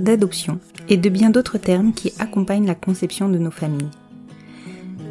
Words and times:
d'adoption 0.00 0.58
et 0.88 0.96
de 0.96 1.08
bien 1.08 1.30
d'autres 1.30 1.58
termes 1.58 1.92
qui 1.92 2.12
accompagnent 2.18 2.66
la 2.66 2.74
conception 2.74 3.28
de 3.28 3.38
nos 3.38 3.50
familles. 3.50 3.90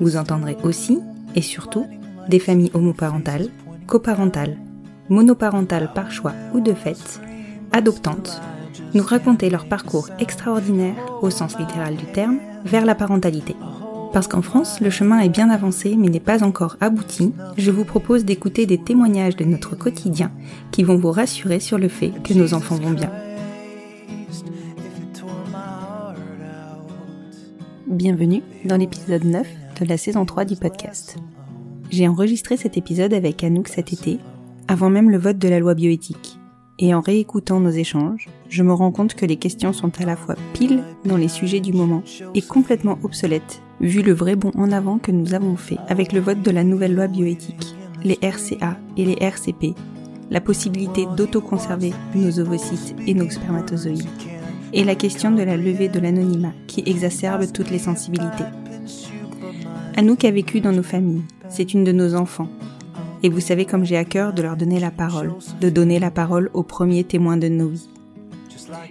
Vous 0.01 0.17
entendrez 0.17 0.57
aussi, 0.63 0.99
et 1.35 1.41
surtout, 1.41 1.85
des 2.27 2.39
familles 2.39 2.71
homoparentales, 2.73 3.49
coparentales, 3.87 4.57
monoparentales 5.09 5.91
par 5.93 6.11
choix 6.11 6.33
ou 6.53 6.59
de 6.59 6.73
fait, 6.73 7.21
adoptantes, 7.71 8.41
nous 8.93 9.03
raconter 9.03 9.49
leur 9.49 9.67
parcours 9.67 10.09
extraordinaire, 10.19 10.95
au 11.21 11.29
sens 11.29 11.57
littéral 11.59 11.95
du 11.95 12.05
terme, 12.05 12.39
vers 12.65 12.85
la 12.85 12.95
parentalité. 12.95 13.55
Parce 14.13 14.27
qu'en 14.27 14.41
France, 14.41 14.79
le 14.81 14.89
chemin 14.89 15.19
est 15.19 15.29
bien 15.29 15.49
avancé 15.49 15.95
mais 15.95 16.09
n'est 16.09 16.19
pas 16.19 16.43
encore 16.43 16.77
abouti, 16.81 17.33
je 17.57 17.69
vous 17.69 17.85
propose 17.85 18.25
d'écouter 18.25 18.65
des 18.65 18.79
témoignages 18.79 19.35
de 19.35 19.45
notre 19.45 19.75
quotidien 19.75 20.31
qui 20.71 20.83
vont 20.83 20.97
vous 20.97 21.11
rassurer 21.11 21.59
sur 21.59 21.77
le 21.77 21.89
fait 21.89 22.11
que 22.23 22.33
nos 22.33 22.53
enfants 22.53 22.77
vont 22.77 22.91
bien. 22.91 23.11
Bienvenue 27.89 28.43
dans 28.65 28.77
l'épisode 28.77 29.23
9 29.23 29.47
de 29.81 29.85
la 29.85 29.97
saison 29.97 30.23
3 30.23 30.45
du 30.45 30.55
podcast. 30.55 31.17
J'ai 31.89 32.07
enregistré 32.07 32.55
cet 32.55 32.77
épisode 32.77 33.15
avec 33.15 33.43
Anouk 33.43 33.67
cet 33.67 33.91
été, 33.91 34.19
avant 34.67 34.91
même 34.91 35.09
le 35.09 35.17
vote 35.17 35.39
de 35.39 35.47
la 35.47 35.57
loi 35.57 35.73
bioéthique. 35.73 36.37
Et 36.77 36.93
en 36.93 37.01
réécoutant 37.01 37.59
nos 37.59 37.71
échanges, 37.71 38.29
je 38.47 38.61
me 38.61 38.73
rends 38.73 38.91
compte 38.91 39.15
que 39.15 39.25
les 39.25 39.37
questions 39.37 39.73
sont 39.73 39.91
à 39.99 40.05
la 40.05 40.15
fois 40.15 40.35
pile 40.53 40.83
dans 41.03 41.17
les 41.17 41.27
sujets 41.27 41.61
du 41.61 41.73
moment 41.73 42.03
et 42.35 42.43
complètement 42.43 42.99
obsolètes, 43.01 43.59
vu 43.81 44.03
le 44.03 44.13
vrai 44.13 44.35
bond 44.35 44.51
en 44.53 44.71
avant 44.71 44.99
que 44.99 45.11
nous 45.11 45.33
avons 45.33 45.55
fait 45.55 45.79
avec 45.87 46.13
le 46.13 46.19
vote 46.19 46.43
de 46.43 46.51
la 46.51 46.63
nouvelle 46.63 46.93
loi 46.93 47.07
bioéthique, 47.07 47.75
les 48.03 48.19
RCA 48.21 48.77
et 48.97 49.05
les 49.05 49.17
RCP, 49.19 49.73
la 50.29 50.41
possibilité 50.41 51.07
d'autoconserver 51.17 51.93
nos 52.13 52.39
ovocytes 52.39 52.93
et 53.07 53.15
nos 53.15 53.31
spermatozoïdes, 53.31 54.05
et 54.73 54.83
la 54.83 54.95
question 54.95 55.31
de 55.31 55.43
la 55.43 55.57
levée 55.57 55.89
de 55.89 55.99
l'anonymat 55.99 56.53
qui 56.67 56.83
exacerbe 56.85 57.51
toutes 57.51 57.71
les 57.71 57.79
sensibilités. 57.79 58.45
Anouk 59.95 60.23
a 60.23 60.31
vécu 60.31 60.61
dans 60.61 60.71
nos 60.71 60.83
familles, 60.83 61.23
c'est 61.49 61.73
une 61.73 61.83
de 61.83 61.91
nos 61.91 62.15
enfants, 62.15 62.49
et 63.23 63.29
vous 63.29 63.39
savez 63.39 63.65
comme 63.65 63.85
j'ai 63.85 63.97
à 63.97 64.05
cœur 64.05 64.33
de 64.33 64.41
leur 64.41 64.55
donner 64.55 64.79
la 64.79 64.91
parole, 64.91 65.33
de 65.59 65.69
donner 65.69 65.99
la 65.99 66.11
parole 66.11 66.49
aux 66.53 66.63
premiers 66.63 67.03
témoins 67.03 67.37
de 67.37 67.49
nos 67.49 67.67
vies. 67.67 67.89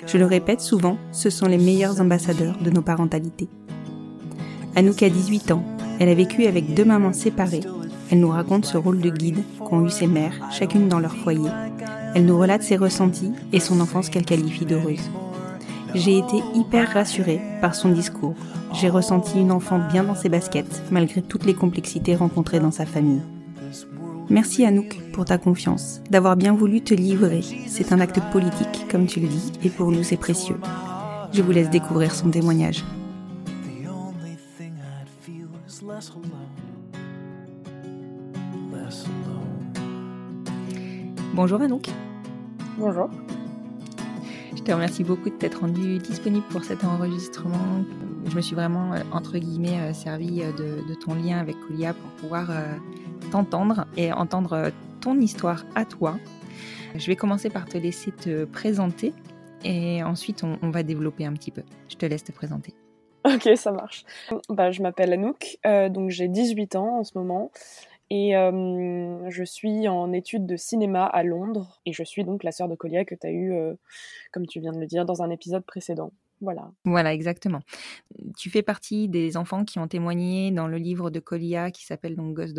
Je 0.06 0.18
le 0.18 0.26
répète 0.26 0.60
souvent, 0.60 0.98
ce 1.12 1.30
sont 1.30 1.46
les 1.46 1.58
meilleurs 1.58 2.00
ambassadeurs 2.00 2.58
de 2.58 2.70
nos 2.70 2.82
parentalités. 2.82 3.48
Anouk 4.74 5.02
a 5.02 5.08
18 5.08 5.52
ans, 5.52 5.64
elle 6.00 6.08
a 6.08 6.14
vécu 6.14 6.46
avec 6.46 6.74
deux 6.74 6.84
mamans 6.84 7.12
séparées. 7.12 7.60
Elle 8.10 8.20
nous 8.20 8.28
raconte 8.28 8.64
ce 8.64 8.76
rôle 8.76 9.00
de 9.00 9.10
guide 9.10 9.42
qu'ont 9.58 9.84
eu 9.84 9.90
ses 9.90 10.06
mères, 10.06 10.48
chacune 10.50 10.88
dans 10.88 11.00
leur 11.00 11.16
foyer. 11.16 11.50
Elle 12.14 12.24
nous 12.24 12.38
relate 12.38 12.62
ses 12.62 12.76
ressentis 12.76 13.32
et 13.52 13.60
son 13.60 13.80
enfance 13.80 14.08
qu'elle 14.08 14.24
qualifie 14.24 14.64
d'heureuse. 14.64 15.10
J'ai 15.94 16.19
été 16.19 16.43
hyper 16.54 16.93
rassurée 16.93 17.41
par 17.60 17.75
son 17.75 17.91
discours. 17.91 18.34
J'ai 18.75 18.88
ressenti 18.88 19.41
une 19.41 19.53
enfant 19.53 19.81
bien 19.91 20.04
dans 20.04 20.15
ses 20.15 20.28
baskets, 20.28 20.82
malgré 20.91 21.22
toutes 21.22 21.47
les 21.47 21.54
complexités 21.54 22.15
rencontrées 22.15 22.60
dans 22.60 22.71
sa 22.71 22.87
famille. 22.87 23.22
Merci 24.31 24.66
Anouk 24.66 25.00
pour 25.12 25.25
ta 25.25 25.38
confiance, 25.38 26.03
d'avoir 26.10 26.37
bien 26.37 26.53
voulu 26.53 26.82
te 26.82 26.93
livrer. 26.93 27.43
C'est 27.66 27.93
un 27.93 28.00
acte 28.00 28.21
politique, 28.31 28.87
comme 28.91 29.06
tu 29.06 29.21
le 29.21 29.28
dis, 29.28 29.53
et 29.65 29.71
pour 29.71 29.91
nous 29.91 30.03
c'est 30.03 30.19
précieux. 30.19 30.60
Je 31.32 31.43
vous 31.43 31.53
laisse 31.53 31.71
découvrir 31.71 32.15
son 32.15 32.31
témoignage. 32.31 32.84
Bonjour 41.34 41.60
Anouk. 41.62 41.88
Bonjour. 42.78 43.09
Je 44.56 44.62
te 44.62 44.72
remercie 44.72 45.04
beaucoup 45.04 45.28
de 45.28 45.34
t'être 45.34 45.60
rendu 45.60 45.98
disponible 45.98 46.47
pour 46.47 46.64
cet 46.64 46.84
enregistrement. 46.84 47.84
Je 48.26 48.34
me 48.34 48.41
suis 48.41 48.54
vraiment, 48.54 48.94
euh, 48.94 49.00
entre 49.12 49.38
guillemets, 49.38 49.78
euh, 49.81 49.92
servi 49.92 50.42
euh, 50.42 50.53
de, 50.53 50.94
ton 50.94 51.14
lien 51.14 51.38
avec 51.38 51.56
Colia 51.60 51.92
pour 51.92 52.10
pouvoir 52.12 52.50
t'entendre 53.31 53.87
et 53.97 54.12
entendre 54.12 54.72
ton 55.00 55.19
histoire 55.20 55.64
à 55.75 55.84
toi. 55.84 56.19
Je 56.94 57.06
vais 57.06 57.16
commencer 57.16 57.50
par 57.50 57.66
te 57.66 57.76
laisser 57.76 58.10
te 58.10 58.44
présenter 58.44 59.12
et 59.64 60.03
ensuite 60.03 60.42
on, 60.44 60.70
va 60.70 60.82
développer 60.82 61.26
un 61.26 61.32
petit 61.34 61.50
peu. 61.50 61.62
Je 61.88 61.97
te 61.97 62.06
laisse 62.06 62.25
te 62.25 62.32
présenter. 62.32 62.75
Ok, 63.25 63.48
ça 63.56 63.72
marche. 63.72 64.04
Bah, 64.48 64.70
je 64.70 64.82
m'appelle 64.82 65.12
Anouk, 65.12 65.58
donc 65.91 66.10
j'ai 66.10 66.28
18 66.28 66.76
ans 66.76 67.00
en 67.00 67.04
ce 67.04 67.12
moment 67.16 67.50
et 68.10 68.36
euh, 68.36 69.28
je 69.30 69.44
suis 69.44 69.86
en 69.88 70.12
études 70.12 70.46
de 70.46 70.56
cinéma 70.56 71.04
à 71.06 71.22
Londres 71.22 71.80
et 71.86 71.92
je 71.92 72.02
suis 72.02 72.24
donc 72.24 72.44
la 72.44 72.52
sœur 72.52 72.69
de 72.69 72.74
Colia 72.74 73.04
que 73.04 73.14
tu 73.14 73.26
as 73.26 73.30
eu, 73.30 73.52
euh, 73.52 73.74
comme 74.32 74.46
tu 74.46 74.60
viens 74.60 74.72
de 74.72 74.78
le 74.80 74.86
dire, 74.86 75.04
dans 75.04 75.22
un 75.22 75.30
épisode 75.30 75.64
précédent. 75.64 76.12
Voilà. 76.41 76.70
Voilà, 76.84 77.12
exactement. 77.12 77.60
Tu 78.36 78.48
fais 78.48 78.62
partie 78.62 79.08
des 79.08 79.36
enfants 79.36 79.64
qui 79.64 79.78
ont 79.80 79.88
témoigné 79.88 80.50
dans 80.52 80.69
le 80.69 80.76
livre 80.78 81.10
de 81.10 81.19
Colia 81.20 81.70
qui 81.70 81.84
s'appelle 81.84 82.14
donc 82.16 82.34
Gosse. 82.34 82.54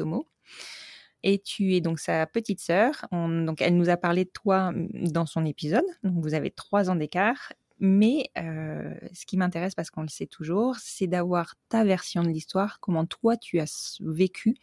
Et 1.24 1.40
tu 1.40 1.76
es 1.76 1.82
donc 1.82 2.00
sa 2.00 2.26
petite 2.26 2.60
sœur. 2.60 3.06
On- 3.12 3.44
donc 3.46 3.62
elle 3.62 3.76
nous 3.78 3.90
a 3.90 3.98
parlé 3.98 4.26
de 4.26 4.30
toi 4.30 4.72
mm, 4.72 5.08
dans 5.12 5.26
son 5.26 5.46
épisode. 5.46 5.86
Donc 6.04 6.14
vous 6.22 6.34
avez 6.34 6.52
trois 6.52 6.90
ans 6.90 6.96
d'écart. 6.96 7.54
Mais 7.80 8.30
euh, 8.38 8.94
ce 9.14 9.26
qui 9.26 9.38
m'intéresse, 9.38 9.74
parce 9.74 9.90
qu'on 9.90 10.02
le 10.02 10.10
sait 10.10 10.26
toujours, 10.26 10.76
c'est 10.78 11.08
d'avoir 11.08 11.56
ta 11.70 11.86
version 11.86 12.24
de 12.24 12.30
l'histoire, 12.30 12.80
comment 12.82 13.06
toi 13.06 13.38
tu 13.38 13.60
as 13.60 13.98
vécu 14.02 14.56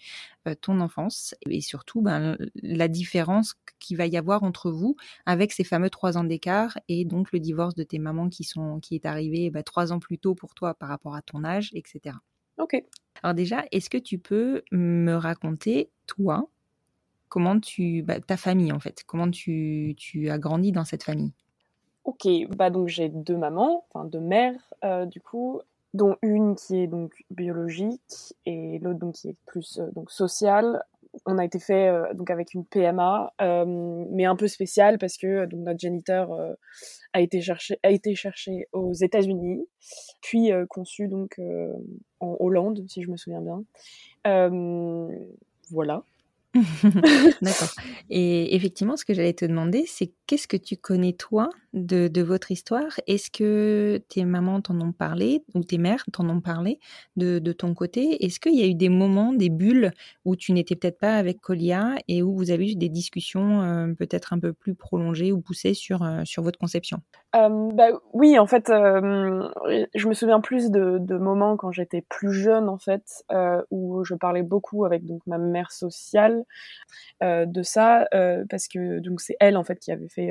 euh, 0.47 0.55
ton 0.55 0.81
enfance 0.81 1.35
et 1.49 1.63
surtout 1.63 2.03
ben, 2.03 2.37
la 2.63 2.89
différence 2.89 3.55
qu'il 3.79 3.97
va 3.97 4.07
y 4.07 4.19
avoir 4.19 4.43
entre 4.43 4.71
vous 4.71 4.97
avec 5.25 5.53
ces 5.53 5.65
fameux 5.65 5.89
trois 5.89 6.19
ans 6.19 6.25
d'écart 6.25 6.79
et 6.89 7.07
donc 7.07 7.33
le 7.33 7.41
divorce 7.41 7.75
de 7.75 7.85
tes 7.85 7.99
mamans 7.99 8.29
qui, 8.29 8.45
sont, 8.45 8.81
qui 8.81 8.95
est 8.95 9.07
arrivé 9.07 9.51
ben, 9.51 9.63
trois 9.63 9.93
ans 9.93 9.99
plus 9.99 10.19
tôt 10.19 10.35
pour 10.35 10.55
toi 10.55 10.75
par 10.75 10.91
rapport 10.91 11.15
à 11.15 11.23
ton 11.23 11.43
âge, 11.45 11.71
etc. 11.73 12.17
Ok. 12.59 12.77
Alors 13.23 13.35
déjà, 13.35 13.65
est-ce 13.73 13.89
que 13.89 13.99
tu 13.99 14.19
peux 14.19 14.63
me 14.73 15.15
raconter, 15.15 15.91
toi, 16.07 16.51
comment 17.29 17.59
tu... 17.61 18.03
bah, 18.03 18.21
ta 18.21 18.37
famille, 18.37 18.73
en 18.73 18.81
fait, 18.81 19.05
comment 19.07 19.31
tu, 19.31 19.95
tu 19.97 20.29
as 20.31 20.39
grandi 20.39 20.73
dans 20.73 20.85
cette 20.85 21.03
famille? 21.03 21.33
Ok, 22.07 22.29
bah 22.57 22.71
donc 22.71 22.87
j'ai 22.87 23.09
deux 23.09 23.37
mamans, 23.37 23.85
enfin 23.91 24.05
deux 24.05 24.21
mères 24.21 24.73
euh, 24.85 25.07
du 25.07 25.21
coup, 25.21 25.61
dont 25.93 26.15
une 26.23 26.55
qui 26.55 26.77
est 26.79 26.87
donc 26.87 27.13
biologique 27.31 28.33
et 28.47 28.79
l'autre 28.79 29.01
donc 29.01 29.15
qui 29.17 29.31
est 29.31 29.37
plus 29.45 29.81
euh, 29.81 29.91
donc 29.91 30.13
sociale. 30.13 30.85
on 31.25 31.37
a 31.37 31.45
été 31.45 31.59
fait 31.59 31.91
donc 32.15 32.31
avec 32.31 32.55
une 32.55 32.65
PMA, 32.65 33.33
mais 33.41 34.25
un 34.25 34.37
peu 34.37 34.47
spéciale 34.47 34.99
parce 34.99 35.17
que 35.17 35.47
donc 35.47 35.61
notre 35.65 35.81
géniteur 35.81 36.31
a 37.13 37.21
été 37.21 37.41
cherché 37.41 37.81
a 37.83 37.91
été 37.91 38.15
cherché 38.15 38.69
aux 38.73 38.93
États-Unis, 38.93 39.67
puis 40.23 40.51
conçu 40.69 41.09
donc 41.09 41.41
en 42.21 42.37
Hollande 42.39 42.85
si 42.89 43.03
je 43.03 43.11
me 43.11 43.17
souviens 43.17 43.43
bien. 43.43 43.65
voilà. 45.71 46.05
D'accord. 47.43 47.71
Et 48.11 48.55
effectivement, 48.55 48.97
ce 48.97 49.05
que 49.05 49.15
j'allais 49.15 49.33
te 49.33 49.45
demander, 49.45 49.85
c'est 49.87 50.13
qu'est-ce 50.27 50.49
que 50.49 50.57
tu 50.57 50.77
connais 50.77 51.13
toi 51.13 51.51
de, 51.73 52.23
votre 52.23 52.51
histoire? 52.51 53.01
Est-ce 53.07 53.31
que 53.31 54.03
tes 54.09 54.25
mamans 54.25 54.61
t'en 54.61 54.81
ont 54.81 54.93
parlé 54.93 55.43
ou 55.55 55.63
tes 55.63 55.79
mères 55.79 56.05
t'en 56.13 56.29
ont 56.29 56.41
parlé 56.41 56.79
de, 57.17 57.39
ton 57.53 57.75
côté? 57.75 58.25
Est-ce 58.25 58.41
qu'il 58.41 58.55
y 58.55 58.63
a 58.63 58.67
eu 58.67 58.75
des 58.75 58.89
moments, 58.89 59.33
des 59.33 59.51
bulles 59.51 59.93
où 60.25 60.37
tu 60.37 60.53
n'étais 60.53 60.77
peut-être 60.77 60.99
pas 60.99 61.17
avec 61.17 61.41
Colia 61.41 61.97
et 62.09 62.23
où 62.23 62.37
vous 62.37 62.51
avez 62.51 62.73
eu 62.73 62.77
des 62.77 62.89
discussions 62.89 63.63
euh, 63.63 63.93
peut-être 63.95 64.33
un 64.33 64.39
peu 64.39 64.53
plus 64.53 64.75
prolongées 64.75 65.33
ou 65.33 65.41
poussées 65.41 65.75
sur, 65.75 66.03
euh, 66.03 66.23
sur 66.25 66.43
votre 66.43 66.59
conception? 66.59 67.01
Euh, 67.37 67.71
bah, 67.73 67.89
Oui, 68.13 68.39
en 68.39 68.47
fait, 68.47 68.69
je 68.69 70.09
me 70.09 70.15
souviens 70.15 70.41
plus 70.41 70.71
de, 70.71 70.99
de 70.99 71.17
moments 71.17 71.57
quand 71.57 71.73
j'étais 71.73 72.03
plus 72.03 72.33
jeune, 72.33 72.69
en 72.69 72.79
fait, 72.79 73.25
où 73.71 74.05
je 74.05 74.15
parlais 74.15 74.43
beaucoup 74.43 74.85
avec 74.85 75.05
donc 75.05 75.23
ma 75.27 75.39
mère 75.39 75.73
sociale 75.73 76.45
de 77.23 77.63
ça, 77.63 78.09
parce 78.49 78.69
que 78.69 78.99
donc 79.01 79.21
c'est 79.21 79.37
elle 79.41 79.57
en 79.57 79.65
fait 79.65 79.79
qui 79.79 79.93
avait 79.93 80.09
fait, 80.09 80.31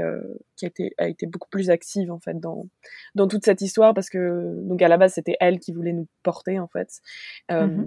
qui 0.56 0.66
a 0.66 0.68
été, 0.68 0.94
a 0.98 1.08
été 1.08 1.26
beaucoup 1.26 1.50
plus 1.50 1.70
active 1.70 2.12
en 2.12 2.20
fait 2.20 2.40
dans 2.40 2.68
dans 3.16 3.28
toute 3.28 3.46
cette 3.46 3.62
histoire 3.62 3.94
parce 3.94 4.10
que 4.10 4.56
donc 4.64 4.82
à 4.82 4.88
la 4.88 4.98
base 4.98 5.14
c'était 5.14 5.38
elle 5.40 5.60
qui 5.60 5.72
voulait 5.72 5.94
nous 5.94 6.08
porter 6.24 6.60
en 6.60 6.68
fait. 6.68 7.02
Mmh 7.50 7.86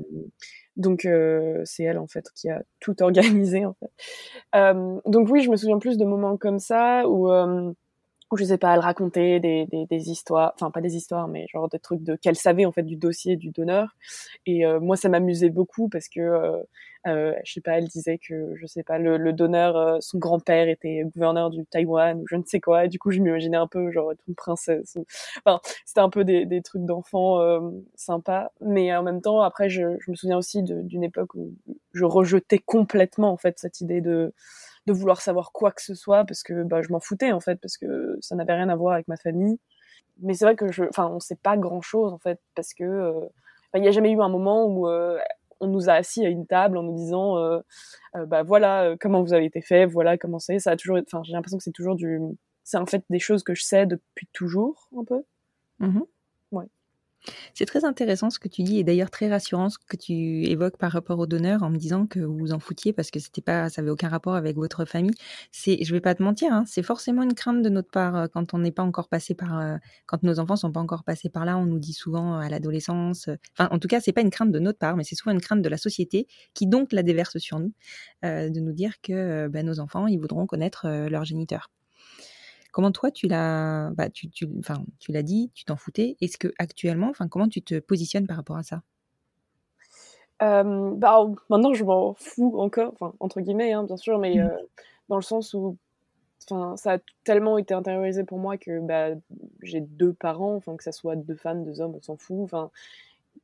donc 0.78 1.04
euh, 1.04 1.60
c'est 1.64 1.82
elle 1.82 1.98
en 1.98 2.06
fait 2.06 2.30
qui 2.34 2.48
a 2.48 2.62
tout 2.80 3.02
organisé 3.02 3.66
en 3.66 3.74
fait. 3.74 3.90
Euh, 4.54 5.00
donc 5.04 5.28
oui, 5.28 5.42
je 5.42 5.50
me 5.50 5.56
souviens 5.56 5.78
plus 5.78 5.98
de 5.98 6.04
moments 6.04 6.36
comme 6.36 6.60
ça 6.60 7.06
où 7.06 7.30
euh, 7.30 7.72
où 8.30 8.36
je 8.36 8.44
sais 8.44 8.58
pas, 8.58 8.74
elle 8.74 8.80
racontait 8.80 9.40
des, 9.40 9.66
des, 9.66 9.86
des 9.86 10.10
histoires, 10.10 10.52
enfin 10.54 10.70
pas 10.70 10.80
des 10.80 10.96
histoires, 10.96 11.28
mais 11.28 11.46
genre 11.48 11.68
des 11.68 11.78
trucs 11.78 12.02
de 12.02 12.16
qu'elle 12.16 12.36
savait 12.36 12.64
en 12.66 12.72
fait 12.72 12.82
du 12.82 12.96
dossier 12.96 13.36
du 13.36 13.50
donneur. 13.50 13.96
Et 14.46 14.66
euh, 14.66 14.80
moi, 14.80 14.96
ça 14.96 15.08
m'amusait 15.08 15.50
beaucoup 15.50 15.88
parce 15.88 16.08
que 16.08 16.20
euh, 16.20 16.62
euh, 17.06 17.32
je 17.44 17.52
sais 17.54 17.60
pas, 17.60 17.78
elle 17.78 17.86
disait 17.88 18.18
que 18.18 18.54
je 18.56 18.66
sais 18.66 18.82
pas, 18.82 18.98
le, 18.98 19.16
le 19.16 19.32
donneur, 19.32 19.76
euh, 19.76 19.96
son 20.00 20.18
grand-père 20.18 20.68
était 20.68 21.02
gouverneur 21.14 21.50
du 21.50 21.64
Taïwan 21.66 22.20
ou 22.20 22.26
je 22.28 22.36
ne 22.36 22.42
sais 22.44 22.60
quoi. 22.60 22.88
Du 22.88 22.98
coup, 22.98 23.10
je 23.12 23.20
m'imaginais 23.20 23.56
un 23.56 23.66
peu 23.68 23.90
genre 23.92 24.12
une 24.26 24.34
princesse. 24.34 24.98
Enfin, 25.44 25.60
c'était 25.86 26.00
un 26.00 26.10
peu 26.10 26.24
des, 26.24 26.44
des 26.44 26.60
trucs 26.62 26.84
d'enfants 26.84 27.40
euh, 27.40 27.60
sympas. 27.94 28.50
Mais 28.60 28.94
en 28.94 29.02
même 29.02 29.20
temps, 29.22 29.40
après, 29.42 29.70
je, 29.70 29.96
je 30.00 30.10
me 30.10 30.16
souviens 30.16 30.38
aussi 30.38 30.62
d'une 30.62 31.04
époque 31.04 31.34
où 31.34 31.54
je 31.92 32.04
rejetais 32.04 32.58
complètement 32.58 33.30
en 33.30 33.36
fait 33.36 33.58
cette 33.58 33.80
idée 33.80 34.00
de 34.00 34.32
de 34.88 34.92
vouloir 34.92 35.20
savoir 35.20 35.52
quoi 35.52 35.70
que 35.70 35.82
ce 35.82 35.94
soit 35.94 36.24
parce 36.24 36.42
que 36.42 36.62
bah, 36.64 36.80
je 36.82 36.90
m'en 36.90 37.00
foutais 37.00 37.32
en 37.32 37.40
fait 37.40 37.56
parce 37.60 37.76
que 37.76 38.16
ça 38.20 38.34
n'avait 38.34 38.54
rien 38.54 38.68
à 38.68 38.76
voir 38.76 38.94
avec 38.94 39.06
ma 39.06 39.16
famille. 39.16 39.58
Mais 40.20 40.34
c'est 40.34 40.46
vrai 40.46 40.56
que 40.56 40.72
je, 40.72 40.84
enfin, 40.84 41.08
on 41.08 41.20
sait 41.20 41.36
pas 41.36 41.56
grand 41.56 41.82
chose 41.82 42.12
en 42.12 42.18
fait 42.18 42.40
parce 42.54 42.74
que 42.74 42.84
euh, 42.84 43.20
il 43.74 43.82
n'y 43.82 43.88
a 43.88 43.92
jamais 43.92 44.10
eu 44.10 44.20
un 44.20 44.28
moment 44.28 44.66
où 44.66 44.88
euh, 44.88 45.18
on 45.60 45.66
nous 45.68 45.90
a 45.90 45.92
assis 45.92 46.24
à 46.24 46.28
une 46.28 46.46
table 46.46 46.78
en 46.78 46.82
nous 46.82 46.96
disant 46.96 47.36
euh, 47.36 47.60
bah 48.26 48.42
voilà 48.42 48.96
comment 48.98 49.22
vous 49.22 49.34
avez 49.34 49.44
été 49.44 49.60
fait, 49.60 49.84
voilà 49.84 50.16
comment 50.16 50.38
c'est. 50.38 50.58
Ça 50.58 50.72
a 50.72 50.76
toujours, 50.76 50.98
enfin 50.98 51.22
j'ai 51.24 51.32
l'impression 51.32 51.58
que 51.58 51.64
c'est 51.64 51.72
toujours 51.72 51.94
du, 51.94 52.18
c'est 52.64 52.78
en 52.78 52.86
fait 52.86 53.04
des 53.10 53.18
choses 53.18 53.42
que 53.42 53.54
je 53.54 53.62
sais 53.62 53.86
depuis 53.86 54.28
toujours 54.32 54.88
un 54.98 55.04
peu. 55.04 55.22
Mmh 55.80 56.00
ouais. 56.52 56.64
C'est 57.54 57.66
très 57.66 57.84
intéressant 57.84 58.30
ce 58.30 58.38
que 58.38 58.48
tu 58.48 58.62
dis 58.62 58.78
et 58.78 58.84
d'ailleurs 58.84 59.10
très 59.10 59.28
rassurant 59.28 59.68
ce 59.68 59.78
que 59.78 59.96
tu 59.96 60.44
évoques 60.46 60.76
par 60.76 60.92
rapport 60.92 61.18
au 61.18 61.26
donneur 61.26 61.62
en 61.62 61.70
me 61.70 61.76
disant 61.76 62.06
que 62.06 62.20
vous 62.20 62.36
vous 62.36 62.52
en 62.52 62.58
foutiez 62.58 62.92
parce 62.92 63.10
que 63.10 63.18
c'était 63.18 63.42
pas, 63.42 63.68
ça 63.68 63.82
avait 63.82 63.90
aucun 63.90 64.08
rapport 64.08 64.34
avec 64.34 64.56
votre 64.56 64.84
famille. 64.84 65.14
C'est, 65.52 65.82
je 65.82 65.92
vais 65.92 66.00
pas 66.00 66.14
te 66.14 66.22
mentir, 66.22 66.52
hein, 66.52 66.64
c'est 66.66 66.82
forcément 66.82 67.22
une 67.22 67.34
crainte 67.34 67.62
de 67.62 67.68
notre 67.68 67.90
part 67.90 68.16
euh, 68.16 68.26
quand 68.32 68.54
on 68.54 68.58
n'est 68.58 68.72
pas 68.72 68.82
encore 68.82 69.08
passé 69.08 69.34
par, 69.34 69.58
euh, 69.58 69.76
quand 70.06 70.22
nos 70.22 70.38
enfants 70.38 70.56
sont 70.56 70.72
pas 70.72 70.80
encore 70.80 71.04
passés 71.04 71.28
par 71.28 71.44
là. 71.44 71.58
On 71.58 71.66
nous 71.66 71.78
dit 71.78 71.92
souvent 71.92 72.34
euh, 72.34 72.40
à 72.40 72.48
l'adolescence, 72.48 73.28
en 73.58 73.78
tout 73.78 73.88
cas 73.88 74.00
c'est 74.00 74.12
pas 74.12 74.22
une 74.22 74.30
crainte 74.30 74.52
de 74.52 74.58
notre 74.58 74.78
part, 74.78 74.96
mais 74.96 75.04
c'est 75.04 75.16
souvent 75.16 75.32
une 75.32 75.40
crainte 75.40 75.62
de 75.62 75.68
la 75.68 75.76
société 75.76 76.26
qui 76.54 76.66
donc 76.66 76.92
la 76.92 77.02
déverse 77.02 77.38
sur 77.38 77.58
nous, 77.58 77.72
de 78.22 78.60
nous 78.60 78.72
dire 78.72 79.00
que 79.02 79.48
ben, 79.48 79.66
nos 79.66 79.80
enfants 79.80 80.06
ils 80.06 80.18
voudront 80.18 80.46
connaître 80.46 80.88
leur 81.08 81.24
géniteur. 81.24 81.68
Comment 82.78 82.92
toi 82.92 83.10
tu 83.10 83.26
l'as, 83.26 83.90
bah, 83.96 84.08
tu, 84.08 84.30
tu, 84.30 84.46
tu 85.00 85.10
l'as 85.10 85.22
dit, 85.24 85.50
tu 85.52 85.64
t'en 85.64 85.74
foutais. 85.74 86.16
Est-ce 86.20 86.38
que 86.38 86.54
actuellement, 86.60 87.08
enfin, 87.08 87.26
comment 87.26 87.48
tu 87.48 87.60
te 87.60 87.80
positionnes 87.80 88.28
par 88.28 88.36
rapport 88.36 88.56
à 88.56 88.62
ça? 88.62 88.82
Euh, 90.42 90.92
bah, 90.94 91.26
maintenant 91.50 91.74
je 91.74 91.82
m'en 91.82 92.14
fous 92.14 92.54
encore, 92.56 92.92
enfin 92.92 93.14
entre 93.18 93.40
guillemets 93.40 93.72
hein, 93.72 93.82
bien 93.82 93.96
sûr, 93.96 94.20
mais 94.20 94.36
mmh. 94.36 94.40
euh, 94.42 94.56
dans 95.08 95.16
le 95.16 95.22
sens 95.22 95.54
où 95.54 95.76
enfin 96.48 96.76
ça 96.76 96.92
a 96.92 96.98
tellement 97.24 97.58
été 97.58 97.74
intériorisé 97.74 98.22
pour 98.22 98.38
moi 98.38 98.56
que 98.56 98.78
bah, 98.78 99.16
j'ai 99.62 99.80
deux 99.80 100.12
parents, 100.12 100.54
enfin 100.54 100.76
que 100.76 100.84
ça 100.84 100.92
soit 100.92 101.16
deux 101.16 101.34
femmes, 101.34 101.64
deux 101.64 101.80
hommes, 101.80 101.96
on 101.96 102.00
s'en 102.00 102.16
fout. 102.16 102.44
Enfin, 102.44 102.70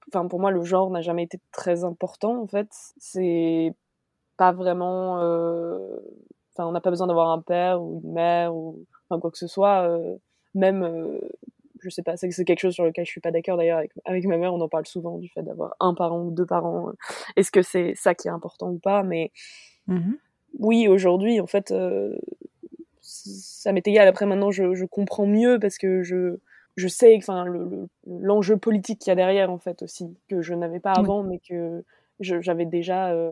enfin 0.06 0.28
pour 0.28 0.38
moi 0.38 0.52
le 0.52 0.62
genre 0.62 0.90
n'a 0.90 1.02
jamais 1.02 1.24
été 1.24 1.40
très 1.50 1.82
important 1.82 2.40
en 2.40 2.46
fait. 2.46 2.68
C'est 2.98 3.74
pas 4.36 4.52
vraiment, 4.52 5.18
euh... 5.22 5.98
enfin 6.52 6.68
on 6.68 6.70
n'a 6.70 6.80
pas 6.80 6.90
besoin 6.90 7.08
d'avoir 7.08 7.30
un 7.30 7.40
père 7.40 7.82
ou 7.82 8.00
une 8.04 8.12
mère 8.12 8.54
ou 8.54 8.78
enfin 9.08 9.20
quoi 9.20 9.30
que 9.30 9.38
ce 9.38 9.46
soit, 9.46 9.88
euh, 9.88 10.16
même 10.54 10.82
euh, 10.82 11.20
je 11.80 11.90
sais 11.90 12.02
pas, 12.02 12.16
c'est 12.16 12.28
quelque 12.44 12.60
chose 12.60 12.74
sur 12.74 12.84
lequel 12.84 13.04
je 13.04 13.10
suis 13.10 13.20
pas 13.20 13.30
d'accord 13.30 13.56
d'ailleurs 13.56 13.78
avec, 13.78 13.92
avec 14.04 14.24
ma 14.26 14.36
mère, 14.36 14.54
on 14.54 14.60
en 14.60 14.68
parle 14.68 14.86
souvent 14.86 15.18
du 15.18 15.28
fait 15.28 15.42
d'avoir 15.42 15.74
un 15.80 15.94
parent 15.94 16.22
ou 16.22 16.30
deux 16.30 16.46
parents. 16.46 16.92
Est-ce 17.36 17.50
que 17.50 17.62
c'est 17.62 17.94
ça 17.94 18.14
qui 18.14 18.28
est 18.28 18.30
important 18.30 18.70
ou 18.70 18.78
pas? 18.78 19.02
Mais 19.02 19.32
mmh 19.86 20.14
oui, 20.58 20.88
aujourd'hui, 20.88 21.40
en 21.40 21.46
fait, 21.46 21.70
euh, 21.70 22.16
ça 23.00 23.72
m'est 23.72 23.86
égal. 23.86 24.06
Après, 24.08 24.26
maintenant, 24.26 24.50
je, 24.50 24.74
je, 24.74 24.84
comprends 24.84 25.26
mieux 25.26 25.58
parce 25.58 25.78
que 25.78 26.02
je, 26.02 26.38
je 26.76 26.88
sais, 26.88 27.14
enfin, 27.16 27.44
l'enjeu 28.06 28.54
le, 28.54 28.60
politique 28.60 29.00
qu'il 29.00 29.10
y 29.10 29.12
a 29.12 29.16
derrière, 29.16 29.50
en 29.50 29.58
fait, 29.58 29.82
aussi, 29.82 30.16
que 30.28 30.42
je 30.42 30.54
n'avais 30.54 30.80
pas 30.80 30.92
avant, 30.92 31.22
mais 31.22 31.40
que 31.40 31.84
j'avais 32.20 32.66
déjà, 32.66 33.10
euh, 33.10 33.30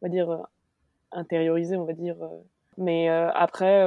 on 0.00 0.06
va 0.06 0.08
dire, 0.08 0.46
intériorisé, 1.12 1.76
on 1.76 1.84
va 1.84 1.92
dire. 1.92 2.16
Mais 2.78 3.10
euh, 3.10 3.30
après 3.32 3.84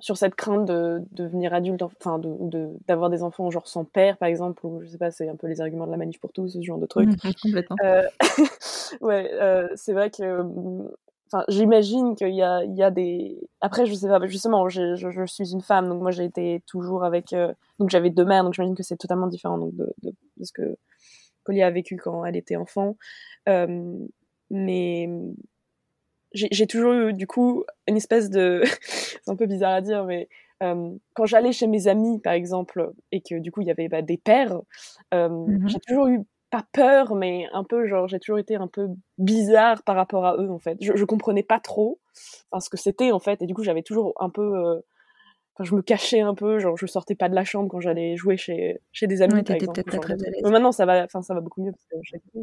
sur 0.00 0.16
cette 0.16 0.34
crainte 0.34 0.66
de, 0.66 1.02
devenir 1.12 1.52
adulte, 1.52 1.82
enfin 1.82 2.18
de 2.18 2.68
d'avoir 2.86 3.10
des 3.10 3.22
enfants 3.22 3.50
genre 3.50 3.66
sans 3.66 3.84
père 3.84 4.16
par 4.16 4.28
exemple, 4.28 4.64
ou 4.66 4.80
je 4.82 4.88
sais 4.88 4.98
pas, 4.98 5.10
c'est 5.10 5.28
un 5.28 5.36
peu 5.36 5.46
les 5.46 5.60
arguments 5.60 5.86
de 5.86 5.90
la 5.90 5.96
manif 5.96 6.20
pour 6.20 6.32
tous, 6.32 6.48
ce 6.48 6.62
genre 6.62 6.78
de 6.78 6.86
trucs. 6.86 7.08
Mmh, 7.08 7.30
complètement. 7.42 7.76
Euh, 7.84 8.02
ouais, 9.00 9.30
euh, 9.34 9.68
c'est 9.74 9.92
vrai 9.92 10.10
que, 10.10 10.42
enfin, 11.26 11.44
j'imagine 11.48 12.14
qu'il 12.14 12.34
y 12.34 12.42
a, 12.42 12.64
il 12.64 12.76
y 12.76 12.82
a 12.82 12.90
des. 12.90 13.38
Après, 13.60 13.86
je 13.86 13.94
sais 13.94 14.08
pas, 14.08 14.24
justement, 14.26 14.68
je, 14.68 14.94
je, 14.94 15.26
suis 15.26 15.52
une 15.52 15.62
femme, 15.62 15.88
donc 15.88 16.00
moi 16.00 16.10
j'ai 16.10 16.24
été 16.24 16.62
toujours 16.66 17.04
avec, 17.04 17.32
euh, 17.32 17.52
donc 17.78 17.90
j'avais 17.90 18.10
deux 18.10 18.24
mères, 18.24 18.44
donc 18.44 18.54
j'imagine 18.54 18.76
que 18.76 18.82
c'est 18.82 18.96
totalement 18.96 19.26
différent 19.26 19.58
donc 19.58 19.74
de, 19.74 19.92
ce 20.42 20.52
que 20.52 20.76
Collier 21.42 21.62
a 21.62 21.70
vécu 21.70 21.96
quand 21.96 22.24
elle 22.24 22.36
était 22.36 22.56
enfant. 22.56 22.96
Mais 24.50 25.10
j'ai 26.32 26.66
toujours 26.66 26.92
eu 26.92 27.12
du 27.12 27.26
coup 27.26 27.64
une 27.86 27.96
espèce 27.96 28.30
de 28.30 28.62
c'est 28.82 29.28
un 29.28 29.36
peu 29.36 29.46
bizarre 29.46 29.72
à 29.72 29.80
dire 29.80 30.04
mais 30.04 30.28
euh, 30.62 30.90
quand 31.14 31.26
j'allais 31.26 31.52
chez 31.52 31.66
mes 31.66 31.88
amis 31.88 32.18
par 32.20 32.32
exemple 32.32 32.92
et 33.12 33.20
que 33.20 33.38
du 33.38 33.52
coup 33.52 33.60
il 33.60 33.68
y 33.68 33.70
avait 33.70 33.88
bah, 33.88 34.02
des 34.02 34.16
pères 34.18 34.60
euh, 35.14 35.28
mmh 35.28 35.68
j'ai 35.68 35.80
toujours 35.80 36.08
eu 36.08 36.20
pas 36.50 36.64
peur 36.72 37.14
mais 37.14 37.46
un 37.52 37.64
peu 37.64 37.86
genre 37.86 38.08
j'ai 38.08 38.18
toujours 38.18 38.38
été 38.38 38.56
un 38.56 38.66
peu 38.66 38.88
bizarre 39.18 39.82
par 39.82 39.96
rapport 39.96 40.24
à 40.26 40.36
eux 40.36 40.50
en 40.50 40.58
fait. 40.58 40.78
Je, 40.80 40.96
je 40.96 41.04
comprenais 41.04 41.42
pas 41.42 41.60
trop 41.60 42.00
enfin, 42.50 42.60
ce 42.60 42.70
que 42.70 42.76
c'était 42.76 43.12
en 43.12 43.18
fait 43.20 43.42
et 43.42 43.46
du 43.46 43.54
coup 43.54 43.62
j'avais 43.62 43.82
toujours 43.82 44.14
un 44.18 44.30
peu 44.30 44.56
euh, 44.56 44.80
Enfin, 45.58 45.68
je 45.68 45.74
me 45.74 45.82
cachais 45.82 46.20
un 46.20 46.34
peu, 46.34 46.60
genre 46.60 46.76
je 46.76 46.86
sortais 46.86 47.16
pas 47.16 47.28
de 47.28 47.34
la 47.34 47.44
chambre 47.44 47.68
quand 47.68 47.80
j'allais 47.80 48.16
jouer 48.16 48.36
chez, 48.36 48.78
chez 48.92 49.08
des 49.08 49.22
amis. 49.22 49.34
Ouais, 49.34 49.42
par 49.42 49.56
exemple, 49.56 49.82
pas 49.82 49.98
très 49.98 50.14
Mais 50.44 50.50
maintenant 50.50 50.70
ça 50.70 50.86
va, 50.86 51.02
enfin 51.02 51.20
ça 51.20 51.34
va 51.34 51.40
beaucoup 51.40 51.62
mieux 51.64 51.72
parce 51.72 51.84
que 51.86 52.38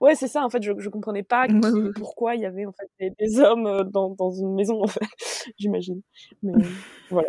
Ouais, 0.00 0.14
c'est 0.14 0.28
ça. 0.28 0.42
En 0.42 0.48
fait, 0.48 0.62
je, 0.62 0.72
je 0.78 0.88
comprenais 0.88 1.22
pas 1.22 1.46
pourquoi 1.96 2.34
il 2.34 2.40
y 2.40 2.46
avait 2.46 2.64
en 2.64 2.72
fait 2.72 2.88
des, 2.98 3.12
des 3.18 3.38
hommes 3.38 3.66
euh, 3.66 3.84
dans, 3.84 4.14
dans, 4.14 4.30
une 4.30 4.54
maison, 4.54 4.82
en 4.82 4.86
fait. 4.86 5.04
J'imagine. 5.58 6.00
Mais 6.42 6.52
voilà. 7.10 7.28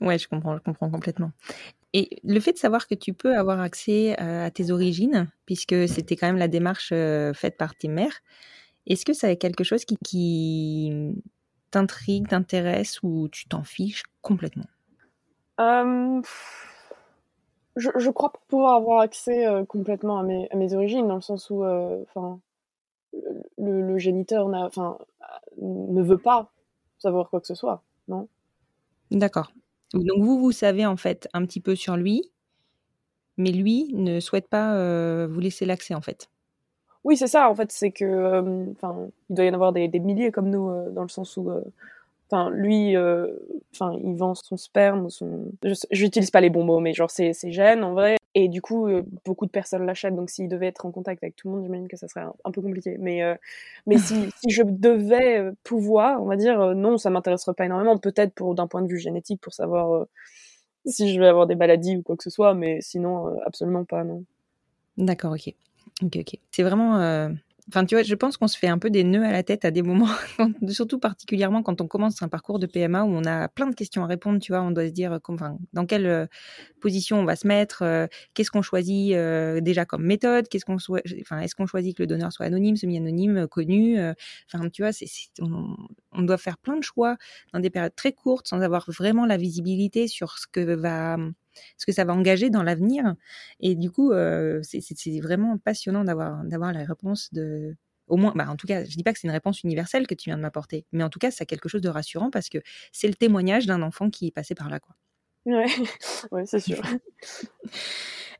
Ouais, 0.00 0.18
je 0.18 0.28
comprends, 0.28 0.56
je 0.56 0.62
comprends 0.62 0.90
complètement. 0.90 1.32
Et 1.92 2.08
le 2.24 2.40
fait 2.40 2.52
de 2.52 2.58
savoir 2.58 2.86
que 2.86 2.94
tu 2.94 3.12
peux 3.12 3.36
avoir 3.36 3.60
accès 3.60 4.16
euh, 4.20 4.46
à 4.46 4.50
tes 4.50 4.70
origines, 4.70 5.28
puisque 5.44 5.88
c'était 5.88 6.16
quand 6.16 6.28
même 6.28 6.38
la 6.38 6.48
démarche 6.48 6.90
euh, 6.92 7.34
faite 7.34 7.58
par 7.58 7.74
tes 7.74 7.88
mères, 7.88 8.22
est-ce 8.86 9.04
que 9.04 9.12
ça 9.12 9.30
est 9.30 9.36
quelque 9.36 9.64
chose 9.64 9.84
qui, 9.84 9.96
qui 10.02 11.12
t'intrigue, 11.70 12.28
t'intéresse 12.28 13.02
ou 13.02 13.28
tu 13.28 13.46
t'en 13.46 13.64
fiches 13.64 14.02
complètement? 14.22 14.66
Euh 15.60 16.22
je, 17.76 17.90
je, 17.96 18.10
crois 18.10 18.32
pouvoir 18.48 18.76
avoir 18.76 19.00
accès 19.00 19.46
euh, 19.46 19.64
complètement 19.64 20.18
à 20.18 20.22
mes, 20.22 20.48
à 20.50 20.56
mes, 20.56 20.74
origines, 20.74 21.06
dans 21.08 21.16
le 21.16 21.20
sens 21.20 21.50
où 21.50 21.64
euh, 21.64 22.04
le, 23.58 23.82
le, 23.82 23.98
géniteur 23.98 24.48
ne 24.48 26.02
veut 26.02 26.18
pas 26.18 26.52
savoir 26.98 27.30
quoi 27.30 27.40
que 27.40 27.46
ce 27.46 27.54
soit, 27.54 27.82
non? 28.08 28.28
D'accord. 29.10 29.52
Donc 29.92 30.22
vous, 30.22 30.38
vous 30.38 30.52
savez 30.52 30.86
en 30.86 30.96
fait 30.96 31.28
un 31.32 31.44
petit 31.44 31.60
peu 31.60 31.74
sur 31.74 31.96
lui, 31.96 32.30
mais 33.36 33.50
lui 33.50 33.92
ne 33.94 34.20
souhaite 34.20 34.48
pas 34.48 34.74
euh, 34.76 35.26
vous 35.28 35.40
laisser 35.40 35.66
l'accès 35.66 35.94
en 35.94 36.00
fait. 36.00 36.30
Oui, 37.04 37.16
c'est 37.16 37.26
ça. 37.26 37.50
En 37.50 37.54
fait, 37.54 37.72
c'est 37.72 37.90
que, 37.90 38.70
enfin, 38.72 39.08
il 39.30 39.36
doit 39.36 39.44
y 39.44 39.50
en 39.50 39.54
avoir 39.54 39.72
des, 39.72 39.88
des 39.88 40.00
milliers 40.00 40.30
comme 40.30 40.50
nous, 40.50 40.70
dans 40.92 41.02
le 41.02 41.08
sens 41.08 41.36
où 41.36 41.50
Enfin, 42.32 42.50
lui, 42.50 42.94
euh, 42.94 43.26
enfin, 43.74 43.98
il 44.04 44.14
vend 44.14 44.36
son 44.36 44.56
sperme, 44.56 45.10
son. 45.10 45.50
Je 45.64 46.04
n'utilise 46.04 46.30
pas 46.30 46.40
les 46.40 46.50
bons 46.50 46.62
mots, 46.62 46.78
mais 46.78 46.94
genre 46.94 47.10
c'est 47.10 47.34
gènes 47.50 47.82
en 47.82 47.92
vrai. 47.94 48.18
Et 48.36 48.46
du 48.46 48.62
coup, 48.62 48.86
euh, 48.86 49.02
beaucoup 49.24 49.46
de 49.46 49.50
personnes 49.50 49.84
l'achètent. 49.84 50.14
Donc, 50.14 50.30
s'il 50.30 50.48
devait 50.48 50.68
être 50.68 50.86
en 50.86 50.92
contact 50.92 51.24
avec 51.24 51.34
tout 51.34 51.48
le 51.48 51.56
monde, 51.56 51.64
j'imagine 51.64 51.88
que 51.88 51.96
ça 51.96 52.06
serait 52.06 52.24
un, 52.44 52.50
peu 52.52 52.62
compliqué. 52.62 52.96
Mais, 53.00 53.24
euh, 53.24 53.34
mais 53.88 53.98
si, 53.98 54.30
si, 54.40 54.50
je 54.50 54.62
devais 54.62 55.50
pouvoir, 55.64 56.22
on 56.22 56.26
va 56.26 56.36
dire, 56.36 56.76
non, 56.76 56.98
ça 56.98 57.10
m'intéresserait 57.10 57.54
pas 57.54 57.66
énormément. 57.66 57.98
Peut-être 57.98 58.32
pour 58.32 58.54
d'un 58.54 58.68
point 58.68 58.82
de 58.82 58.88
vue 58.88 59.00
génétique, 59.00 59.40
pour 59.40 59.52
savoir 59.52 60.06
si 60.86 61.12
je 61.12 61.18
vais 61.18 61.26
avoir 61.26 61.48
des 61.48 61.56
maladies 61.56 61.96
ou 61.96 62.02
quoi 62.02 62.16
que 62.16 62.22
ce 62.22 62.30
soit. 62.30 62.54
Mais 62.54 62.80
sinon, 62.80 63.40
absolument 63.44 63.84
pas, 63.84 64.04
non. 64.04 64.22
D'accord, 64.96 65.32
ok. 65.32 65.52
Ok, 66.02 66.16
ok. 66.16 66.38
C'est 66.50 66.62
vraiment 66.62 67.30
Enfin, 67.72 67.84
tu 67.86 67.94
vois, 67.94 68.02
je 68.02 68.14
pense 68.16 68.36
qu'on 68.36 68.48
se 68.48 68.58
fait 68.58 68.66
un 68.66 68.78
peu 68.78 68.90
des 68.90 69.04
nœuds 69.04 69.24
à 69.24 69.30
la 69.30 69.44
tête 69.44 69.64
à 69.64 69.70
des 69.70 69.82
moments, 69.82 70.08
surtout 70.68 70.98
particulièrement 70.98 71.62
quand 71.62 71.80
on 71.80 71.86
commence 71.86 72.20
un 72.20 72.28
parcours 72.28 72.58
de 72.58 72.66
PMA 72.66 73.04
où 73.04 73.08
on 73.08 73.24
a 73.24 73.48
plein 73.48 73.68
de 73.68 73.76
questions 73.76 74.02
à 74.02 74.08
répondre. 74.08 74.40
Tu 74.40 74.50
vois, 74.50 74.62
on 74.62 74.72
doit 74.72 74.86
se 74.88 74.92
dire 74.92 75.16
enfin, 75.28 75.56
dans 75.72 75.86
quelle 75.86 76.06
euh, 76.06 76.26
position 76.80 77.20
on 77.20 77.24
va 77.24 77.36
se 77.36 77.46
mettre, 77.46 77.82
euh, 77.82 78.08
qu'est-ce 78.34 78.50
qu'on 78.50 78.62
choisit 78.62 79.14
euh, 79.14 79.60
déjà 79.60 79.84
comme 79.84 80.04
méthode, 80.04 80.48
qu'est-ce 80.48 80.64
qu'on 80.64 80.78
enfin, 81.20 81.40
est-ce 81.40 81.54
qu'on 81.54 81.66
choisit 81.66 81.96
que 81.96 82.02
le 82.02 82.08
donneur 82.08 82.32
soit 82.32 82.46
anonyme, 82.46 82.74
semi-anonyme, 82.74 83.46
connu. 83.46 84.00
Enfin, 84.52 84.68
tu 84.70 84.82
vois, 84.82 84.90
on, 86.12 86.22
doit 86.22 86.38
faire 86.38 86.58
plein 86.58 86.76
de 86.76 86.82
choix 86.82 87.16
dans 87.52 87.60
des 87.60 87.70
périodes 87.70 87.94
très 87.94 88.12
courtes 88.12 88.48
sans 88.48 88.60
avoir 88.62 88.90
vraiment 88.90 89.26
la 89.26 89.36
visibilité 89.36 90.08
sur 90.08 90.38
ce 90.38 90.48
que 90.50 90.74
va 90.74 91.18
ce 91.76 91.86
que 91.86 91.92
ça 91.92 92.04
va 92.04 92.14
engager 92.14 92.50
dans 92.50 92.62
l'avenir. 92.62 93.14
Et 93.60 93.74
du 93.74 93.90
coup, 93.90 94.12
euh, 94.12 94.60
c'est 94.62 95.20
vraiment 95.20 95.58
passionnant 95.58 96.04
d'avoir 96.04 96.44
d'avoir 96.44 96.72
la 96.72 96.84
réponse 96.84 97.32
de 97.32 97.76
au 98.06 98.16
moins, 98.16 98.32
bah 98.34 98.46
en 98.50 98.56
tout 98.56 98.66
cas, 98.66 98.84
je 98.84 98.96
dis 98.96 99.04
pas 99.04 99.12
que 99.12 99.20
c'est 99.20 99.28
une 99.28 99.32
réponse 99.32 99.62
universelle 99.62 100.06
que 100.06 100.14
tu 100.14 100.30
viens 100.30 100.36
de 100.36 100.42
m'apporter, 100.42 100.84
mais 100.92 101.04
en 101.04 101.10
tout 101.10 101.20
cas, 101.20 101.30
c'est 101.30 101.46
quelque 101.46 101.68
chose 101.68 101.80
de 101.80 101.88
rassurant 101.88 102.30
parce 102.30 102.48
que 102.48 102.58
c'est 102.92 103.06
le 103.06 103.14
témoignage 103.14 103.66
d'un 103.66 103.82
enfant 103.82 104.10
qui 104.10 104.26
est 104.26 104.32
passé 104.32 104.54
par 104.54 104.68
là, 104.68 104.80
quoi. 104.80 104.96
Ouais, 105.46 105.66
ouais 106.32 106.44
c'est 106.44 106.60
sûr. 106.60 106.82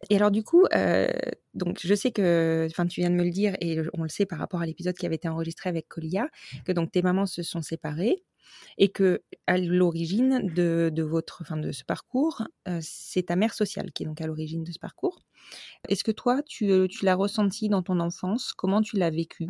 Et 0.09 0.17
alors 0.17 0.31
du 0.31 0.43
coup, 0.43 0.64
euh, 0.75 1.09
donc 1.52 1.79
je 1.83 1.95
sais 1.95 2.11
que, 2.11 2.67
enfin 2.71 2.87
tu 2.87 3.00
viens 3.00 3.11
de 3.11 3.14
me 3.14 3.25
le 3.25 3.31
dire 3.31 3.55
et 3.61 3.81
on 3.93 4.02
le 4.02 4.09
sait 4.09 4.25
par 4.25 4.38
rapport 4.38 4.62
à 4.62 4.67
l'épisode 4.67 4.95
qui 4.97 5.05
avait 5.05 5.17
été 5.17 5.29
enregistré 5.29 5.69
avec 5.69 5.88
Colia, 5.88 6.29
que 6.64 6.73
donc 6.73 6.90
tes 6.90 7.02
mamans 7.02 7.26
se 7.26 7.43
sont 7.43 7.61
séparées 7.61 8.25
et 8.78 8.88
que 8.88 9.23
à 9.47 9.59
l'origine 9.59 10.50
de, 10.54 10.90
de, 10.92 11.02
votre, 11.02 11.42
enfin 11.42 11.57
de 11.57 11.73
ce 11.73 11.85
parcours, 11.85 12.42
euh, 12.69 12.78
c'est 12.80 13.25
ta 13.25 13.37
mère 13.37 13.54
sociale 13.54 13.92
qui 13.92 14.02
est 14.02 14.07
donc 14.07 14.21
à 14.21 14.26
l'origine 14.26 14.64
de 14.64 14.73
ce 14.73 14.78
parcours. 14.78 15.21
Est-ce 15.88 16.04
que 16.04 16.12
toi, 16.12 16.42
tu, 16.47 16.71
euh, 16.71 16.87
tu 16.87 17.04
l'as 17.04 17.14
ressenti 17.14 17.69
dans 17.69 17.83
ton 17.83 18.00
enfance? 18.00 18.52
Comment 18.52 18.80
tu 18.80 18.97
l'as 18.97 19.11
vécu? 19.11 19.49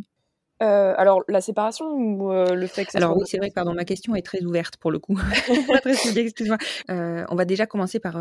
Euh, 0.63 0.95
alors, 0.99 1.23
la 1.29 1.41
séparation 1.41 1.87
ou 1.87 2.31
le 2.31 2.67
fait 2.67 2.85
que 2.85 2.93
ça 2.93 2.99
Alors, 2.99 3.17
oui, 3.17 3.25
c'est 3.27 3.39
vrai, 3.39 3.51
pardon, 3.55 3.73
ma 3.73 3.87
question 3.87 4.15
est 4.15 4.23
très 4.23 4.43
ouverte 4.43 4.77
pour 4.77 4.91
le 4.91 4.99
coup. 4.99 5.19
excuse-moi. 6.17 6.59
on 6.89 7.35
va 7.35 7.45
déjà 7.47 7.67
commencer 7.67 7.99
par, 7.99 8.21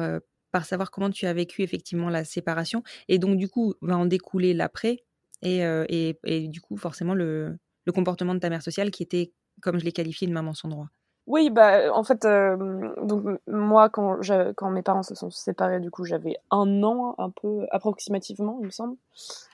par 0.52 0.66
savoir 0.66 0.90
comment 0.90 1.10
tu 1.10 1.26
as 1.26 1.34
vécu 1.34 1.64
effectivement 1.64 2.10
la 2.10 2.24
séparation. 2.24 2.82
Et 3.10 3.20
donc, 3.20 3.38
du 3.38 3.50
coup, 3.50 3.74
va 3.82 3.98
en 3.98 4.06
découler 4.06 4.54
l'après 4.54 5.04
et, 5.42 5.60
et, 5.90 6.18
et, 6.24 6.48
du 6.48 6.62
coup, 6.62 6.78
forcément, 6.78 7.14
le, 7.14 7.58
le 7.86 7.92
comportement 7.92 8.36
de 8.36 8.40
ta 8.40 8.50
mère 8.50 8.62
sociale 8.62 8.92
qui 8.92 9.04
était 9.04 9.34
comme 9.62 9.80
je 9.80 9.86
l'ai 9.86 9.92
qualifié, 9.92 10.28
de 10.28 10.34
maman 10.34 10.54
sans 10.54 10.70
droit. 10.70 10.88
Oui, 11.30 11.52
bah, 11.52 11.94
en 11.94 12.04
fait, 12.04 12.26
euh, 12.26 12.58
donc 13.04 13.24
moi, 13.46 13.88
quand, 13.90 14.18
quand 14.56 14.72
mes 14.72 14.82
parents 14.82 15.04
se 15.04 15.14
sont 15.14 15.30
séparés, 15.30 15.80
du 15.80 15.92
coup, 15.92 16.04
j'avais 16.04 16.38
un 16.50 16.82
an, 16.82 17.14
un 17.20 17.30
peu 17.30 17.68
approximativement, 17.70 18.58
il 18.62 18.66
me 18.66 18.72
semble. 18.72 18.98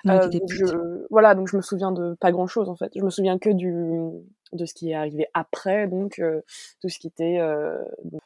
Euh, 0.07 1.05
voilà, 1.09 1.35
donc 1.35 1.49
je 1.49 1.57
me 1.57 1.61
souviens 1.61 1.91
de 1.91 2.15
pas 2.17 2.31
grand 2.31 2.47
chose 2.47 2.69
en 2.69 2.77
fait. 2.77 2.93
Je 2.95 3.03
me 3.03 3.09
souviens 3.09 3.37
que 3.37 3.49
du 3.49 3.73
de 4.53 4.65
ce 4.65 4.73
qui 4.73 4.91
est 4.91 4.95
arrivé 4.95 5.27
après, 5.33 5.87
donc 5.87 6.19
euh, 6.19 6.39
tout 6.81 6.87
ce 6.87 6.97
qui 6.97 7.07
était 7.07 7.41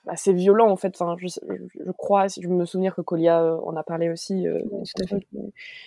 assez 0.05 0.31
violent 0.31 0.69
en 0.69 0.75
fait. 0.75 0.93
Enfin, 0.99 1.15
je, 1.17 1.27
je, 1.27 1.91
crois, 1.91 2.29
si 2.29 2.43
je 2.43 2.49
me 2.49 2.65
souviens 2.65 2.91
que 2.91 3.01
Colia 3.01 3.43
en 3.63 3.75
a 3.75 3.81
parlé 3.81 4.11
aussi. 4.11 4.45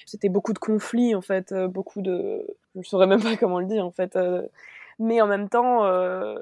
C'était 0.04 0.30
beaucoup 0.30 0.52
de 0.52 0.58
conflits 0.58 1.14
en 1.14 1.22
fait, 1.22 1.54
beaucoup 1.68 2.02
de, 2.02 2.44
je 2.74 2.88
saurais 2.88 3.06
même 3.06 3.22
pas 3.22 3.36
comment 3.36 3.60
le 3.60 3.66
dire 3.66 3.86
en 3.86 3.92
fait 3.92 4.18
mais 4.98 5.20
en 5.20 5.26
même 5.26 5.48
temps, 5.48 5.84
euh, 5.84 6.36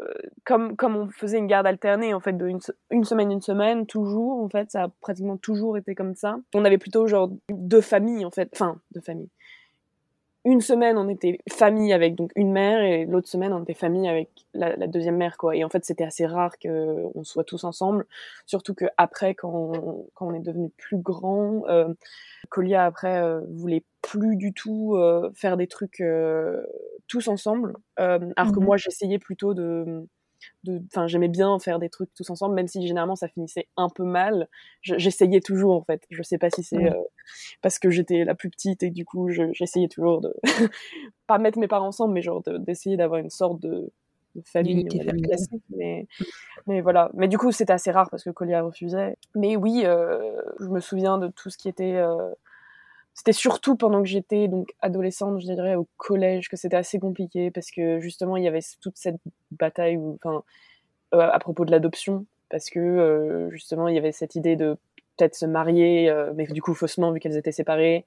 comme, 0.45 0.77
comme 0.77 0.97
on 0.97 1.09
faisait 1.09 1.39
une 1.39 1.47
garde 1.47 1.67
alternée, 1.67 2.15
en 2.15 2.21
fait, 2.21 2.33
de 2.33 2.47
une, 2.47 3.05
semaine, 3.05 3.31
une 3.31 3.41
semaine, 3.41 3.87
toujours, 3.87 4.43
en 4.43 4.49
fait, 4.49 4.71
ça 4.71 4.85
a 4.85 4.89
pratiquement 5.01 5.37
toujours 5.37 5.77
été 5.77 5.95
comme 5.95 6.15
ça. 6.15 6.39
On 6.55 6.65
avait 6.65 6.79
plutôt 6.79 7.07
genre 7.07 7.31
deux 7.51 7.81
familles, 7.81 8.25
en 8.25 8.31
fait, 8.31 8.49
enfin, 8.53 8.79
deux 8.95 9.01
familles. 9.01 9.31
Une 10.47 10.63
semaine, 10.63 10.97
on 10.97 11.09
était 11.11 11.39
famille 11.51 11.93
avec 11.93 12.15
donc 12.15 12.33
une 12.35 12.51
mère, 12.51 12.81
et 12.81 13.05
l'autre 13.05 13.29
semaine, 13.29 13.53
on 13.53 13.63
était 13.63 13.75
famille 13.75 14.09
avec 14.09 14.31
la, 14.55 14.87
deuxième 14.87 15.19
mère, 15.19 15.37
quoi. 15.37 15.55
Et 15.55 15.65
en 15.65 15.69
fait, 15.69 15.85
c'était 15.85 16.05
assez 16.05 16.25
rare 16.25 16.59
qu'on 16.59 17.25
soit 17.25 17.45
tous 17.45 17.65
ensemble, 17.65 18.07
surtout 18.47 18.75
que 18.75 18.87
après, 18.97 19.35
quand 19.35 19.53
on, 19.53 20.07
quand 20.15 20.29
on 20.29 20.35
est 20.35 20.41
devenu 20.41 20.71
plus 20.71 20.97
grand, 20.97 21.67
euh, 21.69 21.93
Colia 22.49 22.85
après 22.85 23.23
euh, 23.23 23.41
voulait 23.51 23.85
plus 24.03 24.37
du 24.37 24.53
tout 24.53 24.95
euh, 24.97 25.31
faire 25.35 25.57
des 25.57 25.67
trucs 25.67 26.01
euh, 26.01 26.65
tous 27.07 27.29
ensemble, 27.29 27.75
alors 27.97 28.53
que 28.53 28.61
mmh 28.61 28.65
moi 28.65 28.77
j'essayais 28.77 29.19
plutôt 29.19 29.53
de, 29.53 30.07
enfin 30.87 31.07
j'aimais 31.07 31.29
bien 31.29 31.59
faire 31.59 31.79
des 31.79 31.89
trucs 31.89 32.13
tous 32.15 32.29
ensemble, 32.31 32.55
même 32.55 32.69
si 32.69 32.87
généralement 32.87 33.17
ça 33.17 33.29
finissait 33.29 33.69
un 33.77 33.89
peu 33.89 34.05
mal. 34.05 34.49
J'essayais 34.83 35.41
toujours 35.41 35.75
en 35.75 35.83
fait. 35.83 36.05
Je 36.11 36.23
sais 36.23 36.39
pas 36.39 36.51
si 36.51 36.63
c'est 36.63 36.93
parce 37.63 37.79
que 37.79 37.91
j'étais 37.91 38.25
la 38.25 38.35
plus 38.35 38.51
petite 38.51 38.83
et 38.83 38.91
du 38.91 39.05
coup 39.05 39.29
j'essayais 39.31 39.89
toujours 39.89 40.21
de 40.21 40.35
pas 41.27 41.39
mettre 41.39 41.59
mes 41.59 41.69
parents 41.69 41.89
ensemble, 41.89 42.15
mais 42.15 42.23
genre 42.23 42.43
d'essayer 42.61 42.97
d'avoir 42.97 43.21
une 43.21 43.31
sorte 43.31 43.61
de 43.61 43.93
de 44.35 44.43
famille 44.47 44.85
classique, 44.85 45.63
mais, 45.71 46.07
mais 46.67 46.81
voilà. 46.81 47.11
Mais 47.15 47.29
du 47.29 47.39
coup, 47.39 47.53
c'était 47.53 47.73
assez 47.73 47.91
rare 47.91 48.09
parce 48.11 48.23
que 48.23 48.31
Colia 48.31 48.63
refusait. 48.63 49.17
Mais 49.35 49.57
oui, 49.57 49.83
euh, 49.85 50.41
je 50.61 50.69
me 50.69 50.81
souviens 50.81 51.19
de 51.19 51.29
tout 51.29 51.51
ce 51.51 51.59
qui 51.59 51.69
était. 51.69 51.97
Euh, 51.97 52.31
c'était 53.15 53.33
surtout 53.33 53.77
pendant 53.77 54.03
que 54.03 54.09
j'étais 54.09 54.49
donc 54.49 54.73
adolescente, 54.81 55.41
je 55.41 55.47
dirais, 55.47 55.75
au 55.75 55.87
collège, 55.97 56.49
que 56.49 56.57
c'était 56.57 56.77
assez 56.77 56.99
compliqué 56.99 57.51
parce 57.51 57.71
que 57.71 58.01
justement, 58.01 58.37
il 58.37 58.45
y 58.45 58.49
avait 58.49 58.61
toute 58.81 58.97
cette 58.97 59.21
bataille, 59.51 59.99
enfin, 59.99 60.43
euh, 61.15 61.29
à 61.31 61.39
propos 61.39 61.65
de 61.65 61.71
l'adoption, 61.71 62.27
parce 62.49 62.71
que 62.71 63.49
justement, 63.53 63.89
il 63.89 63.95
y 63.95 63.99
avait 63.99 64.13
cette 64.13 64.35
idée 64.37 64.57
de 64.57 64.77
peut-être 65.17 65.35
se 65.35 65.47
marier, 65.47 66.13
mais 66.35 66.47
du 66.47 66.63
coup 66.63 66.73
faussement 66.75 67.13
vu 67.13 67.21
qu'elles 67.21 67.37
étaient 67.37 67.53
séparées. 67.53 68.05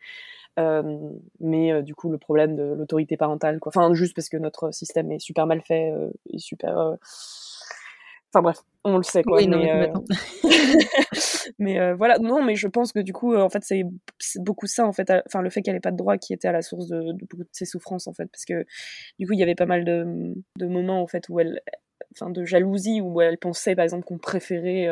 Euh, 0.59 1.09
mais 1.39 1.71
euh, 1.71 1.81
du 1.81 1.95
coup, 1.95 2.09
le 2.11 2.17
problème 2.17 2.55
de 2.55 2.63
l'autorité 2.63 3.17
parentale, 3.17 3.59
quoi. 3.59 3.71
Enfin, 3.75 3.93
juste 3.93 4.15
parce 4.15 4.29
que 4.29 4.37
notre 4.37 4.71
système 4.71 5.11
est 5.11 5.19
super 5.19 5.47
mal 5.47 5.61
fait, 5.61 5.91
euh, 5.91 6.09
super. 6.37 6.97
Enfin 8.33 8.41
bref, 8.41 8.57
on 8.83 8.97
le 8.97 9.03
sait 9.03 9.21
quoi. 9.21 9.37
Oui, 9.37 9.47
mais, 9.47 9.91
mais 11.59 11.93
voilà, 11.93 12.17
non, 12.17 12.43
mais 12.43 12.55
je 12.55 12.67
pense 12.67 12.91
que 12.91 12.99
du 12.99 13.13
coup, 13.13 13.35
en 13.35 13.49
fait, 13.49 13.63
c'est 13.63 13.83
beaucoup 14.37 14.65
ça, 14.65 14.87
en 14.87 14.91
fait, 14.91 15.11
enfin 15.27 15.43
le 15.43 15.51
fait 15.51 15.61
qu'elle 15.61 15.75
ait 15.75 15.79
pas 15.79 15.91
de 15.91 15.97
droit 15.97 16.17
qui 16.17 16.33
était 16.33 16.47
à 16.47 16.51
la 16.51 16.63
source 16.63 16.87
de, 16.87 17.13
beaucoup 17.13 17.43
de 17.43 17.49
ses 17.51 17.65
souffrances, 17.65 18.07
en 18.07 18.13
fait, 18.13 18.25
parce 18.25 18.45
que 18.45 18.65
du 19.19 19.27
coup, 19.27 19.33
il 19.33 19.39
y 19.39 19.43
avait 19.43 19.53
pas 19.53 19.67
mal 19.67 19.85
de, 19.85 20.33
de 20.57 20.65
moments, 20.65 21.03
en 21.03 21.07
fait, 21.07 21.29
où 21.29 21.39
elle, 21.39 21.61
enfin, 22.15 22.31
de 22.31 22.43
jalousie, 22.43 23.01
où 23.01 23.21
elle 23.21 23.37
pensait, 23.37 23.75
par 23.75 23.83
exemple, 23.83 24.05
qu'on 24.05 24.17
préférait 24.17 24.87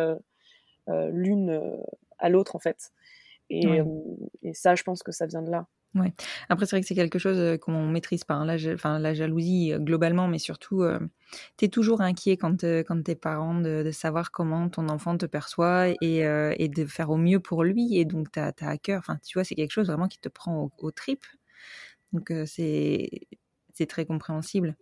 l'une 0.87 1.81
à 2.19 2.29
l'autre, 2.29 2.55
en 2.55 2.59
fait. 2.59 2.91
Et, 3.49 3.65
et, 4.43 4.53
ça, 4.53 4.75
je 4.75 4.83
pense 4.83 5.01
que 5.01 5.11
ça 5.11 5.25
vient 5.25 5.41
de 5.41 5.49
là. 5.49 5.65
Ouais. 5.93 6.13
Après, 6.47 6.65
c'est 6.65 6.75
vrai 6.77 6.81
que 6.81 6.87
c'est 6.87 6.95
quelque 6.95 7.19
chose 7.19 7.59
qu'on 7.59 7.87
maîtrise 7.87 8.23
pas. 8.23 8.35
Hein. 8.35 8.45
La, 8.45 8.55
enfin, 8.73 8.97
la 8.97 9.13
jalousie 9.13 9.73
globalement, 9.77 10.27
mais 10.29 10.39
surtout, 10.39 10.85
tu 11.57 11.65
es 11.65 11.67
toujours 11.67 12.01
inquiet 12.01 12.37
quand, 12.37 12.63
quand 12.63 13.03
t'es 13.03 13.15
parent 13.15 13.55
de, 13.55 13.91
savoir 13.91 14.31
comment 14.31 14.69
ton 14.69 14.87
enfant 14.87 15.17
te 15.17 15.25
perçoit 15.25 15.89
et, 16.01 16.19
et 16.57 16.69
de 16.69 16.85
faire 16.85 17.09
au 17.09 17.17
mieux 17.17 17.41
pour 17.41 17.63
lui. 17.65 17.97
Et 17.97 18.05
donc, 18.05 18.31
tu 18.31 18.39
as, 18.39 18.53
à 18.61 18.77
cœur. 18.77 18.99
Enfin, 18.99 19.17
tu 19.25 19.37
vois, 19.37 19.43
c'est 19.43 19.55
quelque 19.55 19.71
chose 19.71 19.87
vraiment 19.87 20.07
qui 20.07 20.19
te 20.19 20.29
prend 20.29 20.63
au, 20.63 20.71
au 20.77 20.91
trip. 20.91 21.25
Donc, 22.13 22.31
c'est 22.45 23.09
très 23.87 24.05
compréhensible. 24.05 24.75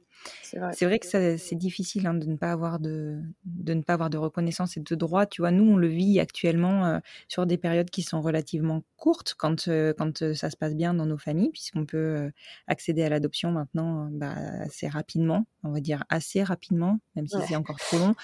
C'est 0.43 0.85
vrai. 0.85 0.99
que 0.99 1.07
c'est 1.37 1.55
difficile 1.55 2.05
hein, 2.07 2.13
de 2.13 2.25
ne 2.25 2.35
pas 2.35 2.51
avoir 2.51 2.79
de, 2.79 3.21
de 3.45 3.73
ne 3.73 3.81
pas 3.81 3.93
avoir 3.93 4.09
de 4.09 4.17
reconnaissance 4.17 4.77
et 4.77 4.81
de 4.81 4.95
droit. 4.95 5.25
Tu 5.25 5.41
vois, 5.41 5.51
nous 5.51 5.63
on 5.63 5.77
le 5.77 5.87
vit 5.87 6.19
actuellement 6.19 6.85
euh, 6.85 6.99
sur 7.27 7.45
des 7.45 7.57
périodes 7.57 7.89
qui 7.89 8.01
sont 8.01 8.21
relativement 8.21 8.83
courtes 8.97 9.35
quand 9.37 9.67
euh, 9.67 9.93
quand 9.97 10.21
euh, 10.21 10.33
ça 10.33 10.49
se 10.49 10.57
passe 10.57 10.75
bien 10.75 10.93
dans 10.93 11.05
nos 11.05 11.17
familles, 11.17 11.51
puisqu'on 11.51 11.85
peut 11.85 12.31
accéder 12.67 13.03
à 13.03 13.09
l'adoption 13.09 13.51
maintenant 13.51 14.09
bah, 14.11 14.35
assez 14.61 14.87
rapidement, 14.87 15.45
on 15.63 15.71
va 15.71 15.79
dire 15.79 16.03
assez 16.09 16.43
rapidement, 16.43 16.99
même 17.15 17.27
si 17.27 17.37
c'est 17.47 17.55
encore 17.55 17.77
trop 17.77 17.97
long 17.97 18.15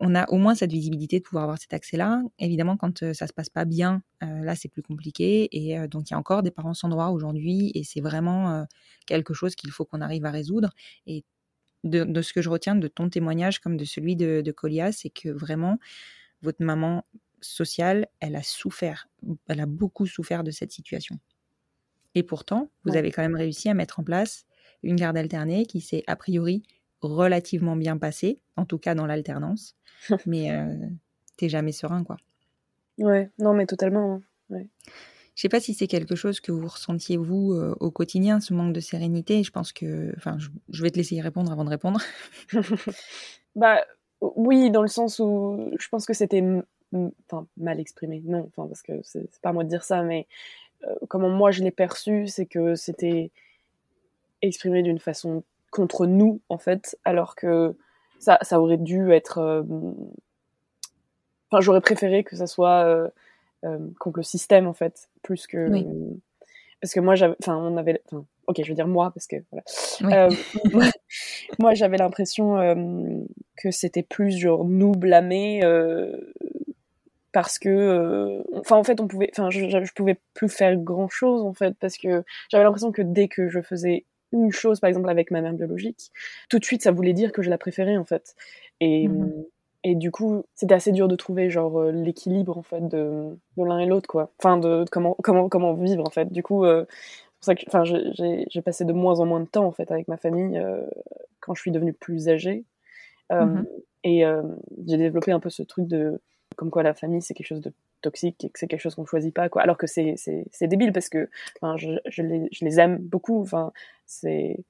on 0.00 0.14
a 0.14 0.28
au 0.30 0.38
moins 0.38 0.54
cette 0.54 0.72
visibilité 0.72 1.18
de 1.18 1.24
pouvoir 1.24 1.44
avoir 1.44 1.58
cet 1.58 1.72
accès-là. 1.72 2.22
Évidemment, 2.38 2.76
quand 2.76 2.98
ça 2.98 3.14
ça 3.14 3.26
se 3.26 3.32
passe 3.32 3.48
pas 3.48 3.64
bien, 3.64 4.02
là 4.20 4.56
c'est 4.56 4.68
plus 4.68 4.82
compliqué. 4.82 5.48
Et 5.52 5.88
donc 5.88 6.10
il 6.10 6.12
y 6.12 6.14
a 6.14 6.18
encore 6.18 6.42
des 6.42 6.50
parents 6.50 6.74
sans 6.74 6.88
droit 6.88 7.08
aujourd'hui, 7.08 7.70
et 7.74 7.84
c'est 7.84 8.00
vraiment 8.00 8.66
quelque 9.06 9.34
chose 9.34 9.54
qu'il 9.54 9.70
faut 9.70 9.84
qu'on 9.84 10.00
arrive 10.00 10.24
à 10.26 10.30
résoudre. 10.30 10.70
Et 11.06 11.24
de, 11.84 12.22
ce 12.22 12.32
que 12.32 12.42
je 12.42 12.48
retiens 12.48 12.74
de 12.74 12.88
ton 12.88 13.08
témoignage 13.08 13.60
comme 13.60 13.76
de 13.76 13.84
celui 13.84 14.16
de, 14.16 14.40
de 14.40 14.52
Colia, 14.52 14.90
c'est 14.92 15.10
que 15.10 15.28
vraiment 15.28 15.78
votre 16.42 16.62
maman 16.62 17.04
sociale, 17.40 18.08
elle 18.20 18.36
a 18.36 18.42
souffert, 18.42 19.08
elle 19.48 19.60
a 19.60 19.66
beaucoup 19.66 20.06
souffert 20.06 20.44
de 20.44 20.50
cette 20.50 20.72
situation. 20.72 21.18
Et 22.14 22.22
pourtant, 22.22 22.70
vous 22.84 22.96
avez 22.96 23.10
quand 23.10 23.22
même 23.22 23.34
réussi 23.34 23.68
à 23.68 23.74
mettre 23.74 24.00
en 24.00 24.04
place 24.04 24.46
une 24.82 24.96
garde 24.96 25.16
alternée 25.16 25.66
qui 25.66 25.80
s'est 25.80 26.04
a 26.06 26.16
priori 26.16 26.62
relativement 27.04 27.76
bien 27.76 27.96
passée, 27.96 28.40
en 28.56 28.64
tout 28.64 28.78
cas 28.78 28.94
dans 28.94 29.06
l'alternance. 29.06 29.76
mais 30.26 30.52
euh, 30.52 30.74
t'es 31.36 31.48
jamais 31.48 31.72
serein, 31.72 32.04
quoi. 32.04 32.16
Ouais, 32.98 33.30
non, 33.38 33.54
mais 33.54 33.66
totalement. 33.66 34.14
Hein. 34.14 34.22
Ouais. 34.50 34.68
Je 35.34 35.42
sais 35.42 35.48
pas 35.48 35.60
si 35.60 35.74
c'est 35.74 35.88
quelque 35.88 36.14
chose 36.14 36.40
que 36.40 36.52
vous 36.52 36.68
ressentiez 36.68 37.16
vous 37.16 37.52
euh, 37.52 37.74
au 37.80 37.90
quotidien, 37.90 38.40
ce 38.40 38.54
manque 38.54 38.72
de 38.72 38.80
sérénité. 38.80 39.42
Je 39.42 39.50
pense 39.50 39.72
que, 39.72 40.12
enfin, 40.16 40.38
je, 40.68 40.82
vais 40.82 40.90
te 40.90 40.96
laisser 40.96 41.16
y 41.16 41.20
répondre 41.20 41.50
avant 41.50 41.64
de 41.64 41.70
répondre. 41.70 42.00
bah 43.56 43.84
oui, 44.20 44.70
dans 44.70 44.82
le 44.82 44.88
sens 44.88 45.18
où 45.18 45.70
je 45.78 45.88
pense 45.88 46.06
que 46.06 46.14
c'était, 46.14 46.42
enfin, 46.92 47.46
mal 47.56 47.80
exprimé. 47.80 48.22
Non, 48.24 48.48
enfin 48.56 48.68
parce 48.68 48.82
que 48.82 48.92
c'est 49.02 49.28
pas 49.40 49.48
à 49.48 49.52
moi 49.52 49.64
de 49.64 49.68
dire 49.68 49.82
ça, 49.82 50.02
mais 50.02 50.28
euh, 50.84 50.94
comment 51.08 51.28
moi 51.28 51.50
je 51.50 51.64
l'ai 51.64 51.72
perçu, 51.72 52.28
c'est 52.28 52.46
que 52.46 52.76
c'était 52.76 53.32
exprimé 54.40 54.82
d'une 54.82 55.00
façon 55.00 55.42
contre 55.74 56.06
nous 56.06 56.40
en 56.48 56.58
fait, 56.58 56.96
alors 57.04 57.34
que 57.34 57.76
ça, 58.18 58.38
ça 58.42 58.60
aurait 58.60 58.78
dû 58.78 59.12
être. 59.12 59.38
Euh, 59.38 59.62
enfin, 61.50 61.60
j'aurais 61.60 61.80
préféré 61.80 62.24
que 62.24 62.36
ça 62.36 62.46
soit 62.46 63.10
euh, 63.64 63.78
contre 63.98 64.18
le 64.18 64.22
système 64.22 64.66
en 64.66 64.74
fait, 64.74 65.08
plus 65.22 65.46
que 65.46 65.68
parce 66.82 66.92
que 66.92 67.00
moi 67.00 67.14
j'avais, 67.14 67.34
enfin 67.40 67.56
on 67.56 67.78
avait, 67.78 68.02
enfin, 68.06 68.26
ok 68.46 68.60
je 68.62 68.68
veux 68.68 68.74
dire 68.74 68.86
moi 68.86 69.10
parce 69.10 69.26
que 69.26 69.36
voilà, 70.00 70.28
euh, 70.28 70.30
moi 71.58 71.72
j'avais 71.72 71.96
l'impression 71.96 72.58
euh, 72.58 72.74
que 73.56 73.70
c'était 73.70 74.02
plus 74.02 74.38
genre 74.38 74.66
nous 74.66 74.92
blâmer 74.92 75.62
parce 77.32 77.58
que 77.58 78.44
enfin 78.54 78.76
en 78.76 78.84
fait 78.84 79.00
on 79.00 79.08
pouvait 79.08 79.30
enfin 79.32 79.48
je, 79.48 79.66
je, 79.66 79.92
pouvais 79.94 80.18
plus 80.34 80.50
faire 80.50 80.76
grand 80.76 81.08
chose 81.08 81.42
en 81.42 81.54
fait 81.54 81.74
parce 81.80 81.96
que 81.96 82.22
j'avais 82.50 82.64
l'impression 82.64 82.92
que 82.92 83.00
dès 83.00 83.28
que 83.28 83.48
je 83.48 83.62
faisais 83.62 84.04
une 84.34 84.52
chose 84.52 84.80
par 84.80 84.88
exemple 84.88 85.08
avec 85.08 85.30
ma 85.30 85.40
mère 85.40 85.54
biologique 85.54 86.10
tout 86.50 86.58
de 86.58 86.64
suite 86.64 86.82
ça 86.82 86.92
voulait 86.92 87.14
dire 87.14 87.32
que 87.32 87.42
je 87.42 87.50
la 87.50 87.58
préférais 87.58 87.96
en 87.96 88.04
fait 88.04 88.34
et 88.80 89.08
mmh 89.08 89.44
et 89.86 89.94
du 89.94 90.10
coup, 90.10 90.44
c'était 90.54 90.74
assez 90.74 90.92
dur 90.92 91.08
de 91.08 91.14
trouver 91.14 91.50
genre 91.50 91.78
euh, 91.78 91.92
l'équilibre 91.92 92.56
en 92.56 92.62
fait 92.62 92.88
de, 92.88 93.36
de 93.58 93.64
l'un 93.64 93.78
et 93.78 93.86
l'autre 93.86 94.08
quoi. 94.08 94.32
Enfin 94.38 94.56
de, 94.56 94.86
comment 94.90 95.14
comment 95.22 95.50
comment 95.50 95.74
vivre 95.74 96.02
en 96.06 96.10
fait. 96.10 96.32
Du 96.32 96.42
coup, 96.42 96.64
euh, 96.64 96.86
c'est 96.88 97.34
pour 97.34 97.44
ça 97.44 97.54
que 97.54 97.64
enfin 97.66 97.84
j'ai 97.84 98.62
passé 98.62 98.86
de 98.86 98.94
moins 98.94 99.20
en 99.20 99.26
moins 99.26 99.40
de 99.40 99.46
temps 99.46 99.66
en 99.66 99.72
fait 99.72 99.90
avec 99.90 100.08
ma 100.08 100.16
famille 100.16 100.56
euh, 100.56 100.80
quand 101.40 101.54
je 101.54 101.60
suis 101.60 101.70
devenue 101.70 101.92
plus 101.92 102.28
âgée. 102.30 102.64
Mm-hmm. 103.30 103.64
Et 104.04 104.24
j'ai 104.86 104.96
développé 104.96 105.32
un 105.32 105.40
peu 105.40 105.50
ce 105.50 105.62
truc 105.62 105.86
de 105.86 106.20
comme 106.56 106.70
quoi 106.70 106.82
la 106.82 106.94
famille 106.94 107.20
c'est 107.20 107.34
quelque 107.34 107.46
chose 107.46 107.62
de 107.62 107.72
toxique 108.04 108.44
et 108.44 108.50
que 108.50 108.58
c'est 108.58 108.66
quelque 108.66 108.80
chose 108.80 108.94
qu'on 108.94 109.06
choisit 109.06 109.34
pas 109.34 109.48
quoi. 109.48 109.62
Alors 109.62 109.76
que 109.76 109.86
c'est 109.86 110.14
c'est 110.16 110.68
débile 110.68 110.92
parce 110.92 111.08
que 111.08 111.28
enfin 111.60 111.76
je, 111.76 111.90
je, 112.06 112.22
les, 112.22 112.48
je 112.52 112.64
les 112.64 112.80
aime 112.80 112.98
beaucoup. 112.98 113.40
Enfin 113.40 113.72
c'est 114.06 114.64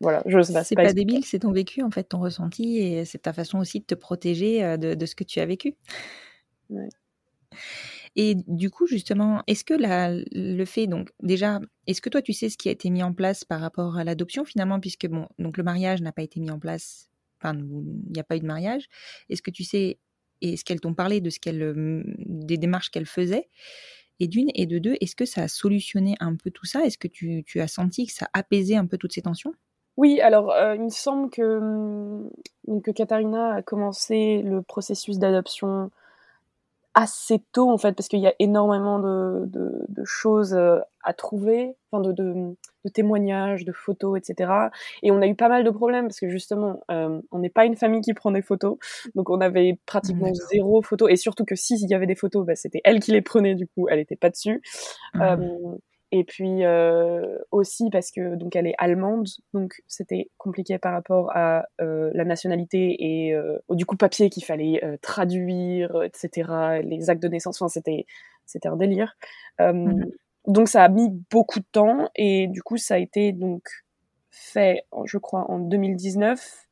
voilà, 0.00 0.22
je 0.26 0.42
sais 0.42 0.52
pas. 0.52 0.64
C'est 0.64 0.74
pas, 0.74 0.92
débile, 0.92 1.24
c'est 1.24 1.40
ton 1.40 1.52
vécu, 1.52 1.82
en 1.82 1.90
fait, 1.90 2.04
ton 2.04 2.20
ressenti, 2.20 2.78
et 2.78 3.04
c'est 3.04 3.18
ta 3.18 3.32
façon 3.32 3.58
aussi 3.58 3.80
de 3.80 3.84
te 3.84 3.94
protéger 3.94 4.64
euh, 4.64 4.76
de, 4.76 5.06
ce 5.06 5.14
que 5.14 5.24
tu 5.24 5.40
as 5.40 5.46
vécu. 5.46 5.74
Et 8.16 8.36
du 8.46 8.70
coup, 8.70 8.86
justement, 8.86 9.42
est-ce 9.46 9.64
que 9.64 9.74
le 9.76 10.64
fait, 10.64 10.86
donc 10.86 11.10
déjà, 11.22 11.60
est-ce 11.86 12.00
que 12.00 12.10
toi, 12.10 12.22
tu 12.22 12.32
sais 12.32 12.48
ce 12.48 12.56
qui 12.56 12.68
a 12.68 12.72
été 12.72 12.90
mis 12.90 13.02
en 13.02 13.12
place 13.12 13.44
par 13.44 13.60
rapport 13.60 13.96
à 13.96 14.04
l'adoption 14.04 14.44
finalement, 14.44 14.80
puisque 14.80 15.06
bon, 15.08 15.26
donc 15.38 15.56
le 15.56 15.64
mariage 15.64 16.00
n'a 16.02 16.12
pas 16.12 16.22
été 16.22 16.40
mis 16.40 16.50
en 16.50 16.58
place, 16.58 17.10
enfin, 17.40 17.56
il 17.56 18.12
n'y 18.12 18.20
a 18.20 18.24
pas 18.24 18.36
eu 18.36 18.40
de 18.40 18.46
mariage. 18.46 18.88
Est-ce 19.30 19.42
que 19.42 19.50
tu 19.50 19.64
sais, 19.64 19.98
est-ce 20.52 20.64
qu'elles 20.64 20.80
t'ont 20.80 20.94
parlé 20.94 21.20
de 21.20 21.30
ce 21.30 21.40
qu'elle, 21.40 22.04
des 22.18 22.58
démarches 22.58 22.90
qu'elles 22.90 23.06
faisaient. 23.06 23.48
Et 24.20 24.28
d'une, 24.28 24.50
et 24.54 24.66
de 24.66 24.78
deux, 24.78 24.96
est-ce 25.00 25.16
que 25.16 25.24
ça 25.24 25.42
a 25.42 25.48
solutionné 25.48 26.14
un 26.20 26.36
peu 26.36 26.50
tout 26.50 26.66
ça? 26.66 26.84
Est-ce 26.84 26.98
que 26.98 27.08
tu, 27.08 27.44
as 27.56 27.68
senti 27.68 28.06
que 28.06 28.12
ça 28.12 28.28
apaisait 28.32 28.76
un 28.76 28.86
peu 28.86 28.96
toutes 28.96 29.12
ces 29.12 29.22
tensions? 29.22 29.52
Oui, 29.96 30.20
alors 30.20 30.54
il 30.74 30.82
me 30.82 30.88
semble 30.88 31.30
que, 31.30 31.42
hum, 31.42 32.30
que 32.82 32.90
Katharina 32.90 33.54
a 33.54 33.62
commencé 33.62 34.42
le 34.42 34.62
processus 34.62 35.18
d'adoption 35.18 35.90
assez 36.94 37.42
tôt 37.52 37.70
en 37.70 37.78
fait 37.78 37.92
parce 37.92 38.08
qu'il 38.08 38.20
y 38.20 38.26
a 38.26 38.34
énormément 38.38 38.98
de, 39.00 39.46
de, 39.46 39.84
de 39.88 40.04
choses 40.04 40.54
euh, 40.54 40.78
à 41.02 41.12
trouver, 41.12 41.76
enfin 41.90 42.02
de, 42.02 42.12
de, 42.12 42.56
témoignages, 42.92 43.64
de 43.64 43.72
photos, 43.72 44.18
etc. 44.18 44.50
Et 45.02 45.10
on 45.10 45.20
a 45.20 45.26
eu 45.26 45.34
pas 45.34 45.48
mal 45.48 45.64
de 45.64 45.70
problèmes 45.70 46.06
parce 46.06 46.20
que 46.20 46.28
justement, 46.28 46.82
euh, 46.90 47.20
on 47.32 47.38
n'est 47.40 47.50
pas 47.50 47.64
une 47.64 47.76
famille 47.76 48.00
qui 48.00 48.14
prend 48.14 48.30
des 48.30 48.42
photos, 48.42 48.78
donc 49.14 49.28
on 49.30 49.40
avait 49.40 49.78
pratiquement 49.86 50.32
zéro 50.50 50.82
photo 50.82 51.08
et 51.08 51.16
surtout 51.16 51.44
que 51.44 51.56
s'il 51.56 51.88
y 51.88 51.94
avait 51.94 52.06
des 52.06 52.14
photos, 52.14 52.46
bah, 52.46 52.54
c'était 52.54 52.80
elle 52.84 53.00
qui 53.00 53.12
les 53.12 53.22
prenait 53.22 53.54
du 53.54 53.66
coup, 53.66 53.88
elle 53.88 53.98
n'était 53.98 54.16
pas 54.16 54.30
dessus. 54.30 54.62
Mmh. 55.14 55.22
Euh, 55.22 55.36
et 56.16 56.22
puis 56.22 56.64
euh, 56.64 57.38
aussi 57.50 57.90
parce 57.90 58.12
que 58.12 58.36
donc 58.36 58.54
elle 58.54 58.68
est 58.68 58.76
allemande, 58.78 59.26
donc 59.52 59.82
c'était 59.88 60.30
compliqué 60.38 60.78
par 60.78 60.92
rapport 60.92 61.32
à 61.34 61.64
euh, 61.80 62.12
la 62.14 62.24
nationalité 62.24 62.94
et 63.00 63.34
euh, 63.34 63.58
du 63.70 63.84
coup 63.84 63.96
papier 63.96 64.30
qu'il 64.30 64.44
fallait 64.44 64.80
traduire, 65.02 66.04
etc. 66.04 66.82
Les 66.84 67.10
actes 67.10 67.20
de 67.20 67.26
naissance, 67.26 67.60
enfin 67.60 67.68
c'était 67.68 68.06
c'était 68.46 68.68
un 68.68 68.76
délire. 68.76 69.16
Mmh. 69.58 70.04
Donc 70.46 70.68
ça 70.68 70.84
a 70.84 70.88
mis 70.88 71.08
beaucoup 71.32 71.58
de 71.58 71.66
temps 71.72 72.08
et 72.14 72.46
du 72.46 72.62
coup 72.62 72.76
ça 72.76 72.94
a 72.94 72.98
été 72.98 73.32
donc 73.32 73.64
fait, 74.30 74.84
je 75.06 75.18
crois, 75.18 75.50
en 75.50 75.58
2019. 75.58 76.66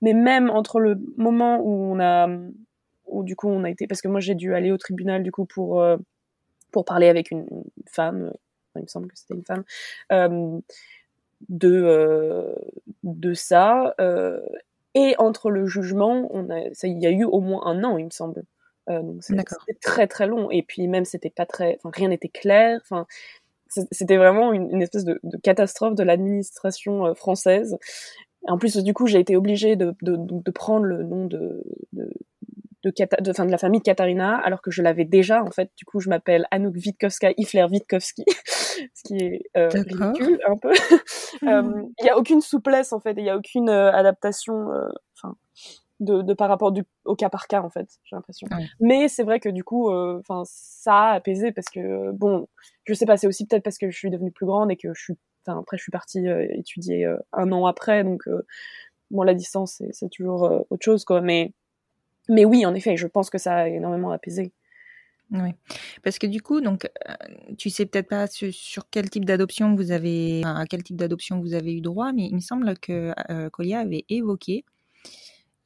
Mais 0.00 0.14
même 0.14 0.48
entre 0.48 0.80
le 0.80 0.96
moment 1.18 1.60
où 1.62 1.92
on 1.92 2.00
a, 2.00 2.28
où 3.04 3.24
du 3.24 3.36
coup 3.36 3.48
on 3.48 3.62
a 3.64 3.68
été, 3.68 3.86
parce 3.86 4.00
que 4.00 4.08
moi 4.08 4.20
j'ai 4.20 4.34
dû 4.34 4.54
aller 4.54 4.72
au 4.72 4.78
tribunal 4.78 5.22
du 5.22 5.32
coup 5.32 5.44
pour 5.44 5.84
pour 6.72 6.84
parler 6.86 7.08
avec 7.08 7.30
une 7.30 7.46
femme 7.90 8.32
il 8.78 8.82
me 8.82 8.88
semble 8.88 9.08
que 9.08 9.18
c'était 9.18 9.34
une 9.34 9.44
femme, 9.44 9.64
euh, 10.12 10.58
de, 11.48 11.82
euh, 11.82 12.54
de 13.02 13.34
ça. 13.34 13.94
Euh, 14.00 14.40
et 14.94 15.14
entre 15.18 15.50
le 15.50 15.66
jugement, 15.66 16.28
on 16.30 16.48
a, 16.50 16.72
ça, 16.72 16.88
il 16.88 17.00
y 17.00 17.06
a 17.06 17.10
eu 17.10 17.24
au 17.24 17.40
moins 17.40 17.66
un 17.66 17.84
an, 17.84 17.98
il 17.98 18.06
me 18.06 18.10
semble. 18.10 18.44
donc 18.88 19.22
c'était 19.22 19.78
très 19.80 20.06
très 20.06 20.26
long. 20.26 20.50
Et 20.50 20.62
puis 20.62 20.88
même 20.88 21.04
c'était 21.04 21.30
pas 21.30 21.46
très, 21.46 21.78
rien 21.84 22.08
n'était 22.08 22.28
clair. 22.28 22.80
Enfin 22.82 23.06
c'était 23.68 24.16
vraiment 24.16 24.52
une, 24.52 24.80
espèce 24.80 25.04
de, 25.04 25.20
catastrophe 25.42 25.96
de 25.96 26.04
l'administration 26.04 27.14
française. 27.14 27.76
En 28.48 28.58
plus, 28.58 28.76
du 28.76 28.94
coup, 28.94 29.06
j'ai 29.06 29.18
été 29.18 29.36
obligée 29.36 29.74
de, 29.74 29.94
de, 30.02 30.16
de, 30.16 30.50
prendre 30.52 30.84
le 30.84 31.02
nom 31.02 31.26
de, 31.26 31.64
de, 31.92 32.10
de, 33.20 33.32
fin, 33.32 33.46
de 33.46 33.50
la 33.50 33.58
famille 33.58 33.80
de 33.80 33.84
Katharina, 33.84 34.36
alors 34.36 34.62
que 34.62 34.70
je 34.70 34.82
l'avais 34.82 35.04
déjà. 35.04 35.42
En 35.42 35.50
fait, 35.50 35.70
du 35.76 35.84
coup, 35.84 36.00
je 36.00 36.08
m'appelle 36.08 36.46
Anouk 36.50 36.74
Witkowska 36.74 37.32
Ifler 37.36 37.64
Witkowski, 37.70 38.24
ce 38.94 39.02
qui 39.02 39.18
est 39.18 39.42
euh, 39.56 39.68
ridicule 39.68 40.40
un 40.46 40.56
peu. 40.56 40.72
Euh, 41.42 41.62
hmm. 41.62 41.92
Il 41.98 42.04
n'y 42.04 42.10
a 42.10 42.16
aucune 42.16 42.40
souplesse 42.40 42.92
en 42.92 43.00
fait, 43.00 43.12
il 43.18 43.22
n'y 43.22 43.28
a 43.28 43.36
aucune 43.36 43.68
euh, 43.68 43.92
adaptation, 43.92 44.70
enfin, 45.14 45.36
de, 46.00 46.22
de, 46.22 46.32
par 46.32 46.48
rapport 46.48 46.72
du, 46.72 46.82
au 47.04 47.14
cas 47.14 47.28
par 47.28 47.46
cas 47.46 47.60
en 47.60 47.68
fait, 47.68 47.86
j'ai 48.04 48.16
l'impression. 48.16 48.46
Mais 48.80 49.08
c'est 49.08 49.22
vrai 49.22 49.38
que 49.38 49.50
du 49.50 49.62
coup, 49.62 49.92
enfin, 49.92 50.42
ça 50.46 50.94
a 50.94 51.12
apaisé 51.12 51.52
parce 51.52 51.68
que 51.68 52.10
bon, 52.12 52.48
je 52.84 52.94
sais 52.94 53.04
pas, 53.04 53.18
c'est 53.18 53.26
aussi 53.26 53.46
peut-être 53.46 53.64
parce 53.64 53.76
que 53.76 53.90
je 53.90 53.96
suis 53.96 54.10
devenue 54.10 54.32
plus 54.32 54.46
grande 54.46 54.70
et 54.70 54.76
que 54.76 54.94
je 54.94 55.02
suis, 55.02 55.18
après, 55.46 55.76
je 55.76 55.82
suis 55.82 55.92
partie 55.92 56.26
étudier 56.26 57.06
un 57.32 57.52
an 57.52 57.66
après, 57.66 58.02
donc 58.02 58.22
bon, 59.10 59.22
la 59.22 59.34
distance 59.34 59.82
c'est 59.90 60.10
toujours 60.10 60.64
autre 60.70 60.84
chose 60.84 61.04
quoi, 61.04 61.20
mais 61.20 61.52
mais 62.28 62.44
oui, 62.44 62.64
en 62.66 62.74
effet, 62.74 62.96
je 62.96 63.06
pense 63.06 63.30
que 63.30 63.38
ça 63.38 63.56
a 63.56 63.68
énormément 63.68 64.10
apaisé. 64.10 64.52
Oui, 65.32 65.50
parce 66.04 66.18
que 66.18 66.26
du 66.26 66.40
coup, 66.40 66.60
donc, 66.60 66.88
euh, 67.08 67.14
tu 67.58 67.68
sais 67.68 67.84
peut-être 67.84 68.08
pas 68.08 68.28
sur, 68.28 68.88
quel 68.90 69.10
type 69.10 69.24
d'adoption 69.24 69.74
vous 69.74 69.90
avez, 69.90 70.42
à 70.44 70.64
quel 70.66 70.84
type 70.84 70.96
d'adoption 70.96 71.40
vous 71.40 71.54
avez 71.54 71.74
eu 71.74 71.80
droit, 71.80 72.12
mais 72.12 72.26
il 72.26 72.36
me 72.36 72.40
semble 72.40 72.78
que 72.78 73.12
euh, 73.30 73.50
Colia 73.50 73.80
avait 73.80 74.04
évoqué, 74.08 74.64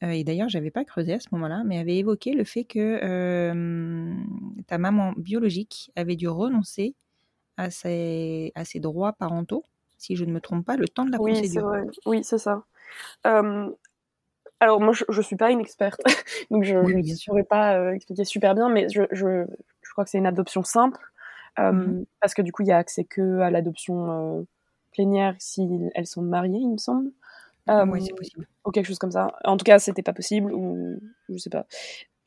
euh, 0.03 0.11
et 0.11 0.25
d'ailleurs, 0.25 0.49
j'avais 0.49 0.71
pas 0.71 0.85
creusé 0.85 1.13
à 1.13 1.21
ce 1.21 1.29
moment-là, 1.33 1.63
mais 1.67 1.79
avait 1.79 1.99
évoqué 1.99 2.33
le 2.33 2.45
fait 2.45 2.65
que 2.65 2.99
ta 4.67 4.79
maman 4.79 5.13
biologique 5.19 5.93
avait 5.95 6.17
dû 6.17 6.27
renoncer 6.27 6.95
à 7.59 7.71
ses, 7.71 8.53
à 8.55 8.65
ses 8.65 8.81
droits 8.81 9.13
parentaux, 9.13 9.65
si 9.99 10.17
je 10.17 10.25
ne 10.25 10.33
me 10.33 10.41
trompe 10.41 10.65
pas, 10.65 10.79
le 10.79 10.89
temps 10.89 11.05
de 11.05 11.13
la 11.13 11.21
oui, 11.21 11.33
procédure. 11.33 11.65
Vrai. 11.65 11.83
Oui, 12.07 12.25
c'est 12.25 12.39
ça. 12.39 12.65
Alors 14.61 14.81
moi, 14.81 14.93
je, 14.93 15.05
je 15.09 15.23
suis 15.23 15.37
pas 15.37 15.51
une 15.51 15.61
experte, 15.61 16.01
donc 16.51 16.65
je 16.65 16.77
ne 16.77 17.15
saurais 17.17 17.45
pas 17.45 17.79
euh, 17.79 17.93
expliquer 17.93 18.25
super 18.25 18.55
bien, 18.55 18.69
mais 18.69 18.89
je, 18.89 19.03
je, 19.11 19.47
je 19.83 19.91
crois 19.93 20.05
que 20.05 20.11
c'est 20.11 20.19
une 20.19 20.27
adoption 20.27 20.63
simple, 20.63 21.01
euh, 21.59 21.73
mmh 21.73 22.05
parce 22.21 22.35
que 22.35 22.43
du 22.43 22.53
coup, 22.53 22.63
il 22.63 22.69
y 22.69 22.73
a 22.73 22.77
accès 22.77 23.05
que 23.05 23.41
à 23.41 23.51
l'adoption 23.51 24.39
euh, 24.39 24.43
plénière 24.93 25.35
si 25.39 25.67
elles 25.95 26.07
sont 26.07 26.23
mariées, 26.23 26.61
il 26.61 26.71
me 26.73 26.79
semble. 26.79 27.11
oui, 27.69 28.05
c'est 28.05 28.15
possible. 28.15 28.47
Ou 28.67 28.71
quelque 28.71 28.87
chose 28.87 28.99
comme 28.99 29.11
ça. 29.11 29.33
En 29.45 29.57
tout 29.57 29.65
cas, 29.65 29.79
c'était 29.79 30.03
pas 30.03 30.13
possible, 30.13 30.53
ou 30.53 31.01
je 31.29 31.39
sais 31.39 31.51
pas. 31.51 31.67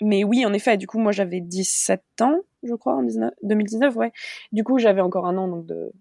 Mais 0.01 0.23
oui, 0.23 0.45
en 0.45 0.53
effet, 0.53 0.77
du 0.77 0.87
coup, 0.87 0.99
moi 0.99 1.11
j'avais 1.11 1.39
17 1.39 2.03
ans, 2.21 2.39
je 2.63 2.73
crois, 2.73 2.95
en 2.95 3.03
2019, 3.03 3.95
ouais. 3.95 4.11
Du 4.51 4.63
coup, 4.63 4.79
j'avais 4.79 5.01
encore 5.01 5.27
un 5.27 5.37
an 5.37 5.47
donc 5.47 5.65
de 5.65 5.91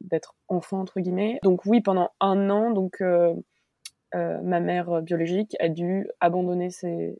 d'être 0.00 0.34
enfant 0.48 0.80
entre 0.80 1.00
guillemets. 1.00 1.38
Donc 1.42 1.64
oui, 1.66 1.80
pendant 1.80 2.10
un 2.20 2.50
an, 2.50 2.70
donc 2.70 3.00
euh, 3.00 3.34
ma 4.14 4.60
mère 4.60 5.02
biologique 5.02 5.56
a 5.60 5.68
dû 5.68 6.08
abandonner 6.20 6.70
ses. 6.70 7.18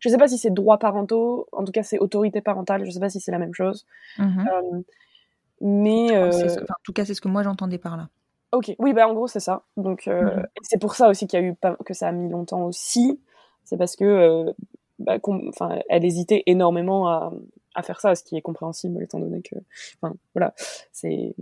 Je 0.00 0.08
sais 0.08 0.16
pas 0.16 0.28
si 0.28 0.38
c'est 0.38 0.50
droits 0.50 0.78
parentaux, 0.78 1.46
en 1.52 1.64
tout 1.64 1.72
cas 1.72 1.82
c'est 1.82 1.98
autorité 1.98 2.40
parentale, 2.40 2.84
je 2.84 2.90
sais 2.90 3.00
pas 3.00 3.10
si 3.10 3.20
c'est 3.20 3.32
la 3.32 3.38
même 3.38 3.54
chose. 3.54 3.86
Mhm. 4.18 4.48
Euh, 4.48 4.80
Mais 5.60 6.16
en 6.16 6.82
tout 6.84 6.92
cas, 6.92 7.04
c'est 7.04 7.14
ce 7.14 7.20
que 7.20 7.28
moi 7.28 7.42
j'entendais 7.42 7.78
par 7.78 7.96
là. 7.96 8.08
Ok, 8.52 8.74
oui, 8.78 8.92
bah 8.92 9.06
en 9.06 9.14
gros 9.14 9.28
c'est 9.28 9.40
ça. 9.40 9.62
Donc 9.76 10.06
mmh 10.06 10.46
c'est 10.62 10.80
pour 10.80 10.94
ça 10.94 11.08
aussi 11.08 11.26
qu'il 11.26 11.40
y 11.40 11.42
a 11.42 11.46
eu 11.46 11.54
pas... 11.54 11.76
que 11.84 11.94
ça 11.94 12.08
a 12.08 12.12
mis 12.12 12.28
longtemps 12.28 12.64
aussi. 12.64 13.20
C'est 13.64 13.76
parce 13.76 13.94
que 13.94 14.52
bah, 14.98 15.18
enfin, 15.24 15.78
elle 15.88 16.04
hésitait 16.04 16.42
énormément 16.46 17.08
à, 17.08 17.32
à, 17.74 17.82
faire 17.82 18.00
ça, 18.00 18.14
ce 18.14 18.22
qui 18.22 18.36
est 18.36 18.42
compréhensible 18.42 19.02
étant 19.02 19.18
donné 19.18 19.40
que, 19.42 19.56
enfin, 20.00 20.14
voilà, 20.34 20.54
c'est 20.92 21.34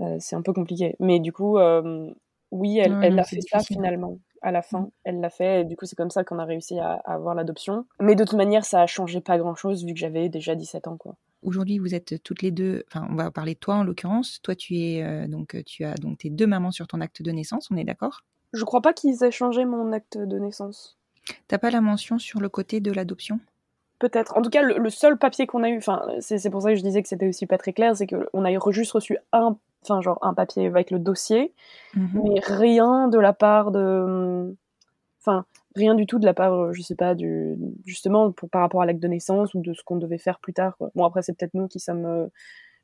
euh, 0.00 0.16
c'est 0.18 0.36
un 0.36 0.42
peu 0.42 0.52
compliqué. 0.52 0.96
Mais 0.98 1.20
du 1.20 1.32
coup, 1.32 1.58
euh, 1.58 2.10
oui, 2.50 2.78
elle, 2.78 2.98
elle 3.02 3.18
a 3.18 3.24
fait 3.24 3.40
ça 3.40 3.60
finalement. 3.60 4.18
À 4.42 4.52
la 4.52 4.62
fin, 4.62 4.90
elle 5.04 5.20
l'a 5.20 5.30
fait. 5.30 5.60
Et 5.60 5.64
du 5.64 5.76
coup, 5.76 5.84
c'est 5.84 5.96
comme 5.96 6.10
ça 6.10 6.24
qu'on 6.24 6.38
a 6.38 6.44
réussi 6.44 6.78
à, 6.78 6.94
à 7.04 7.14
avoir 7.14 7.34
l'adoption. 7.34 7.86
Mais 8.00 8.14
de 8.14 8.24
toute 8.24 8.38
manière, 8.38 8.64
ça 8.64 8.80
a 8.80 8.86
changé 8.86 9.20
pas 9.20 9.36
grand-chose 9.36 9.84
vu 9.84 9.92
que 9.92 10.00
j'avais 10.00 10.28
déjà 10.28 10.54
17 10.54 10.88
ans, 10.88 10.96
quoi. 10.96 11.16
Aujourd'hui, 11.42 11.78
vous 11.78 11.94
êtes 11.94 12.22
toutes 12.22 12.42
les 12.42 12.50
deux. 12.50 12.84
Enfin, 12.88 13.06
on 13.10 13.14
va 13.14 13.30
parler 13.30 13.54
de 13.54 13.58
toi 13.58 13.76
en 13.76 13.84
l'occurrence. 13.84 14.40
Toi, 14.42 14.54
tu 14.54 14.76
es 14.76 15.02
euh, 15.02 15.26
donc 15.26 15.56
tu 15.64 15.84
as 15.84 15.94
donc 15.94 16.18
tes 16.18 16.30
deux 16.30 16.46
mamans 16.46 16.70
sur 16.70 16.86
ton 16.86 17.00
acte 17.00 17.22
de 17.22 17.30
naissance. 17.30 17.70
On 17.70 17.76
est 17.76 17.84
d'accord? 17.84 18.24
Je 18.52 18.64
crois 18.64 18.82
pas 18.82 18.92
qu'ils 18.92 19.22
aient 19.24 19.30
changé 19.30 19.64
mon 19.64 19.92
acte 19.92 20.18
de 20.18 20.38
naissance. 20.38 20.98
T'as 21.48 21.58
pas 21.58 21.70
la 21.70 21.80
mention 21.80 22.18
sur 22.18 22.40
le 22.40 22.48
côté 22.48 22.80
de 22.80 22.92
l'adoption? 22.92 23.40
Peut-être. 23.98 24.36
En 24.36 24.42
tout 24.42 24.50
cas, 24.50 24.62
le, 24.62 24.90
seul 24.90 25.18
papier 25.18 25.46
qu'on 25.46 25.62
a 25.62 25.68
eu, 25.68 25.76
enfin, 25.76 26.02
c'est 26.20 26.50
pour 26.50 26.62
ça 26.62 26.70
que 26.70 26.76
je 26.76 26.82
disais 26.82 27.02
que 27.02 27.08
c'était 27.08 27.28
aussi 27.28 27.46
pas 27.46 27.58
très 27.58 27.72
clair, 27.72 27.94
c'est 27.96 28.06
qu'on 28.06 28.44
a 28.44 28.70
juste 28.70 28.92
reçu 28.92 29.18
un, 29.32 29.58
enfin, 29.82 30.00
genre 30.00 30.18
un 30.22 30.34
papier 30.34 30.66
avec 30.66 30.90
le 30.90 30.98
dossier, 30.98 31.54
mhm. 31.94 32.22
mais 32.24 32.40
rien 32.40 33.08
de 33.08 33.18
la 33.18 33.32
part 33.32 33.70
de, 33.70 34.54
enfin, 35.20 35.44
rien 35.76 35.94
du 35.94 36.06
tout 36.06 36.18
de 36.18 36.26
la 36.26 36.34
part, 36.34 36.52
euh, 36.52 36.72
je 36.72 36.82
sais 36.82 36.94
pas, 36.94 37.14
du, 37.14 37.56
justement, 37.86 38.32
pour, 38.32 38.48
par 38.50 38.62
rapport 38.62 38.82
à 38.82 38.86
l'acte 38.86 39.00
de 39.00 39.08
naissance 39.08 39.54
ou 39.54 39.60
de 39.60 39.72
ce 39.72 39.82
qu'on 39.84 39.96
devait 39.96 40.18
faire 40.18 40.40
plus 40.40 40.52
tard. 40.52 40.76
Quoi. 40.76 40.90
Bon, 40.94 41.04
après, 41.04 41.22
c'est 41.22 41.36
peut-être 41.36 41.54
nous 41.54 41.68
qui 41.68 41.80
sommes, 41.80 42.04
euh, 42.06 42.26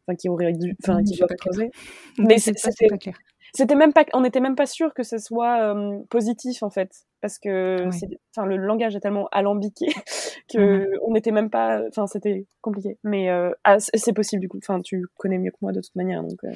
enfin, 0.06 0.16
qui 0.16 0.28
auraient 0.28 0.52
dû, 0.52 0.76
enfin, 0.82 1.02
qui 1.02 1.16
doivent 1.16 1.36
creuser. 1.38 1.70
Mais 2.18 2.38
c'est 2.38 2.52
pas 2.52 2.96
clair 2.96 3.16
c'était 3.56 3.74
même 3.74 3.92
pas 3.92 4.04
on 4.12 4.20
n'était 4.20 4.40
même 4.40 4.54
pas 4.54 4.66
sûr 4.66 4.94
que 4.94 5.02
ce 5.02 5.18
soit 5.18 5.60
euh, 5.60 5.98
positif 6.10 6.62
en 6.62 6.70
fait. 6.70 6.90
Parce 7.20 7.38
que 7.38 7.88
enfin 8.36 8.46
le 8.46 8.56
langage 8.56 8.94
est 8.94 9.00
tellement 9.00 9.28
alambiqué 9.32 9.86
que 10.52 10.58
mmh 10.58 10.98
on 11.02 11.12
n'était 11.12 11.32
même 11.32 11.50
pas 11.50 11.82
enfin 11.88 12.06
c'était 12.06 12.46
compliqué. 12.60 12.98
Mais 13.02 13.30
euh, 13.30 13.50
ah, 13.64 13.78
c'est 13.80 14.12
possible 14.12 14.40
du 14.40 14.48
coup. 14.48 14.58
Enfin 14.58 14.80
tu 14.80 15.06
connais 15.16 15.38
mieux 15.38 15.50
que 15.50 15.58
moi 15.62 15.72
de 15.72 15.80
toute 15.80 15.96
manière 15.96 16.22
donc 16.22 16.38
euh. 16.44 16.52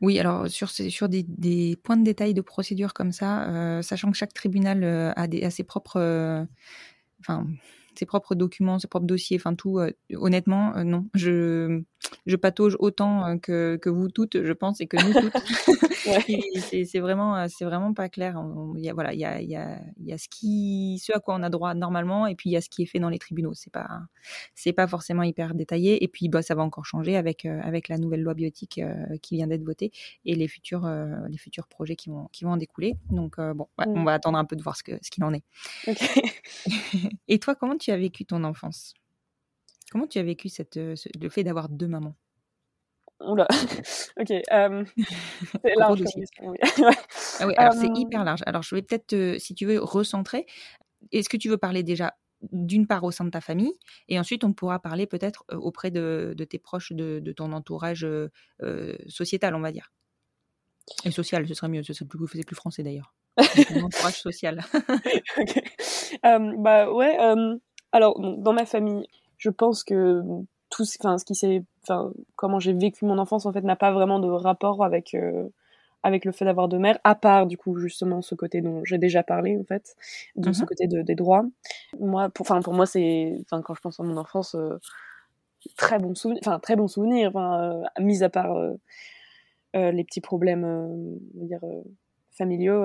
Oui, 0.00 0.18
alors 0.18 0.48
sur, 0.48 0.68
sur 0.68 1.08
des, 1.08 1.22
des, 1.22 1.76
points 1.76 1.96
de 1.96 2.02
détail 2.02 2.34
de 2.34 2.40
procédure 2.40 2.92
comme 2.92 3.12
ça, 3.12 3.80
sachant 3.82 4.10
que 4.10 4.16
chaque 4.16 4.34
tribunal 4.34 4.82
a, 5.14 5.28
des, 5.28 5.44
a 5.44 5.50
ses 5.50 5.62
propres, 5.62 6.44
enfin, 7.20 7.46
ses 7.94 8.06
propres 8.06 8.34
documents, 8.34 8.78
ses 8.78 8.88
propres 8.88 9.06
dossiers, 9.06 9.36
enfin 9.36 9.54
tout. 9.54 9.80
honnêtement, 10.14 10.84
non. 10.84 11.06
Je, 11.14 11.82
je 12.26 12.36
patauge 12.36 12.76
autant 12.78 13.38
que, 13.38 13.76
que, 13.76 13.88
vous 13.88 14.08
toutes, 14.08 14.42
je 14.42 14.52
pense, 14.52 14.80
et 14.80 14.86
que 14.86 14.96
nous 14.96 15.12
toutes. 15.12 15.32
c'est 16.84 17.00
vraiment, 17.00 17.46
c'est 17.48 17.64
vraiment 17.64 17.94
pas 17.94 18.08
clair. 18.08 18.42
Il 18.76 18.84
y 18.84 18.90
a, 18.90 18.94
voilà, 18.94 19.12
il 19.14 19.20
y 19.20 19.24
a, 19.24 19.40
il 19.40 19.48
y 19.48 19.56
a, 19.56 19.80
y 20.00 20.12
a 20.12 20.18
ce 20.18 20.28
qui, 20.28 21.00
ce 21.02 21.12
à 21.12 21.20
quoi 21.20 21.34
on 21.34 21.42
a 21.42 21.50
droit 21.50 21.74
normalement, 21.74 22.26
et 22.26 22.34
puis 22.34 22.50
il 22.50 22.52
y 22.52 22.56
a 22.56 22.60
ce 22.60 22.68
qui 22.68 22.82
est 22.82 22.86
fait 22.86 22.98
dans 22.98 23.08
les 23.08 23.18
tribunaux. 23.18 23.54
C'est 23.54 23.72
pas, 23.72 23.88
c'est 24.54 24.72
pas 24.72 24.86
forcément 24.86 25.22
hyper 25.22 25.54
détaillé. 25.54 26.02
Et 26.02 26.08
puis, 26.08 26.28
bah, 26.28 26.42
ça 26.42 26.54
va 26.54 26.62
encore 26.62 26.86
changer 26.86 27.16
avec, 27.16 27.44
avec 27.44 27.88
la 27.88 27.98
nouvelle 27.98 28.22
loi 28.22 28.34
biotique 28.34 28.80
qui 29.22 29.36
vient 29.36 29.46
d'être 29.46 29.64
votée 29.64 29.92
et 30.24 30.34
les 30.34 30.48
futurs, 30.48 30.88
les 31.28 31.38
futurs 31.38 31.68
projets 31.68 31.96
qui 31.96 32.08
vont, 32.08 32.28
qui 32.32 32.44
vont 32.44 32.52
en 32.52 32.56
découler. 32.56 32.94
Donc, 33.10 33.36
bon, 33.38 33.68
on 33.78 34.00
mmh. 34.00 34.04
va 34.04 34.14
attendre 34.14 34.38
un 34.38 34.44
peu 34.44 34.56
de 34.56 34.62
voir 34.62 34.76
ce 34.76 34.82
que, 34.82 34.92
ce 35.02 35.10
qu'il 35.10 35.24
en 35.24 35.32
est. 35.32 35.44
et 37.28 37.38
toi, 37.38 37.54
comment 37.54 37.76
tu 37.82 37.90
as 37.90 37.96
vécu 37.96 38.24
ton 38.24 38.44
enfance? 38.44 38.94
Comment 39.90 40.06
tu 40.06 40.18
as 40.18 40.22
vécu 40.22 40.48
cette, 40.48 40.76
le 40.76 41.28
fait 41.28 41.44
d'avoir 41.44 41.68
deux 41.68 41.88
mamans? 41.88 42.14
Oula, 43.24 43.46
ok. 44.20 44.30
Euh, 44.30 44.84
c'est 45.64 45.74
large. 45.76 46.02
ah 47.40 47.46
oui, 47.46 47.54
alors 47.56 47.74
c'est 47.74 47.90
hyper 47.94 48.24
large. 48.24 48.40
Alors 48.46 48.62
je 48.62 48.74
vais 48.74 48.82
peut-être, 48.82 49.38
si 49.38 49.54
tu 49.54 49.66
veux, 49.66 49.80
recentrer. 49.80 50.46
Est-ce 51.12 51.28
que 51.28 51.36
tu 51.36 51.48
veux 51.48 51.58
parler 51.58 51.82
déjà 51.82 52.14
d'une 52.50 52.88
part 52.88 53.04
au 53.04 53.12
sein 53.12 53.24
de 53.24 53.30
ta 53.30 53.40
famille, 53.40 53.72
et 54.08 54.18
ensuite 54.18 54.42
on 54.42 54.52
pourra 54.52 54.80
parler 54.80 55.06
peut-être 55.06 55.44
auprès 55.52 55.92
de, 55.92 56.34
tes 56.50 56.58
proches, 56.58 56.90
de, 56.92 57.32
ton 57.36 57.52
entourage 57.52 58.04
sociétal, 59.06 59.54
on 59.54 59.60
va 59.60 59.70
dire? 59.70 59.92
Et 61.04 61.12
social, 61.12 61.46
ce 61.46 61.54
serait 61.54 61.68
mieux, 61.68 61.84
ce 61.84 61.92
serait 61.92 62.06
plus, 62.06 62.18
c'est 62.32 62.44
plus 62.44 62.56
français 62.56 62.82
d'ailleurs. 62.82 63.14
entourage 63.80 64.20
social. 64.20 64.64
ok. 65.38 65.62
bah 66.22 66.92
ouais, 66.92 67.16
alors 67.92 68.18
dans 68.20 68.52
ma 68.52 68.66
famille, 68.66 69.06
je 69.38 69.50
pense 69.50 69.84
que 69.84 70.22
tout, 70.70 70.84
enfin 70.98 71.18
ce 71.18 71.24
qui 71.24 71.34
s'est 71.34 71.62
enfin 71.82 72.12
comment 72.36 72.58
j'ai 72.58 72.72
vécu 72.72 73.04
mon 73.04 73.18
enfance 73.18 73.46
en 73.46 73.52
fait 73.52 73.62
n'a 73.62 73.76
pas 73.76 73.92
vraiment 73.92 74.18
de 74.18 74.28
rapport 74.28 74.82
avec 74.82 75.14
euh, 75.14 75.48
avec 76.02 76.24
le 76.24 76.32
fait 76.32 76.44
d'avoir 76.44 76.68
deux 76.68 76.78
mères 76.78 76.98
à 77.04 77.14
part 77.14 77.46
du 77.46 77.56
coup 77.56 77.76
justement 77.76 78.22
ce 78.22 78.34
côté 78.34 78.62
dont 78.62 78.82
j'ai 78.84 78.98
déjà 78.98 79.22
parlé 79.22 79.58
en 79.58 79.64
fait 79.64 79.94
de 80.36 80.52
ce 80.52 80.62
mhm. 80.62 80.66
côté 80.66 80.86
de, 80.86 81.02
des 81.02 81.14
droits 81.14 81.44
moi 82.00 82.30
pour 82.30 82.46
enfin 82.46 82.62
pour 82.62 82.72
moi 82.72 82.86
c'est 82.86 83.36
enfin 83.42 83.62
quand 83.62 83.74
je 83.74 83.80
pense 83.80 84.00
à 84.00 84.02
mon 84.02 84.16
enfance 84.16 84.54
euh, 84.54 84.78
très 85.76 85.98
bon 85.98 86.14
souvenir 86.14 86.40
enfin 86.44 86.58
très 86.58 86.76
bon 86.76 86.88
souvenir 86.88 87.28
enfin 87.28 87.62
euh, 87.62 88.02
mis 88.02 88.22
à 88.22 88.30
part 88.30 88.56
les 89.74 90.04
petits 90.04 90.20
problèmes 90.20 90.64
on 90.64 91.40
va 91.40 91.46
dire 91.46 91.60
familiaux 92.30 92.84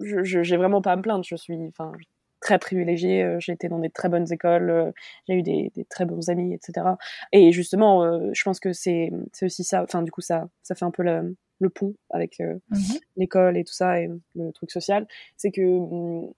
je 0.00 0.42
j'ai 0.42 0.56
vraiment 0.56 0.82
pas 0.82 0.92
à 0.92 0.96
me 0.96 1.02
plaindre 1.02 1.24
je 1.24 1.36
suis 1.36 1.56
enfin 1.68 1.92
très 2.40 2.58
privilégiée. 2.58 3.22
Euh, 3.22 3.36
j'ai 3.38 3.52
été 3.52 3.68
dans 3.68 3.78
des 3.78 3.90
très 3.90 4.08
bonnes 4.08 4.30
écoles, 4.32 4.70
euh, 4.70 4.92
j'ai 5.28 5.34
eu 5.34 5.42
des, 5.42 5.70
des, 5.74 5.84
très 5.84 6.04
bons 6.04 6.28
amis, 6.28 6.54
etc. 6.54 6.86
Et 7.32 7.52
justement, 7.52 8.04
euh, 8.04 8.30
je 8.32 8.42
pense 8.42 8.60
que 8.60 8.72
c'est 8.72 9.12
aussi 9.42 9.64
ça. 9.64 9.82
Enfin, 9.82 10.02
du 10.02 10.10
coup, 10.10 10.20
ça, 10.20 10.48
ça 10.62 10.74
fait 10.74 10.84
un 10.84 10.90
peu 10.90 11.02
le, 11.02 11.36
le 11.60 11.70
pont 11.70 11.94
avec 12.10 12.40
mmh 12.40 12.94
l'école 13.16 13.58
et 13.58 13.64
tout 13.64 13.74
ça 13.74 14.00
et 14.00 14.08
le 14.34 14.52
truc 14.52 14.70
social. 14.70 15.06
C'est 15.36 15.50
que 15.50 15.60
mmh, 15.60 16.32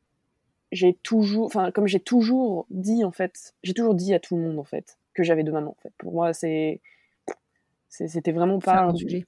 j'ai 0.72 0.94
toujours, 1.02 1.46
enfin, 1.46 1.70
comme 1.70 1.86
j'ai 1.86 2.00
toujours 2.00 2.66
dit 2.70 3.04
en 3.04 3.12
fait, 3.12 3.54
j'ai 3.62 3.74
toujours 3.74 3.94
dit 3.94 4.14
à 4.14 4.20
tout 4.20 4.36
le 4.36 4.42
monde 4.42 4.58
en 4.58 4.64
fait 4.64 4.98
que 5.14 5.22
j'avais 5.22 5.44
deux 5.44 5.52
mamans. 5.52 5.76
En 5.78 5.82
fait, 5.82 5.92
pour 5.98 6.12
moi, 6.12 6.32
c'est 6.32 6.80
c'était 7.88 8.32
vraiment 8.32 8.58
pas 8.58 8.84
un 8.84 8.94
sujet. 8.94 9.26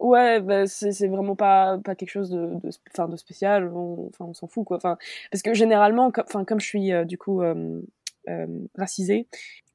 Ouais, 0.00 0.40
bah, 0.40 0.66
c'est 0.66 1.08
vraiment 1.08 1.36
pas, 1.36 1.78
pas 1.84 1.94
quelque 1.94 2.08
chose 2.10 2.30
de, 2.30 2.54
de, 2.62 3.06
de 3.06 3.16
spécial, 3.16 3.70
on, 3.74 4.08
enfin, 4.08 4.24
on 4.24 4.32
s'en 4.32 4.46
fout, 4.46 4.64
quoi. 4.66 4.78
Enfin, 4.78 4.96
parce 5.30 5.42
que 5.42 5.52
généralement, 5.52 6.10
comme, 6.10 6.46
comme 6.46 6.58
je 6.60 6.66
suis, 6.66 6.92
euh, 6.92 7.04
du 7.04 7.18
coup, 7.18 7.42
euh, 7.42 7.82
euh, 8.28 8.46
racisée, 8.76 9.28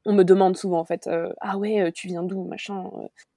on 0.06 0.14
me 0.14 0.24
demande 0.24 0.58
souvent, 0.58 0.80
en 0.80 0.86
fait, 0.86 1.08
euh, 1.08 1.32
ah 1.42 1.58
ouais, 1.60 1.92
tu 1.92 2.08
viens 2.08 2.24
d'où, 2.24 2.44
machin. 2.44 2.90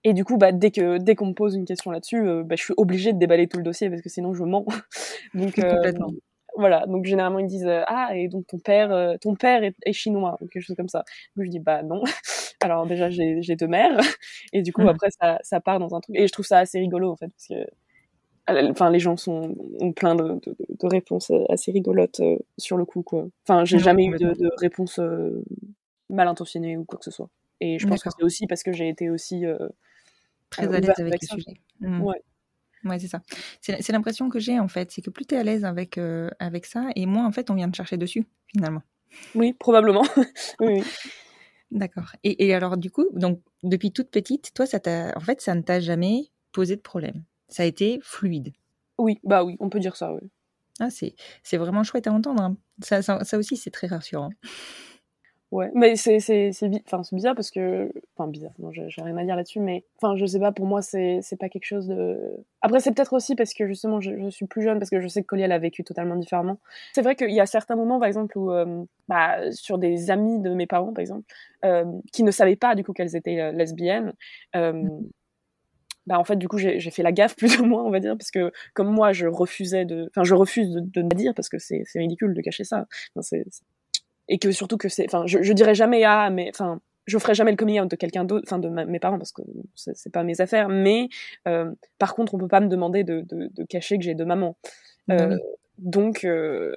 Et 0.03 0.14
du 0.14 0.24
coup, 0.24 0.38
bah, 0.38 0.53
dès 0.53 0.70
que 0.70 0.96
dès 0.98 1.14
qu'on 1.14 1.27
me 1.27 1.35
pose 1.35 1.55
une 1.57 1.66
question 1.66 1.90
là-dessus, 1.90 2.22
bah, 2.44 2.57
je 2.57 2.64
suis 2.64 2.74
obligée 2.79 3.12
de 3.12 3.18
déballer 3.18 3.48
tout 3.48 3.59
le 3.59 3.64
dossier 3.64 3.90
parce 3.90 4.03
que 4.03 4.09
sinon 4.09 4.33
je 4.35 4.44
mens. 4.44 4.64
donc, 5.35 5.57
Complètement 5.57 6.11
voilà, 6.59 6.87
donc 6.87 7.05
généralement 7.05 7.38
ils 7.38 7.46
disent 7.46 7.66
euh, 7.66 7.83
ah 7.87 8.11
et 8.16 8.29
donc 8.29 8.46
ton 8.48 8.59
père 8.59 8.92
euh, 8.92 9.16
ton 9.20 9.37
père 9.37 9.62
est, 9.62 9.92
chinois 9.92 10.37
ou 10.40 10.48
quelque 10.48 10.62
chose 10.64 10.77
comme 10.77 10.88
ça. 10.88 11.05
Donc 11.37 11.46
je 11.46 11.51
dis 11.51 11.61
bah 11.61 11.83
non. 11.83 12.03
Alors 12.61 12.87
déjà 12.87 13.09
j'ai 13.11 13.57
deux 13.57 13.68
mères 13.68 13.99
et 14.53 14.62
du 14.62 14.73
coup 14.73 14.83
mmh. 14.83 14.88
après 14.88 15.11
ça 15.11 15.38
ça 15.42 15.61
part 15.61 15.79
dans 15.79 15.94
un 15.94 16.01
truc 16.01 16.16
et 16.16 16.27
je 16.27 16.33
trouve 16.33 16.44
ça 16.44 16.59
assez 16.59 16.81
rigolo 16.81 17.11
en 17.11 17.16
fait 17.16 17.29
parce 17.29 17.47
que 17.49 18.71
enfin 18.71 18.90
les 18.90 18.99
gens 18.99 19.16
sont 19.16 19.55
ont 19.81 19.92
plein 19.92 20.14
de, 20.14 20.40
de, 20.44 20.87
réponses 20.88 21.31
assez 21.49 21.71
rigolotes 21.71 22.21
euh, 22.21 22.37
sur 22.57 22.77
le 22.77 22.85
coup 22.85 23.03
quoi. 23.03 23.29
Enfin 23.47 23.64
j'ai 23.64 23.79
jamais 23.79 24.07
eu 24.07 24.16
de, 24.18 24.33
de 24.33 24.51
réponse 24.59 25.01
mal 26.09 26.29
intentionnée 26.29 26.77
ou 26.77 26.85
quoi 26.85 26.99
que 26.99 27.05
ce 27.05 27.11
soit. 27.11 27.29
Et 27.61 27.79
je 27.79 27.87
pense 27.87 28.03
que 28.03 28.11
c'est 28.16 28.25
aussi 28.25 28.47
parce 28.47 28.62
que 28.62 28.73
j'ai 28.73 28.88
été 28.88 29.11
aussi 29.11 29.44
très 30.51 30.75
à 30.75 30.81
l'aise 30.81 30.90
avec, 30.99 31.23
le 31.23 31.27
sujet. 31.29 31.61
Mmh. 31.81 32.03
Ouais. 32.03 32.23
Ouais, 32.85 32.99
c'est 32.99 33.09
ça. 33.09 33.23
C'est 33.61 33.90
l'impression 33.90 34.29
que 34.29 34.38
j'ai 34.38 34.59
en 34.59 34.68
fait, 34.68 34.90
c'est 34.90 35.03
que 35.03 35.11
plus 35.11 35.27
tu 35.27 35.35
es 35.35 35.38
à 35.38 35.42
l'aise 35.42 35.64
avec, 35.64 35.99
euh, 35.99 36.31
avec 36.38 36.66
ça, 36.66 36.88
et 36.94 37.07
moins 37.07 37.27
en 37.27 37.33
fait 37.33 37.51
on 37.51 37.55
vient 37.55 37.71
te 37.71 37.77
chercher 37.77 37.97
dessus 37.97 38.27
finalement. 38.47 38.83
Oui, 39.35 39.53
probablement. 39.53 40.05
oui. 40.61 40.83
D'accord. 41.71 42.13
Et, 42.25 42.47
et, 42.47 42.55
alors 42.55 42.77
du 42.77 42.91
coup, 42.91 43.07
donc 43.13 43.41
depuis 43.63 43.93
toute 43.93 44.11
petite, 44.11 44.53
toi, 44.55 44.67
ça 44.67 44.79
en 45.15 45.21
fait, 45.21 45.41
ça 45.41 45.55
ne 45.55 45.63
t'a 45.63 45.81
jamais 45.81 46.31
posé 46.53 46.77
de 46.77 46.81
problème. 46.81 47.25
Ça 47.49 47.63
a 47.63 47.67
été 47.67 47.99
fluide. 48.03 48.53
Oui, 48.99 49.21
bah 49.23 49.45
oui, 49.45 49.57
on 49.61 49.69
peut 49.69 49.81
dire 49.81 49.97
ça, 49.97 50.13
oui. 50.15 50.31
Ah, 50.81 50.89
c'est 50.91 51.57
vraiment 51.57 51.83
chouette 51.83 52.07
à 52.07 52.13
entendre. 52.13 52.43
Hein. 52.43 52.57
Ça, 52.83 53.03
ça, 53.03 53.25
ça, 53.25 53.39
aussi, 53.39 53.57
c'est 53.57 53.71
très 53.71 53.89
rassurant. 53.89 54.31
Ouais, 55.51 55.71
mais 55.75 55.97
c'est 55.97 56.21
c'est 56.21 56.53
c'est 56.53 56.71
enfin 56.93 57.01
bizarre 57.11 57.35
parce 57.35 57.51
que 57.51 57.91
enfin 58.15 58.29
bizarre, 58.29 58.53
non, 58.59 58.71
j'ai 58.71 59.03
rien 59.03 59.17
à 59.17 59.25
dire 59.25 59.35
là-dessus 59.35 59.61
mais 59.61 59.83
enfin 59.97 60.15
je 60.15 60.27
sais 60.27 60.39
pas 60.39 60.53
pour 60.53 60.67
moi 60.67 60.83
c'est 60.83 61.21
c'est 61.23 61.37
pas 61.39 61.49
quelque 61.49 61.65
chose 61.65 61.87
de 61.87 62.37
Après 62.61 62.81
c'est 62.81 62.93
peut-être 62.93 63.15
aussi 63.15 63.35
parce 63.35 63.55
que 63.55 63.67
justement 63.67 63.99
je, 63.99 64.29
suis 64.29 64.47
plus 64.47 64.63
jeune 64.63 64.79
parce 64.79 64.91
que 64.91 65.01
je 65.01 65.09
sais 65.09 65.23
que 65.23 65.27
Collier 65.27 65.45
a 65.45 65.59
vécu 65.59 65.85
totalement 65.85 66.17
différemment. 66.17 66.59
C'est 66.93 67.01
vrai 67.01 67.17
qu'il 67.17 67.31
y 67.31 67.41
a 67.41 67.47
certains 67.47 67.77
moments 67.77 67.99
par 67.99 68.09
exemple 68.09 68.37
où 68.37 68.53
euh, 68.53 68.85
bah 69.09 69.51
sur 69.53 69.79
des 69.79 70.11
amis 70.11 70.39
de 70.39 70.51
mes 70.51 70.67
parents 70.67 70.93
par 70.93 71.01
exemple 71.01 71.25
euh, 71.65 71.87
qui 72.13 72.25
ne 72.25 72.31
savaient 72.31 72.57
pas 72.57 72.75
du 72.75 72.85
coup 72.85 72.93
qu'elles 72.93 73.17
étaient 73.17 73.41
euh, 73.41 73.53
lesbiennes 73.53 74.13
bah 74.53 76.19
en 76.19 76.25
fait 76.25 76.37
du 76.37 76.49
coup 76.49 76.59
j'ai 76.59 76.79
fait 76.91 77.03
la 77.03 77.13
gaffe 77.13 77.37
plus 77.39 77.59
ou 77.59 77.65
moins 77.65 77.85
on 77.85 77.91
va 77.91 78.01
dire 78.01 78.17
parce 78.19 78.31
que 78.31 78.53
comme 78.75 78.89
moi 78.89 79.13
je 79.13 79.27
refusais 79.27 79.87
de 79.87 80.09
enfin 80.11 80.25
je 80.25 80.35
refuse 80.35 80.71
de, 80.75 81.03
de 81.03 81.17
dire 81.17 81.33
parce 81.35 81.49
que 81.49 81.59
c'est 81.59 81.85
ridicule 81.95 82.35
de 82.35 82.43
cacher 82.43 82.65
ça 82.65 82.87
et 84.29 84.38
que 84.38 84.53
surtout 84.53 84.77
que 84.77 84.88
c'est, 84.88 85.07
enfin, 85.07 85.27
je, 85.27 85.43
je 85.43 85.53
dirais 85.53 85.75
jamais 85.75 86.05
ah, 86.05 86.31
mais 86.31 86.51
enfin, 86.51 86.81
je 87.07 87.19
ferai 87.19 87.35
jamais 87.35 87.51
le 87.51 87.57
coming 87.57 87.81
out 87.81 87.91
de 87.91 87.97
quelqu'un 87.97 88.25
d'autre, 88.25 88.45
enfin 88.47 88.59
de 88.59 88.69
mes 88.69 89.01
parents 89.01 89.19
parce 89.19 89.33
que 89.33 89.43
c'est 89.75 90.12
pas 90.12 90.25
mes 90.25 90.41
affaires. 90.41 90.69
Mais 90.69 91.09
euh, 91.47 91.73
par 91.99 92.14
contre, 92.14 92.35
on 92.35 92.38
peut 92.38 92.49
pas 92.49 92.61
me 92.61 92.69
demander 92.69 93.03
de, 93.03 93.23
de, 93.23 93.51
de 93.53 93.64
cacher 93.64 93.97
que 93.97 94.05
j'ai 94.05 94.14
deux 94.14 94.27
mamans. 94.27 94.57
Euh, 95.11 95.38
donc, 95.79 96.25
euh, 96.25 96.75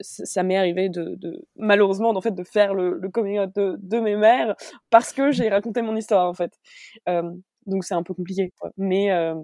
ça 0.00 0.42
m'est 0.42 0.56
arrivé 0.56 0.88
de, 0.88 1.14
de, 1.14 1.46
malheureusement 1.56 2.10
en 2.10 2.20
fait 2.20 2.34
de 2.34 2.42
faire 2.42 2.74
le, 2.74 2.98
le 2.98 3.08
coming 3.08 3.38
out 3.38 3.54
de, 3.54 3.76
de, 3.80 4.00
mes 4.00 4.16
mères 4.16 4.56
parce 4.90 5.12
que 5.12 5.30
j'ai 5.30 5.48
raconté 5.48 5.80
mon 5.80 5.96
histoire 5.96 6.28
en 6.28 6.34
fait. 6.34 6.52
Euh, 7.08 7.30
donc 7.66 7.84
c'est 7.84 7.94
un 7.94 8.02
peu 8.02 8.14
compliqué. 8.14 8.52
Quoi. 8.58 8.72
Mais 8.76 9.12
euh, 9.12 9.34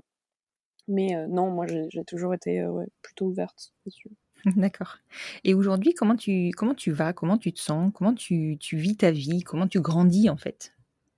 mais 0.88 1.14
euh, 1.16 1.26
non, 1.28 1.50
moi 1.50 1.66
j'ai 1.66 2.04
toujours 2.04 2.34
été 2.34 2.64
ouais, 2.66 2.86
plutôt 3.02 3.26
ouverte 3.26 3.72
dessus. 3.86 4.10
D'accord. 4.56 4.98
Et 5.44 5.54
aujourd'hui, 5.54 5.94
comment 5.94 6.16
tu, 6.16 6.50
comment 6.56 6.74
tu 6.74 6.90
vas? 6.92 7.12
Comment 7.12 7.38
tu 7.38 7.52
te 7.52 7.60
sens? 7.60 7.92
Comment 7.94 8.14
tu, 8.14 8.56
tu 8.58 8.76
vis 8.76 8.96
ta 8.96 9.10
vie? 9.10 9.42
Comment 9.42 9.68
tu 9.68 9.80
grandis 9.80 10.30
en 10.30 10.36
fait? 10.36 10.74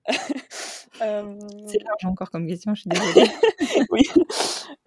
Euh... 1.01 1.37
C'est 1.67 1.83
large 1.83 2.05
encore 2.05 2.31
comme 2.31 2.47
question, 2.47 2.73
je 2.73 2.79
suis 2.79 2.89
désolée. 2.89 3.29
oui. 3.89 4.03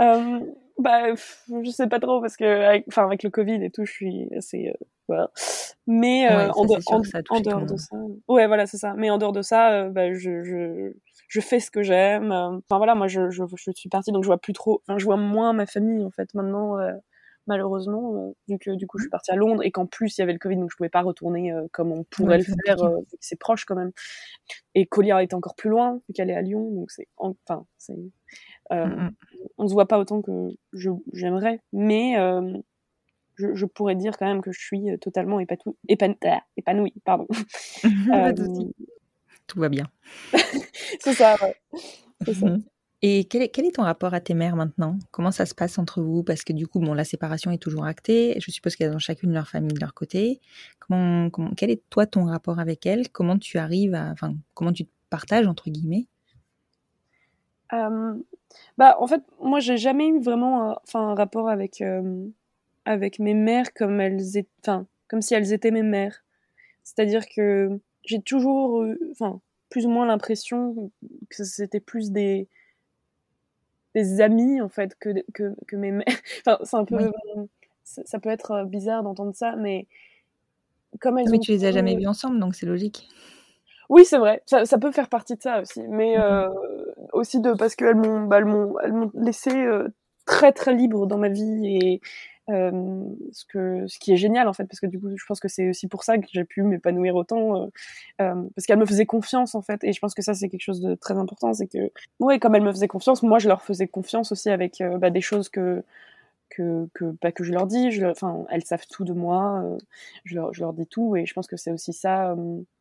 Euh, 0.00 0.40
bah, 0.78 1.14
je 1.14 1.70
sais 1.70 1.86
pas 1.86 1.98
trop 1.98 2.20
parce 2.22 2.38
que, 2.38 2.44
avec, 2.44 2.84
enfin, 2.88 3.04
avec 3.04 3.22
le 3.22 3.28
Covid 3.30 3.62
et 3.62 3.70
tout, 3.70 3.84
je 3.84 3.92
suis 3.92 4.28
assez. 4.34 4.68
Euh, 4.68 4.84
voilà. 5.06 5.30
Mais 5.86 6.30
euh, 6.30 6.48
en, 6.52 6.62
en, 6.62 7.40
dehors 7.40 7.66
de 7.66 7.76
ça. 7.76 7.96
Ouais, 8.28 8.46
voilà, 8.46 8.66
c'est 8.66 8.78
ça. 8.78 8.94
Mais 8.96 9.10
en 9.10 9.18
dehors 9.18 9.32
de 9.32 9.42
ça, 9.42 9.72
euh, 9.72 9.90
bah, 9.90 10.14
je, 10.14 10.44
je, 10.44 10.92
je 11.28 11.40
fais 11.40 11.60
ce 11.60 11.70
que 11.70 11.82
j'aime. 11.82 12.32
Enfin, 12.32 12.78
voilà, 12.78 12.94
moi, 12.94 13.08
je, 13.08 13.28
je, 13.28 13.42
je, 13.54 13.70
suis 13.74 13.90
partie 13.90 14.12
donc 14.12 14.22
je 14.22 14.28
vois 14.28 14.38
plus 14.38 14.52
trop. 14.54 14.82
Enfin, 14.86 14.98
je 14.98 15.04
vois 15.04 15.16
moins 15.16 15.52
ma 15.52 15.66
famille 15.66 16.04
en 16.04 16.10
fait 16.10 16.32
maintenant 16.32 16.78
malheureusement, 17.48 18.14
euh, 18.14 18.32
vu 18.48 18.58
que 18.58 18.70
du 18.76 18.86
coup 18.86 18.98
je 18.98 19.04
suis 19.04 19.10
partie 19.10 19.32
à 19.32 19.36
Londres 19.36 19.62
et 19.64 19.70
qu'en 19.70 19.86
plus 19.86 20.16
il 20.16 20.20
y 20.20 20.22
avait 20.22 20.32
le 20.32 20.38
Covid, 20.38 20.56
donc 20.56 20.70
je 20.70 20.76
pouvais 20.76 20.88
pas 20.88 21.02
retourner 21.02 21.52
euh, 21.52 21.66
comme 21.72 21.90
on 21.90 22.04
pourrait 22.04 22.38
le 22.38 22.44
faire, 22.44 22.82
euh, 22.82 23.00
c'est 23.18 23.38
proche 23.38 23.64
quand 23.64 23.74
même. 23.74 23.90
Et 24.74 24.86
Colia 24.86 25.22
est 25.22 25.34
encore 25.34 25.56
plus 25.56 25.70
loin, 25.70 26.00
vu 26.08 26.14
qu'elle 26.14 26.30
est 26.30 26.36
à 26.36 26.42
Lyon, 26.42 26.70
donc 26.70 26.90
c'est, 26.90 27.08
enfin, 27.16 27.66
c'est, 27.78 27.96
mm, 27.96 28.76
mm. 28.76 29.10
on 29.58 29.66
se 29.66 29.72
voit 29.72 29.88
pas 29.88 29.98
autant 29.98 30.22
que 30.22 30.50
je, 30.72 30.90
j'aimerais, 31.12 31.60
mais 31.72 32.16
je, 33.36 33.54
je, 33.54 33.66
pourrais 33.66 33.94
dire 33.94 34.16
quand 34.18 34.26
même 34.26 34.42
que 34.42 34.52
je 34.52 34.60
suis 34.60 34.98
totalement 35.00 35.40
épatou, 35.40 35.76
ah, 36.24 36.40
épanouie, 36.56 36.94
pardon. 37.04 37.26
Tout 39.46 39.60
va 39.60 39.68
bien. 39.70 39.86
c'est 41.00 41.14
ça, 41.14 41.36
ouais. 41.42 41.56
C'est 42.24 42.34
ça. 42.34 42.56
Et 43.00 43.24
quel 43.24 43.42
est, 43.42 43.74
ton 43.74 43.82
rapport 43.82 44.12
à 44.12 44.20
tes 44.20 44.34
mères 44.34 44.56
maintenant? 44.56 44.98
Comment 45.12 45.30
ça 45.30 45.46
se 45.46 45.54
passe 45.54 45.78
entre 45.78 46.02
vous? 46.02 46.24
Parce 46.24 46.42
que 46.42 46.52
du 46.52 46.66
coup, 46.66 46.80
bon, 46.80 46.94
la 46.94 47.04
séparation 47.04 47.52
est 47.52 47.58
toujours 47.58 47.84
actée. 47.84 48.36
Je 48.40 48.50
suppose 48.50 48.74
qu'elles 48.74 48.92
ont 48.92 48.98
chacune 48.98 49.32
leur 49.32 49.48
famille 49.48 49.72
de 49.72 49.80
leur 49.80 49.94
côté. 49.94 50.40
Comment, 50.80 51.30
comment, 51.30 51.50
quel 51.56 51.70
est 51.70 51.82
toi 51.90 52.06
ton 52.06 52.24
rapport 52.24 52.58
avec 52.58 52.86
elles? 52.86 53.08
Comment 53.10 53.38
tu 53.38 53.58
arrives 53.58 53.94
à, 53.94 54.10
enfin, 54.10 54.34
comment 54.54 54.72
tu 54.72 54.84
te 54.84 54.90
partages 55.10 55.46
entre 55.46 55.70
guillemets? 55.70 56.06
Euh, 57.72 58.14
Bah, 58.78 58.96
en 58.98 59.06
fait, 59.06 59.22
moi, 59.40 59.60
j'ai 59.60 59.76
jamais 59.76 60.08
eu 60.08 60.20
vraiment, 60.20 60.76
enfin, 60.82 61.10
un 61.10 61.14
rapport 61.14 61.48
avec 61.48 61.80
euh, 61.80 62.26
avec 62.84 63.18
mes 63.18 63.34
mères 63.34 63.72
comme 63.74 64.00
elles, 64.00 64.36
étaient, 64.36 64.72
comme 65.08 65.22
si 65.22 65.34
elles 65.34 65.52
étaient 65.52 65.70
mes 65.70 65.82
mères. 65.82 66.24
C'est-à-dire 66.82 67.28
que 67.28 67.78
j'ai 68.04 68.20
toujours, 68.22 68.84
enfin, 69.10 69.40
plus 69.68 69.86
ou 69.86 69.90
moins 69.90 70.06
l'impression 70.06 70.90
que 71.28 71.44
c'était 71.44 71.80
plus 71.80 72.10
des 72.10 72.48
des 73.94 74.20
amis 74.20 74.60
en 74.60 74.68
fait 74.68 74.96
que 74.98 75.10
que, 75.32 75.54
que 75.66 75.76
mes 75.76 75.92
mères. 75.92 76.06
enfin, 76.46 76.58
c'est 76.64 76.76
un 76.76 76.84
peu, 76.84 77.10
ça, 77.84 78.18
peut 78.18 78.30
être 78.30 78.50
euh, 78.52 78.64
bizarre 78.64 79.02
d'entendre 79.02 79.34
ça, 79.34 79.56
mais 79.56 79.86
comme 81.00 81.18
elles. 81.18 81.30
Mais 81.30 81.38
tu 81.38 81.52
les 81.52 81.64
as 81.64 81.72
jamais 81.72 81.96
vus 81.96 82.06
ensemble, 82.06 82.38
donc 82.38 82.54
c'est 82.54 82.66
logique. 82.66 83.08
Oui, 83.88 84.04
c'est 84.04 84.18
vrai. 84.18 84.42
Ça, 84.44 84.66
ça, 84.66 84.78
peut 84.78 84.92
faire 84.92 85.08
partie 85.08 85.34
de 85.34 85.42
ça 85.42 85.62
aussi, 85.62 85.80
mais 85.88 86.18
mmh 86.18 86.20
euh, 86.20 86.48
aussi 87.12 87.40
de 87.40 87.52
parce 87.54 87.74
qu'elles 87.74 87.94
m'ont, 87.94 88.26
bah, 88.26 88.38
elles 88.38 88.44
m'ont, 88.44 88.78
elles 88.80 88.92
m'ont 88.92 89.10
laissé 89.14 89.50
euh, 89.50 89.88
très 90.26 90.52
très 90.52 90.74
libre 90.74 91.06
dans 91.06 91.16
ma 91.18 91.30
vie 91.30 91.66
et 91.66 92.00
euh, 92.50 93.04
ce 93.30 93.44
que 93.44 93.86
ce 93.88 93.98
qui 93.98 94.12
est 94.12 94.16
génial 94.16 94.48
en 94.48 94.54
fait 94.54 94.64
parce 94.64 94.80
que 94.80 94.86
du 94.86 94.98
coup 94.98 95.14
je 95.14 95.24
pense 95.26 95.38
que 95.38 95.48
c'est 95.48 95.68
aussi 95.68 95.86
pour 95.86 96.02
ça 96.02 96.16
que 96.16 96.26
j'ai 96.32 96.44
pu 96.44 96.62
m'épanouir 96.62 97.14
autant 97.14 97.56
euh, 97.56 97.66
euh, 98.22 98.42
parce 98.54 98.66
qu'elle 98.66 98.78
me 98.78 98.86
faisait 98.86 99.04
confiance 99.04 99.54
en 99.54 99.60
fait 99.60 99.84
et 99.84 99.92
je 99.92 100.00
pense 100.00 100.14
que 100.14 100.22
ça 100.22 100.32
c'est 100.32 100.48
quelque 100.48 100.62
chose 100.62 100.80
de 100.80 100.94
très 100.94 101.14
important 101.14 101.52
c'est 101.52 101.66
que 101.66 101.90
ouais 102.20 102.38
comme 102.38 102.54
elle 102.54 102.62
me 102.62 102.72
faisait 102.72 102.88
confiance 102.88 103.22
moi 103.22 103.38
je 103.38 103.48
leur 103.48 103.60
faisais 103.60 103.86
confiance 103.86 104.32
aussi 104.32 104.48
avec 104.48 104.82
bah, 104.98 105.10
des 105.10 105.20
choses 105.20 105.50
que 105.50 105.84
que 106.48 106.88
que 106.94 107.14
bah, 107.20 107.32
que 107.32 107.44
je 107.44 107.52
leur 107.52 107.66
dis 107.66 108.02
enfin 108.06 108.46
elles 108.48 108.64
savent 108.64 108.86
tout 108.90 109.04
de 109.04 109.12
moi 109.12 109.62
je 110.24 110.34
leur 110.36 110.54
je 110.54 110.60
leur 110.60 110.72
dis 110.72 110.86
tout 110.86 111.16
et 111.16 111.26
je 111.26 111.34
pense 111.34 111.48
que 111.48 111.58
c'est 111.58 111.70
aussi 111.70 111.92
ça 111.92 112.34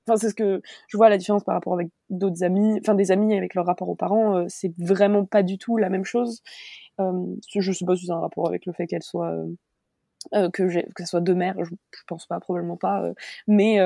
enfin 0.08 0.16
c'est 0.16 0.30
ce 0.30 0.36
que 0.36 0.62
je 0.88 0.96
vois 0.96 1.10
la 1.10 1.18
différence 1.18 1.44
par 1.44 1.56
rapport 1.56 1.74
avec 1.74 1.90
d'autres 2.10 2.42
amis 2.42 2.80
enfin 2.80 2.96
des 2.96 3.12
amis 3.12 3.38
avec 3.38 3.54
leur 3.54 3.66
rapport 3.66 3.90
aux 3.90 3.96
parents 3.96 4.46
c'est 4.48 4.72
vraiment 4.78 5.26
pas 5.26 5.44
du 5.44 5.58
tout 5.58 5.76
la 5.76 5.90
même 5.90 6.06
chose 6.06 6.42
je 7.00 7.72
sais 7.72 7.86
pas 7.86 7.96
si 7.96 8.06
c'est 8.06 8.12
un 8.12 8.20
rapport 8.20 8.48
avec 8.48 8.66
le 8.66 8.74
fait 8.74 8.88
qu'elle 8.88 9.04
soit 9.04 9.32
euh, 9.32 9.48
euh, 10.34 10.50
que 10.50 10.70
j'ai 10.70 10.84
que 10.96 11.04
ça 11.04 11.06
soit 11.06 11.22
deux 11.22 11.36
mères, 11.36 11.56
je, 11.64 11.74
je 11.96 12.02
pense 12.08 12.26
pas, 12.26 12.40
probablement 12.40 12.78
pas. 12.78 13.12
mais 13.48 13.80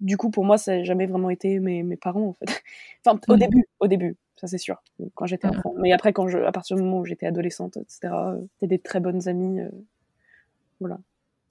du 0.00 0.16
coup, 0.16 0.30
pour 0.30 0.44
moi, 0.44 0.58
ça 0.58 0.76
n'a 0.76 0.84
jamais 0.84 1.06
vraiment 1.06 1.28
été 1.28 1.58
mes, 1.58 1.82
mes 1.82 1.96
parents, 1.96 2.28
en 2.28 2.34
fait. 2.34 2.62
enfin, 3.04 3.18
au 3.28 3.34
mmh. 3.34 3.38
début, 3.38 3.64
au 3.80 3.88
début, 3.88 4.16
ça 4.36 4.46
c'est 4.46 4.58
sûr, 4.58 4.80
quand 5.14 5.26
j'étais 5.26 5.48
enfant. 5.48 5.74
Mais 5.76 5.92
après, 5.92 6.12
quand 6.12 6.28
je, 6.28 6.38
à 6.38 6.52
partir 6.52 6.76
du 6.76 6.82
moment 6.82 7.00
où 7.00 7.04
j'étais 7.04 7.26
adolescente, 7.26 7.76
etc., 7.78 8.14
c'était 8.52 8.68
des 8.68 8.78
très 8.78 9.00
bonnes 9.00 9.26
amies. 9.28 9.60
voilà. 10.78 10.98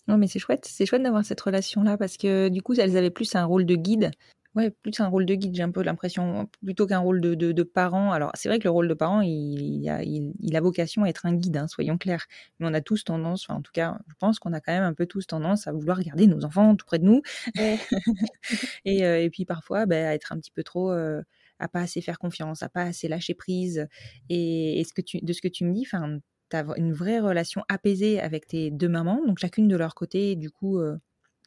Non, 0.07 0.17
mais 0.17 0.27
c'est 0.27 0.39
chouette, 0.39 0.65
c'est 0.65 0.85
chouette 0.85 1.03
d'avoir 1.03 1.25
cette 1.25 1.41
relation-là 1.41 1.97
parce 1.97 2.15
que 2.15 2.47
du 2.47 2.61
coup, 2.61 2.73
elles 2.73 2.95
avaient 2.95 3.09
plus 3.09 3.35
un 3.35 3.43
rôle 3.43 3.65
de 3.65 3.75
guide 3.75 4.11
Ouais, 4.57 4.71
plus 4.71 4.99
un 4.99 5.07
rôle 5.07 5.27
de 5.27 5.35
guide, 5.35 5.53
j'ai 5.55 5.61
un 5.61 5.69
peu 5.69 5.83
l'impression, 5.83 6.49
plutôt 6.65 6.87
qu'un 6.87 6.97
rôle 6.97 7.21
de, 7.21 7.35
de, 7.35 7.63
parent. 7.63 8.11
Alors, 8.11 8.31
c'est 8.33 8.49
vrai 8.49 8.57
que 8.57 8.63
le 8.63 8.71
rôle 8.71 8.87
de 8.87 8.95
parent, 8.95 9.21
il, 9.21 9.87
a, 9.87 10.01
il, 10.01 10.55
a, 10.55 10.61
vocation 10.61 11.03
à 11.03 11.09
être 11.09 11.27
un 11.27 11.35
guide, 11.35 11.57
hein, 11.57 11.67
soyons 11.67 11.99
clairs. 11.99 12.25
Mais 12.59 12.65
on 12.67 12.73
a 12.73 12.81
tous 12.81 13.03
tendance, 13.03 13.43
enfin, 13.43 13.59
en 13.59 13.61
tout 13.61 13.71
cas, 13.71 13.99
je 14.07 14.15
pense 14.17 14.39
qu'on 14.39 14.53
a 14.53 14.59
quand 14.59 14.71
même 14.71 14.81
un 14.81 14.95
peu 14.95 15.05
tous 15.05 15.27
tendance 15.27 15.67
à 15.67 15.73
vouloir 15.73 16.01
garder 16.01 16.25
nos 16.25 16.43
enfants 16.43 16.75
tout 16.75 16.87
près 16.87 16.97
de 16.97 17.03
nous. 17.03 17.21
et, 18.85 19.05
euh, 19.05 19.21
et, 19.21 19.29
puis 19.29 19.45
parfois, 19.45 19.85
bah, 19.85 20.09
à 20.09 20.15
être 20.15 20.31
un 20.31 20.39
petit 20.39 20.49
peu 20.49 20.63
trop, 20.63 20.91
euh, 20.91 21.21
à 21.59 21.67
pas 21.67 21.81
assez 21.81 22.01
faire 22.01 22.17
confiance, 22.17 22.63
à 22.63 22.69
pas 22.69 22.81
assez 22.81 23.07
lâcher 23.07 23.35
prise. 23.35 23.87
Et, 24.29 24.83
ce 24.87 24.91
que 24.91 25.01
tu, 25.01 25.19
de 25.21 25.33
ce 25.33 25.41
que 25.41 25.49
tu 25.49 25.65
me 25.65 25.73
dis, 25.73 25.83
enfin, 25.85 26.17
tu 26.49 26.57
as 26.57 26.65
une 26.77 26.93
vraie 26.93 27.19
relation 27.19 27.63
apaisée 27.69 28.19
avec 28.19 28.47
tes 28.47 28.71
deux 28.71 28.89
mamans, 28.89 29.21
donc 29.23 29.37
chacune 29.37 29.67
de 29.67 29.77
leur 29.77 29.93
côté, 29.93 30.35
du 30.35 30.49
coup, 30.49 30.79
euh, 30.79 30.97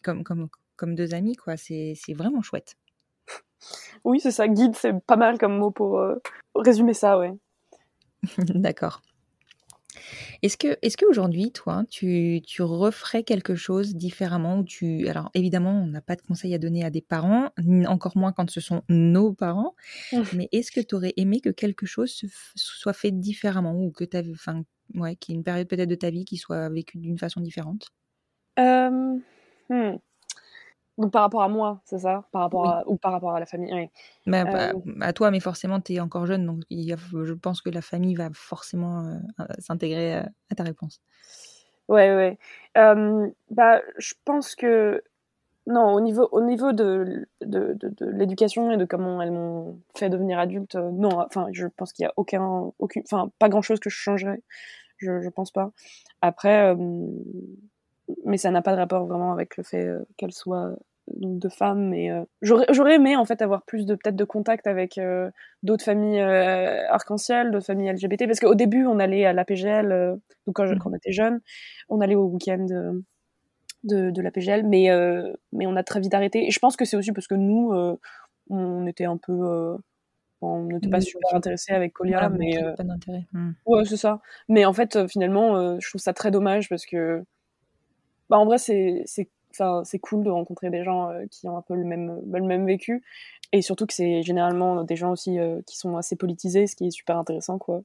comme, 0.05 0.23
comme, 0.23 0.49
comme 0.77 0.95
deux 0.95 1.13
amis, 1.13 1.35
quoi. 1.35 1.57
C'est 1.57 1.97
vraiment 2.15 2.43
chouette. 2.43 2.77
Oui, 4.05 4.21
c'est 4.21 4.31
ça. 4.31 4.49
Guide, 4.49 4.75
c'est 4.75 4.99
pas 5.07 5.17
mal 5.17 5.39
comme 5.39 5.59
mot 5.59 5.71
pour 5.71 5.99
euh, 5.99 6.17
résumer 6.55 6.95
ça, 6.95 7.19
ouais. 7.19 7.33
D'accord. 8.39 9.03
Est-ce 10.43 10.57
que, 10.57 10.79
est-ce 10.83 10.97
qu'aujourd'hui, 10.97 11.53
toi, 11.53 11.85
tu, 11.91 12.41
tu 12.47 12.63
referais 12.63 13.25
quelque 13.25 13.55
chose 13.55 13.95
différemment 13.95 14.59
ou 14.59 14.65
tu, 14.65 15.07
alors 15.09 15.31
évidemment, 15.35 15.73
on 15.73 15.87
n'a 15.87 16.01
pas 16.01 16.17
de 16.17 16.23
conseils 16.23 16.55
à 16.55 16.59
donner 16.59 16.85
à 16.85 16.91
des 16.91 17.03
parents, 17.03 17.51
encore 17.87 18.17
moins 18.17 18.33
quand 18.33 18.51
ce 18.51 18.61
sont 18.61 18.83
nos 18.89 19.33
parents, 19.33 19.75
mmh. 20.13 20.23
mais 20.37 20.49
est-ce 20.53 20.73
que 20.73 20.81
tu 20.81 20.95
aurais 20.95 21.13
aimé 21.17 21.41
que 21.41 21.51
quelque 21.51 21.87
chose 21.87 22.25
soit 22.55 22.93
fait 22.93 23.11
différemment 23.11 23.75
ou 23.75 23.91
que 23.91 24.05
tu 24.05 24.17
enfin, 24.33 24.63
ouais, 24.95 25.17
qu'il 25.17 25.33
y 25.33 25.37
ait 25.37 25.39
une 25.39 25.45
période 25.45 25.69
peut-être 25.69 25.89
de 25.89 25.95
ta 25.95 26.11
vie 26.11 26.25
qui 26.25 26.37
soit 26.37 26.69
vécue 26.71 26.99
d'une 26.99 27.19
façon 27.19 27.41
différente? 27.41 27.89
Euh, 28.59 29.19
hmm. 29.69 29.97
Donc 30.99 31.13
par 31.13 31.23
rapport 31.23 31.43
à 31.43 31.49
moi, 31.49 31.81
c'est 31.85 32.01
ça? 32.01 32.25
Par 32.33 32.43
rapport 32.43 32.69
à, 32.69 32.83
ou 32.87 32.97
par 32.97 33.13
rapport 33.13 33.35
à 33.35 33.41
la 33.41 33.47
famille 33.47 33.73
oui. 33.73 33.89
Bah, 34.27 34.45
euh, 34.47 34.73
à 35.01 35.13
toi, 35.13 35.31
mais 35.31 35.41
forcément, 35.41 35.81
tu 35.81 35.95
es 35.95 36.01
encore 36.01 36.27
jeune, 36.27 36.45
donc 36.45 36.63
il 36.69 36.95
je 36.97 37.33
pense 37.33 37.63
que 37.63 37.71
la 37.71 37.81
famille 37.81 38.15
va 38.15 38.29
forcément 38.35 39.07
euh, 39.41 39.45
s'intégrer 39.59 40.15
à, 40.17 40.55
ta 40.57 40.63
réponse. 40.63 41.01
Ouais, 41.89 42.15
ouais. 42.15 42.39
bah, 43.51 43.81
je 43.99 44.15
pense 44.25 44.55
que 44.55 45.03
non, 45.67 45.93
au 45.93 46.01
niveau, 46.01 46.29
au 46.33 46.41
niveau 46.41 46.73
de, 46.73 47.29
de, 47.43 47.77
de, 47.81 48.07
l'éducation 48.07 48.71
et 48.73 48.77
de 48.77 48.85
comment 48.85 49.23
elles 49.23 49.31
m'ont 49.31 49.81
fait 49.95 50.09
devenir 50.11 50.39
adulte, 50.39 50.75
euh, 50.75 50.91
non, 50.91 51.21
enfin, 51.21 51.47
je 51.53 51.67
pense 51.67 51.93
qu'il 51.93 52.05
y 52.05 52.07
a 52.07 52.13
aucun, 52.17 52.73
aucune, 52.79 53.03
enfin, 53.05 53.31
pas 53.39 53.49
grand 53.49 53.63
chose 53.63 53.79
que 53.79 53.91
je 53.91 53.97
changerais. 53.97 54.43
Je, 54.99 55.21
je 55.23 55.29
pense 55.29 55.51
pas. 55.51 55.71
Après, 56.23 56.75
mais 58.25 58.37
ça 58.39 58.51
n'a 58.51 58.63
pas 58.63 58.73
de 58.73 58.79
rapport 58.79 59.07
vraiment 59.07 59.33
avec 59.33 59.57
le 59.57 59.63
fait 59.63 59.89
qu'elle 60.17 60.33
soit 60.33 60.77
donc 61.17 61.39
de 61.39 61.49
femmes, 61.49 61.89
mais 61.89 62.11
euh, 62.11 62.25
j'aurais 62.43 62.95
aimé 62.95 63.17
en 63.17 63.25
fait 63.25 63.43
avoir 63.43 63.63
plus 63.63 63.87
de 63.87 63.95
peut-être 63.95 64.17
de 64.17 64.25
contact 64.25 64.67
avec 64.67 64.99
euh, 64.99 65.31
d'autres 65.63 65.85
familles 65.85 66.21
euh, 66.21 66.89
arc-en-ciel, 66.89 67.51
d'autres 67.51 67.67
familles 67.67 67.93
LGBT, 67.93 68.27
parce 68.27 68.41
qu'au 68.41 68.55
début 68.55 68.87
on 68.87 68.99
allait 68.99 69.25
à 69.25 69.33
l'APGL, 69.33 70.19
donc 70.47 70.57
quand, 70.57 70.67
quand, 70.79 70.91
on 70.91 70.95
était 70.95 71.13
jeune, 71.13 71.41
on 71.89 72.01
allait 72.01 72.15
au 72.15 72.27
week-end 72.27 72.67
de, 73.85 74.11
de 74.11 74.23
l'APGL, 74.23 74.67
mais 74.67 74.89
mais 75.53 75.67
on 75.67 75.77
a 75.77 75.83
très 75.83 76.01
vite 76.01 76.15
arrêté. 76.15 76.47
Et 76.47 76.51
je 76.51 76.59
pense 76.59 76.77
que 76.77 76.85
c'est 76.85 76.97
aussi 76.97 77.13
parce 77.13 77.27
que 77.27 77.35
nous 77.35 77.73
on 78.49 78.87
était 78.87 79.07
un 79.07 79.17
peu 79.17 79.77
on 80.43 80.65
n'était 80.65 80.89
pas 80.89 81.03
super 81.03 81.35
intéressé 81.35 81.73
avec 81.73 81.93
Colia, 81.93 82.29
mais 82.31 82.59
pas 82.77 82.85
d'intérêt. 82.85 83.27
Hmm. 83.33 83.53
Ouais, 83.67 83.85
c'est 83.85 83.99
ça. 83.99 84.21
Mais 84.49 84.65
en 84.65 84.73
fait, 84.73 85.07
finalement, 85.09 85.79
je 85.79 85.89
trouve 85.89 86.01
ça 86.01 86.15
très 86.15 86.31
dommage 86.31 86.69
parce 86.69 86.87
que, 86.87 87.25
bah, 88.31 88.39
en 88.39 88.47
vrai, 88.47 88.59
c'est 88.59 89.99
cool 90.01 90.25
de 90.25 90.31
rencontrer 90.31 90.71
des 90.71 90.85
gens 90.85 91.11
qui 91.31 91.49
ont 91.49 91.59
un 91.59 91.63
peu 91.63 91.75
le 91.75 91.85
même, 91.85 92.21
le 92.33 92.43
même 92.43 92.67
vécu. 92.67 93.03
Et 93.53 93.63
surtout 93.63 93.85
que 93.87 93.93
c'est 93.93 94.23
généralement 94.23 94.85
des 94.85 94.97
gens 94.97 95.11
aussi 95.11 95.37
qui 95.67 95.77
sont 95.77 95.97
assez 95.97 96.17
politisés, 96.17 96.67
ce 96.67 96.77
qui 96.77 96.87
est 96.87 96.91
super 96.91 97.19
intéressant, 97.19 97.59
quoi. 97.59 97.83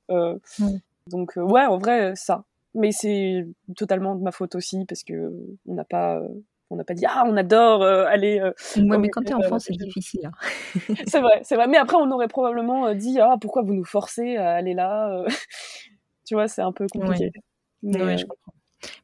Donc, 1.08 1.34
ouais, 1.36 1.66
en 1.66 1.78
vrai, 1.78 2.14
ça. 2.16 2.46
Mais 2.76 2.92
c'est 2.92 3.48
totalement 3.76 4.16
de 4.16 4.24
ma 4.24 4.32
faute 4.32 4.56
aussi, 4.56 4.86
parce 4.86 5.04
que 5.04 5.32
on 5.68 5.74
n'a 5.74 5.86
pas 5.86 6.22
on 6.72 6.78
n'a 6.78 6.84
pas 6.84 6.96
dit 6.96 7.06
ah 7.08 7.24
on 7.28 7.38
adore 7.38 7.84
aller 7.84 8.42
ouais, 8.42 8.98
mais 8.98 9.10
quand 9.10 9.22
tu 9.22 9.32
es 9.32 9.34
enfant 9.36 9.60
c'est 9.60 9.74
difficile 9.74 10.26
hein. 10.26 10.32
c'est 11.06 11.22
vrai 11.22 11.40
c'est 11.44 11.56
vrai 11.56 11.68
mais 11.68 11.78
après 11.78 11.96
on 11.96 12.10
aurait 12.10 12.28
probablement 12.28 12.92
dit 12.96 13.20
ah 13.20 13.36
pourquoi 13.40 13.62
vous 13.62 13.76
nous 13.76 13.86
forcez 13.86 14.38
à 14.38 14.54
aller 14.56 14.74
là 14.74 15.24
tu 16.26 16.34
vois 16.34 16.48
c'est 16.48 16.64
un 16.64 16.72
peu 16.72 16.88
compliqué 16.92 17.32
mais, 17.84 18.18
je 18.18 18.26
comprends. 18.26 18.55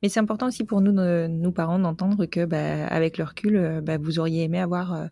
Mais 0.01 0.09
c'est 0.09 0.19
important 0.19 0.47
aussi 0.47 0.63
pour 0.63 0.81
nous, 0.81 0.91
nous 0.91 1.51
parents, 1.51 1.79
d'entendre 1.79 2.25
que, 2.25 2.45
bah, 2.45 2.87
avec 2.87 3.17
le 3.17 3.23
recul, 3.23 3.55
euh, 3.55 3.81
bah, 3.81 3.97
vous 3.97 4.19
auriez 4.19 4.43
aimé 4.43 4.59
avoir, 4.59 4.93
euh, 4.93 5.07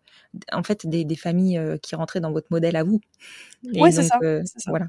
en 0.51 0.63
fait, 0.63 0.87
des, 0.87 1.05
des 1.05 1.15
familles 1.15 1.57
euh, 1.57 1.77
qui 1.77 1.95
rentraient 1.95 2.19
dans 2.19 2.31
votre 2.31 2.47
modèle 2.51 2.75
à 2.75 2.83
vous. 2.83 2.99
Oui, 3.73 3.91
c'est 3.91 4.03
ça, 4.03 4.19
Voilà. 4.67 4.87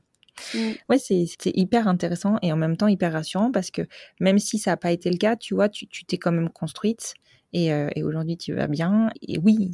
Mm. 0.54 0.70
Ouais, 0.88 0.98
c'est 0.98 1.26
hyper 1.54 1.88
intéressant 1.88 2.38
et 2.42 2.52
en 2.52 2.56
même 2.56 2.76
temps 2.76 2.88
hyper 2.88 3.12
rassurant 3.12 3.50
parce 3.52 3.70
que 3.70 3.82
même 4.20 4.38
si 4.38 4.58
ça 4.58 4.70
n'a 4.70 4.76
pas 4.76 4.90
été 4.92 5.10
le 5.10 5.18
cas, 5.18 5.36
tu 5.36 5.54
vois, 5.54 5.68
tu 5.68 5.86
t'es 5.86 6.16
quand 6.16 6.32
même 6.32 6.48
construite 6.48 7.14
et, 7.52 7.66
et 7.66 8.02
aujourd'hui 8.02 8.38
tu 8.38 8.54
vas 8.54 8.66
bien. 8.66 9.10
Et 9.20 9.38
oui, 9.38 9.72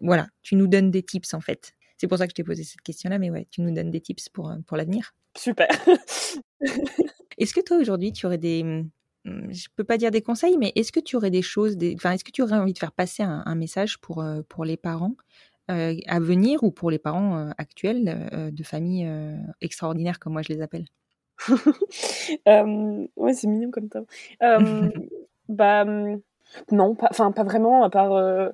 voilà, 0.00 0.28
tu 0.42 0.54
nous 0.54 0.68
donnes 0.68 0.92
des 0.92 1.02
tips 1.02 1.34
en 1.34 1.40
fait. 1.40 1.72
C'est 1.96 2.06
pour 2.06 2.18
ça 2.18 2.26
que 2.26 2.30
je 2.30 2.34
t'ai 2.36 2.44
posé 2.44 2.62
cette 2.62 2.82
question-là, 2.82 3.18
mais 3.18 3.30
ouais, 3.30 3.48
tu 3.50 3.60
nous 3.60 3.74
donnes 3.74 3.90
des 3.90 4.00
tips 4.00 4.28
pour, 4.28 4.54
pour 4.68 4.76
l'avenir. 4.76 5.14
Super. 5.36 5.66
Est-ce 7.38 7.54
que 7.54 7.60
toi 7.60 7.78
aujourd'hui 7.78 8.12
tu 8.12 8.26
aurais 8.26 8.38
des, 8.38 8.62
Mmh, 8.62 8.90
je 9.50 9.68
peux 9.76 9.84
pas 9.84 9.96
dire 9.96 10.10
des 10.10 10.22
conseils, 10.22 10.56
mais 10.58 10.72
est-ce 10.74 10.92
que 10.92 11.00
tu 11.00 11.16
aurais 11.16 11.30
des 11.30 11.42
choses, 11.42 11.76
des... 11.76 11.94
enfin, 11.96 12.12
est-ce 12.12 12.24
que 12.24 12.30
tu 12.30 12.42
aurais 12.42 12.56
envie 12.56 12.72
de 12.72 12.78
faire 12.78 12.92
passer 12.92 13.22
un, 13.22 13.54
message 13.54 13.98
pour, 13.98 14.22
euh, 14.22 14.42
pour 14.48 14.64
les 14.64 14.76
parents 14.76 15.14
euh, 15.70 15.94
à 16.06 16.20
venir 16.20 16.62
ou 16.62 16.70
pour 16.70 16.90
les 16.90 16.98
parents 16.98 17.38
euh, 17.38 17.50
actuels 17.58 18.50
de 18.52 18.62
familles 18.62 19.10
extraordinaires 19.60 20.18
comme 20.18 20.34
moi 20.34 20.42
je 20.42 20.52
les 20.52 20.62
appelle? 20.62 20.84
Ouais, 23.16 23.32
c'est 23.32 23.46
mignon 23.46 23.70
comme 23.70 23.88
ça. 23.92 24.02
bah 25.48 25.84
mmh, 25.84 26.20
non, 26.72 26.96
enfin 27.10 27.32
pas, 27.32 27.44
vraiment, 27.44 27.84
à 27.84 27.90
part 27.90 28.52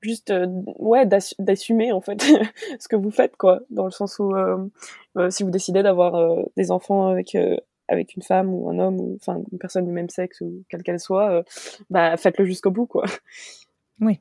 juste 0.00 0.32
ouais 0.78 1.06
d'assumer 1.38 1.92
en 1.92 2.00
fait 2.00 2.20
ce 2.80 2.88
que 2.88 2.96
vous 2.96 3.10
faites 3.10 3.36
quoi, 3.36 3.60
dans 3.70 3.84
le 3.84 3.90
sens 3.90 4.18
où 4.18 4.32
si 5.30 5.42
vous 5.42 5.50
décidez 5.50 5.82
d'avoir 5.82 6.36
des 6.56 6.70
enfants 6.70 7.08
avec 7.08 7.36
avec 7.88 8.14
une 8.14 8.22
femme 8.22 8.52
ou 8.52 8.70
un 8.70 8.78
homme 8.78 9.00
ou 9.00 9.18
enfin 9.20 9.42
une 9.52 9.58
personne 9.58 9.86
du 9.86 9.92
même 9.92 10.08
sexe 10.08 10.40
ou 10.40 10.64
quelle 10.68 10.82
qu'elle 10.82 11.00
soit, 11.00 11.30
euh, 11.30 11.42
bah 11.90 12.16
faites-le 12.16 12.44
jusqu'au 12.44 12.70
bout 12.70 12.86
quoi. 12.86 13.04
Oui. 14.00 14.20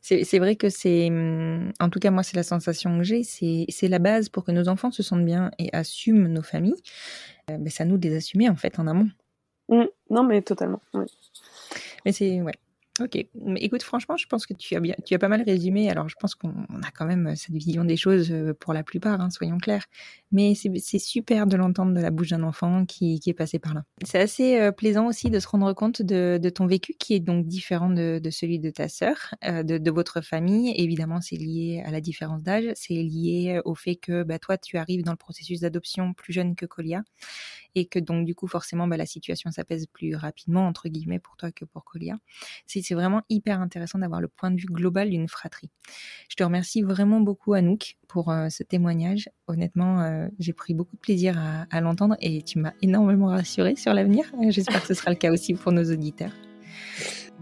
C'est 0.00 0.38
vrai 0.38 0.54
que 0.54 0.68
c'est, 0.68 1.08
hum, 1.08 1.72
en 1.80 1.90
tout 1.90 1.98
cas 1.98 2.12
moi 2.12 2.22
c'est 2.22 2.36
la 2.36 2.44
sensation 2.44 2.96
que 2.98 3.02
j'ai, 3.02 3.24
c'est 3.24 3.88
la 3.88 3.98
base 3.98 4.28
pour 4.28 4.44
que 4.44 4.52
nos 4.52 4.68
enfants 4.68 4.92
se 4.92 5.02
sentent 5.02 5.24
bien 5.24 5.50
et 5.58 5.68
assument 5.72 6.28
nos 6.28 6.42
familles. 6.42 6.80
Euh, 7.50 7.56
ben, 7.58 7.68
ça 7.68 7.84
nous 7.84 7.96
les 7.96 8.14
assumer 8.14 8.48
en 8.48 8.54
fait 8.54 8.78
en 8.78 8.86
amont. 8.86 9.10
Mmh. 9.68 9.84
non 10.10 10.22
mais 10.22 10.42
totalement. 10.42 10.80
Oui. 10.94 11.06
Mais 12.04 12.12
c'est 12.12 12.40
ouais, 12.40 12.54
Ok, 12.98 13.18
écoute, 13.56 13.82
franchement, 13.82 14.16
je 14.16 14.26
pense 14.26 14.46
que 14.46 14.54
tu 14.54 14.74
as 14.74 14.80
bien, 14.80 14.94
tu 15.04 15.14
as 15.14 15.18
pas 15.18 15.28
mal 15.28 15.42
résumé. 15.42 15.90
Alors, 15.90 16.08
je 16.08 16.14
pense 16.18 16.34
qu'on 16.34 16.48
a 16.50 16.90
quand 16.94 17.04
même 17.04 17.26
euh, 17.26 17.34
cette 17.34 17.54
vision 17.54 17.84
des 17.84 17.96
choses 17.96 18.30
euh, 18.32 18.54
pour 18.54 18.72
la 18.72 18.82
plupart, 18.82 19.20
hein, 19.20 19.28
soyons 19.28 19.58
clairs. 19.58 19.84
Mais 20.32 20.54
c'est 20.54 20.98
super 20.98 21.46
de 21.46 21.56
l'entendre 21.56 21.92
de 21.92 22.00
la 22.00 22.10
bouche 22.10 22.30
d'un 22.30 22.42
enfant 22.42 22.86
qui, 22.86 23.20
est 23.26 23.34
passé 23.34 23.58
par 23.58 23.74
là. 23.74 23.84
C'est 24.04 24.18
assez 24.18 24.58
euh, 24.58 24.72
plaisant 24.72 25.06
aussi 25.06 25.28
de 25.28 25.38
se 25.38 25.46
rendre 25.46 25.72
compte 25.74 26.00
de, 26.00 26.48
ton 26.48 26.66
vécu, 26.66 26.94
qui 26.98 27.14
est 27.14 27.20
donc 27.20 27.46
différent 27.46 27.90
de, 27.90 28.20
celui 28.30 28.58
de 28.58 28.70
ta 28.70 28.88
sœur, 28.88 29.34
de, 29.42 29.90
votre 29.90 30.22
famille. 30.22 30.72
Évidemment, 30.76 31.20
c'est 31.20 31.36
lié 31.36 31.82
à 31.84 31.90
la 31.90 32.00
différence 32.00 32.42
d'âge, 32.42 32.64
c'est 32.74 32.94
lié 32.94 33.60
au 33.64 33.74
fait 33.74 33.96
que 33.96 34.22
bah, 34.22 34.38
toi, 34.38 34.56
tu 34.56 34.78
arrives 34.78 35.04
dans 35.04 35.12
le 35.12 35.16
processus 35.16 35.60
d'adoption 35.60 36.14
plus 36.14 36.32
jeune 36.32 36.56
que 36.56 36.66
Colia 36.66 37.02
et 37.76 37.86
que 37.86 37.98
donc 37.98 38.24
du 38.26 38.34
coup 38.34 38.48
forcément 38.48 38.88
bah, 38.88 38.96
la 38.96 39.06
situation 39.06 39.50
s'apaise 39.52 39.86
plus 39.86 40.16
rapidement 40.16 40.66
entre 40.66 40.88
guillemets 40.88 41.20
pour 41.20 41.36
toi 41.36 41.52
que 41.52 41.64
pour 41.64 41.84
Colia. 41.84 42.16
Vraiment 42.94 43.22
hyper 43.28 43.60
intéressant 43.60 43.98
d'avoir 43.98 44.20
le 44.20 44.28
point 44.28 44.50
de 44.50 44.60
vue 44.60 44.66
global 44.66 45.10
d'une 45.10 45.28
fratrie. 45.28 45.70
Je 46.28 46.36
te 46.36 46.44
remercie 46.44 46.82
vraiment 46.82 47.20
beaucoup 47.20 47.54
Anouk 47.54 47.96
pour 48.08 48.30
euh, 48.30 48.48
ce 48.48 48.62
témoignage. 48.62 49.28
Honnêtement, 49.46 50.00
euh, 50.02 50.28
j'ai 50.38 50.52
pris 50.52 50.74
beaucoup 50.74 50.96
de 50.96 51.00
plaisir 51.00 51.38
à, 51.70 51.80
l'entendre 51.80 52.16
et 52.20 52.42
tu 52.42 52.58
m'as 52.58 52.72
énormément 52.82 53.26
rassurée 53.26 53.76
sur 53.76 53.92
l'avenir. 53.94 54.24
J'espère 54.48 54.80
que 54.80 54.88
ce 54.88 54.94
sera 54.94 55.10
le 55.10 55.16
cas 55.16 55.32
aussi 55.32 55.54
pour 55.54 55.72
nos 55.72 55.84
auditeurs. 55.84 56.32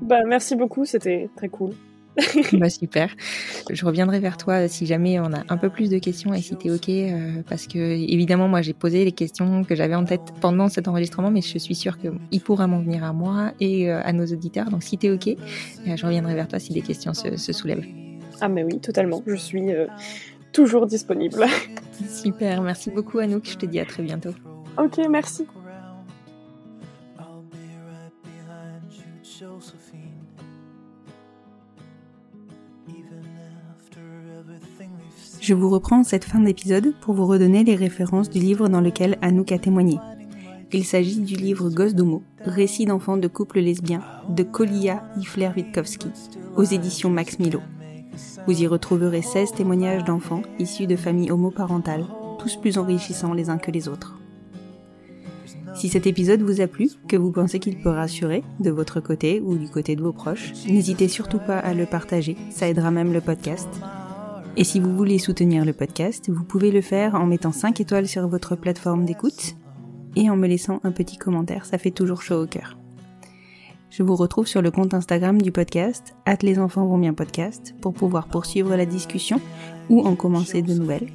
Bah, 0.00 0.22
merci 0.26 0.56
beaucoup, 0.56 0.84
c'était 0.84 1.30
très 1.36 1.48
cool. 1.48 1.74
bah 2.52 2.70
super. 2.70 3.14
Je 3.70 3.84
reviendrai 3.84 4.20
vers 4.20 4.36
toi 4.36 4.68
si 4.68 4.86
jamais 4.86 5.18
on 5.18 5.32
a 5.32 5.42
un 5.48 5.56
peu 5.56 5.68
plus 5.68 5.90
de 5.90 5.98
questions 5.98 6.32
et 6.32 6.40
si 6.40 6.56
tu 6.56 6.68
es 6.68 6.70
OK. 6.70 6.88
Euh, 6.88 7.42
parce 7.48 7.66
que 7.66 7.78
évidemment, 7.78 8.48
moi, 8.48 8.62
j'ai 8.62 8.72
posé 8.72 9.04
les 9.04 9.12
questions 9.12 9.64
que 9.64 9.74
j'avais 9.74 9.94
en 9.94 10.04
tête 10.04 10.32
pendant 10.40 10.68
cet 10.68 10.88
enregistrement, 10.88 11.30
mais 11.30 11.42
je 11.42 11.58
suis 11.58 11.74
sûre 11.74 11.98
qu'il 11.98 12.40
pourra 12.40 12.66
m'en 12.66 12.80
venir 12.80 13.04
à 13.04 13.12
moi 13.12 13.52
et 13.60 13.90
euh, 13.90 14.00
à 14.04 14.12
nos 14.12 14.26
auditeurs. 14.26 14.70
Donc 14.70 14.82
si 14.82 14.98
tu 14.98 15.06
es 15.06 15.10
OK, 15.10 15.28
euh, 15.28 15.96
je 15.96 16.06
reviendrai 16.06 16.34
vers 16.34 16.48
toi 16.48 16.58
si 16.58 16.72
des 16.72 16.82
questions 16.82 17.14
se, 17.14 17.36
se 17.36 17.52
soulèvent. 17.52 17.84
Ah 18.40 18.48
mais 18.48 18.64
oui, 18.64 18.78
totalement. 18.80 19.22
Je 19.26 19.36
suis 19.36 19.70
toujours 20.52 20.86
disponible. 20.86 21.44
Super. 22.08 22.62
Merci 22.62 22.90
beaucoup 22.90 23.18
Anouk. 23.18 23.44
Je 23.48 23.56
te 23.56 23.66
dis 23.66 23.80
à 23.80 23.84
très 23.84 24.02
bientôt. 24.02 24.34
Ok, 24.76 24.98
merci. 25.08 25.46
Je 35.46 35.52
vous 35.52 35.68
reprends 35.68 36.04
cette 36.04 36.24
fin 36.24 36.40
d'épisode 36.40 36.94
pour 37.02 37.12
vous 37.12 37.26
redonner 37.26 37.64
les 37.64 37.74
références 37.74 38.30
du 38.30 38.38
livre 38.38 38.70
dans 38.70 38.80
lequel 38.80 39.18
Anouk 39.20 39.52
a 39.52 39.58
témoigné. 39.58 39.98
Il 40.72 40.86
s'agit 40.86 41.20
du 41.20 41.34
livre 41.34 41.68
Gosse 41.68 41.94
d'Homo, 41.94 42.22
récit 42.46 42.86
d'enfants 42.86 43.18
de 43.18 43.28
couples 43.28 43.60
lesbiens 43.60 44.00
de 44.30 44.42
Kolia 44.42 45.04
Ifler-Witkowski, 45.18 46.08
aux 46.56 46.64
éditions 46.64 47.10
Max 47.10 47.38
Milo. 47.38 47.60
Vous 48.46 48.62
y 48.62 48.66
retrouverez 48.66 49.20
16 49.20 49.52
témoignages 49.52 50.04
d'enfants 50.04 50.40
issus 50.58 50.86
de 50.86 50.96
familles 50.96 51.30
homoparentales, 51.30 52.06
tous 52.38 52.56
plus 52.56 52.78
enrichissants 52.78 53.34
les 53.34 53.50
uns 53.50 53.58
que 53.58 53.70
les 53.70 53.86
autres. 53.86 54.18
Si 55.74 55.90
cet 55.90 56.06
épisode 56.06 56.40
vous 56.40 56.62
a 56.62 56.68
plu, 56.68 56.88
que 57.06 57.18
vous 57.18 57.32
pensez 57.32 57.58
qu'il 57.58 57.82
peut 57.82 57.90
rassurer, 57.90 58.42
de 58.60 58.70
votre 58.70 59.00
côté 59.00 59.42
ou 59.44 59.58
du 59.58 59.68
côté 59.68 59.94
de 59.94 60.02
vos 60.02 60.14
proches, 60.14 60.54
n'hésitez 60.66 61.08
surtout 61.08 61.40
pas 61.46 61.58
à 61.58 61.74
le 61.74 61.84
partager, 61.84 62.34
ça 62.48 62.66
aidera 62.66 62.90
même 62.90 63.12
le 63.12 63.20
podcast. 63.20 63.68
Et 64.56 64.62
si 64.62 64.78
vous 64.78 64.96
voulez 64.96 65.18
soutenir 65.18 65.64
le 65.64 65.72
podcast, 65.72 66.30
vous 66.30 66.44
pouvez 66.44 66.70
le 66.70 66.80
faire 66.80 67.16
en 67.16 67.26
mettant 67.26 67.50
5 67.50 67.80
étoiles 67.80 68.06
sur 68.06 68.28
votre 68.28 68.54
plateforme 68.54 69.04
d'écoute 69.04 69.56
et 70.14 70.30
en 70.30 70.36
me 70.36 70.46
laissant 70.46 70.78
un 70.84 70.92
petit 70.92 71.16
commentaire, 71.16 71.66
ça 71.66 71.76
fait 71.76 71.90
toujours 71.90 72.22
chaud 72.22 72.42
au 72.42 72.46
cœur. 72.46 72.78
Je 73.90 74.04
vous 74.04 74.14
retrouve 74.14 74.46
sur 74.46 74.62
le 74.62 74.70
compte 74.70 74.94
Instagram 74.94 75.42
du 75.42 75.50
podcast, 75.50 76.14
at 76.24 76.38
les 76.42 76.60
enfants 76.60 76.86
vont 76.86 76.98
bien 76.98 77.14
podcast, 77.14 77.74
pour 77.80 77.94
pouvoir 77.94 78.28
poursuivre 78.28 78.76
la 78.76 78.86
discussion 78.86 79.40
ou 79.90 80.06
en 80.06 80.14
commencer 80.14 80.62
de 80.62 80.74
nouvelles. 80.74 81.10